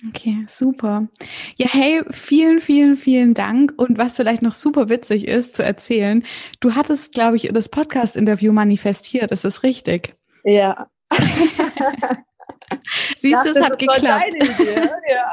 Okay, 0.09 0.47
super. 0.49 1.09
Ja, 1.59 1.69
hey, 1.69 2.03
vielen, 2.11 2.61
vielen, 2.61 2.97
vielen 2.97 3.35
Dank. 3.35 3.75
Und 3.77 3.99
was 3.99 4.17
vielleicht 4.17 4.41
noch 4.41 4.55
super 4.55 4.89
witzig 4.89 5.29
ist 5.29 5.55
zu 5.55 5.63
erzählen, 5.63 6.25
du 6.61 6.75
hattest, 6.75 7.13
glaube 7.13 7.37
ich, 7.37 7.51
das 7.53 7.69
Podcast-Interview 7.69 8.53
manifestiert. 8.53 9.31
Ist 9.31 9.45
das 9.45 9.63
richtig? 9.63 10.17
Ja. 10.45 10.89
Siehst 13.19 13.45
du, 13.45 13.51
es 13.51 13.61
hat 13.61 13.79
geklappt. 13.79 14.35
ja. 15.09 15.31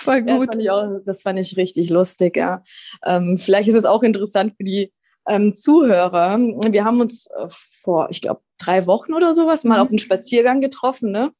Voll 0.00 0.22
gut. 0.22 0.30
Ja, 0.30 0.46
das, 0.46 0.48
fand 0.48 0.62
ich 0.62 0.70
auch, 0.70 1.00
das 1.04 1.22
fand 1.22 1.38
ich 1.38 1.56
richtig 1.58 1.90
lustig, 1.90 2.36
ja. 2.36 2.62
Ähm, 3.04 3.36
vielleicht 3.36 3.68
ist 3.68 3.74
es 3.74 3.84
auch 3.84 4.02
interessant 4.02 4.54
für 4.56 4.64
die 4.64 4.92
ähm, 5.28 5.54
Zuhörer. 5.54 6.38
Wir 6.38 6.84
haben 6.84 7.00
uns 7.00 7.26
äh, 7.26 7.46
vor, 7.48 8.08
ich 8.10 8.20
glaube, 8.20 8.40
drei 8.58 8.86
Wochen 8.86 9.14
oder 9.14 9.34
sowas 9.34 9.64
mal 9.64 9.76
mhm. 9.76 9.82
auf 9.82 9.88
einen 9.88 9.98
Spaziergang 9.98 10.60
getroffen, 10.60 11.10
ne? 11.10 11.32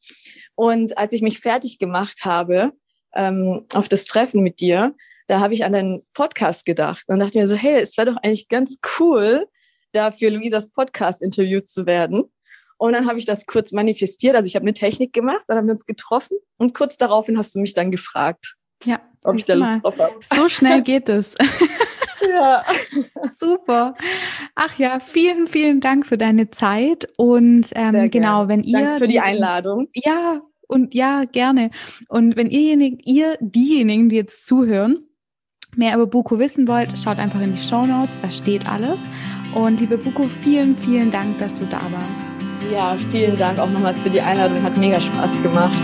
Und 0.54 0.98
als 0.98 1.12
ich 1.12 1.22
mich 1.22 1.40
fertig 1.40 1.78
gemacht 1.78 2.24
habe 2.24 2.72
ähm, 3.14 3.66
auf 3.74 3.88
das 3.88 4.04
Treffen 4.04 4.42
mit 4.42 4.60
dir, 4.60 4.94
da 5.26 5.40
habe 5.40 5.54
ich 5.54 5.64
an 5.64 5.72
deinen 5.72 6.06
Podcast 6.14 6.64
gedacht. 6.64 7.04
Und 7.06 7.20
dachte 7.20 7.38
mir 7.38 7.46
so, 7.46 7.54
hey, 7.54 7.80
es 7.80 7.96
wäre 7.96 8.12
doch 8.12 8.22
eigentlich 8.22 8.48
ganz 8.48 8.78
cool, 8.98 9.46
da 9.92 10.10
für 10.10 10.30
Luisas 10.30 10.70
Podcast 10.70 11.22
interviewt 11.22 11.68
zu 11.68 11.86
werden. 11.86 12.24
Und 12.76 12.92
dann 12.92 13.06
habe 13.06 13.18
ich 13.18 13.26
das 13.26 13.46
kurz 13.46 13.72
manifestiert. 13.72 14.36
Also 14.36 14.46
ich 14.46 14.54
habe 14.54 14.64
eine 14.64 14.74
Technik 14.74 15.12
gemacht, 15.12 15.42
dann 15.48 15.58
haben 15.58 15.66
wir 15.66 15.72
uns 15.72 15.86
getroffen 15.86 16.38
und 16.58 16.74
kurz 16.74 16.96
daraufhin 16.96 17.36
hast 17.36 17.54
du 17.54 17.58
mich 17.58 17.74
dann 17.74 17.90
gefragt, 17.90 18.56
ja, 18.84 19.00
ob 19.24 19.36
ich 19.36 19.44
da 19.44 19.54
Lust 19.54 19.82
drauf 19.82 19.98
habe. 19.98 20.14
So 20.34 20.48
schnell 20.48 20.82
geht 20.82 21.08
es. 21.08 21.34
ja. 22.26 22.64
Super. 23.36 23.94
Ach 24.54 24.78
ja, 24.78 25.00
vielen, 25.00 25.46
vielen 25.46 25.80
Dank 25.80 26.06
für 26.06 26.18
deine 26.18 26.50
Zeit. 26.50 27.08
Und 27.16 27.70
ähm, 27.74 28.10
genau, 28.10 28.48
wenn 28.48 28.62
ihr. 28.62 28.80
Danke 28.80 28.98
für 28.98 29.08
die 29.08 29.20
Einladung. 29.20 29.88
Ja, 29.94 30.40
und 30.68 30.94
ja, 30.94 31.24
gerne. 31.24 31.70
Und 32.08 32.36
wenn 32.36 32.50
ihr, 32.50 32.78
ihr 33.04 33.36
diejenigen, 33.40 34.08
die 34.08 34.16
jetzt 34.16 34.46
zuhören, 34.46 34.98
mehr 35.76 35.94
über 35.94 36.06
Buko 36.06 36.38
wissen 36.38 36.68
wollt, 36.68 36.96
schaut 36.98 37.18
einfach 37.18 37.40
in 37.40 37.54
die 37.54 37.62
Show 37.62 37.84
Notes, 37.84 38.18
da 38.18 38.30
steht 38.30 38.68
alles. 38.68 39.00
Und 39.54 39.80
liebe 39.80 39.98
Buko, 39.98 40.24
vielen, 40.24 40.76
vielen 40.76 41.10
Dank, 41.10 41.38
dass 41.38 41.58
du 41.58 41.66
da 41.66 41.80
warst. 41.80 42.72
Ja, 42.72 42.96
vielen 43.10 43.36
Dank 43.36 43.58
auch 43.58 43.70
nochmals 43.70 44.02
für 44.02 44.10
die 44.10 44.20
Einladung. 44.20 44.62
Hat 44.62 44.76
mega 44.76 45.00
Spaß 45.00 45.42
gemacht. 45.42 45.78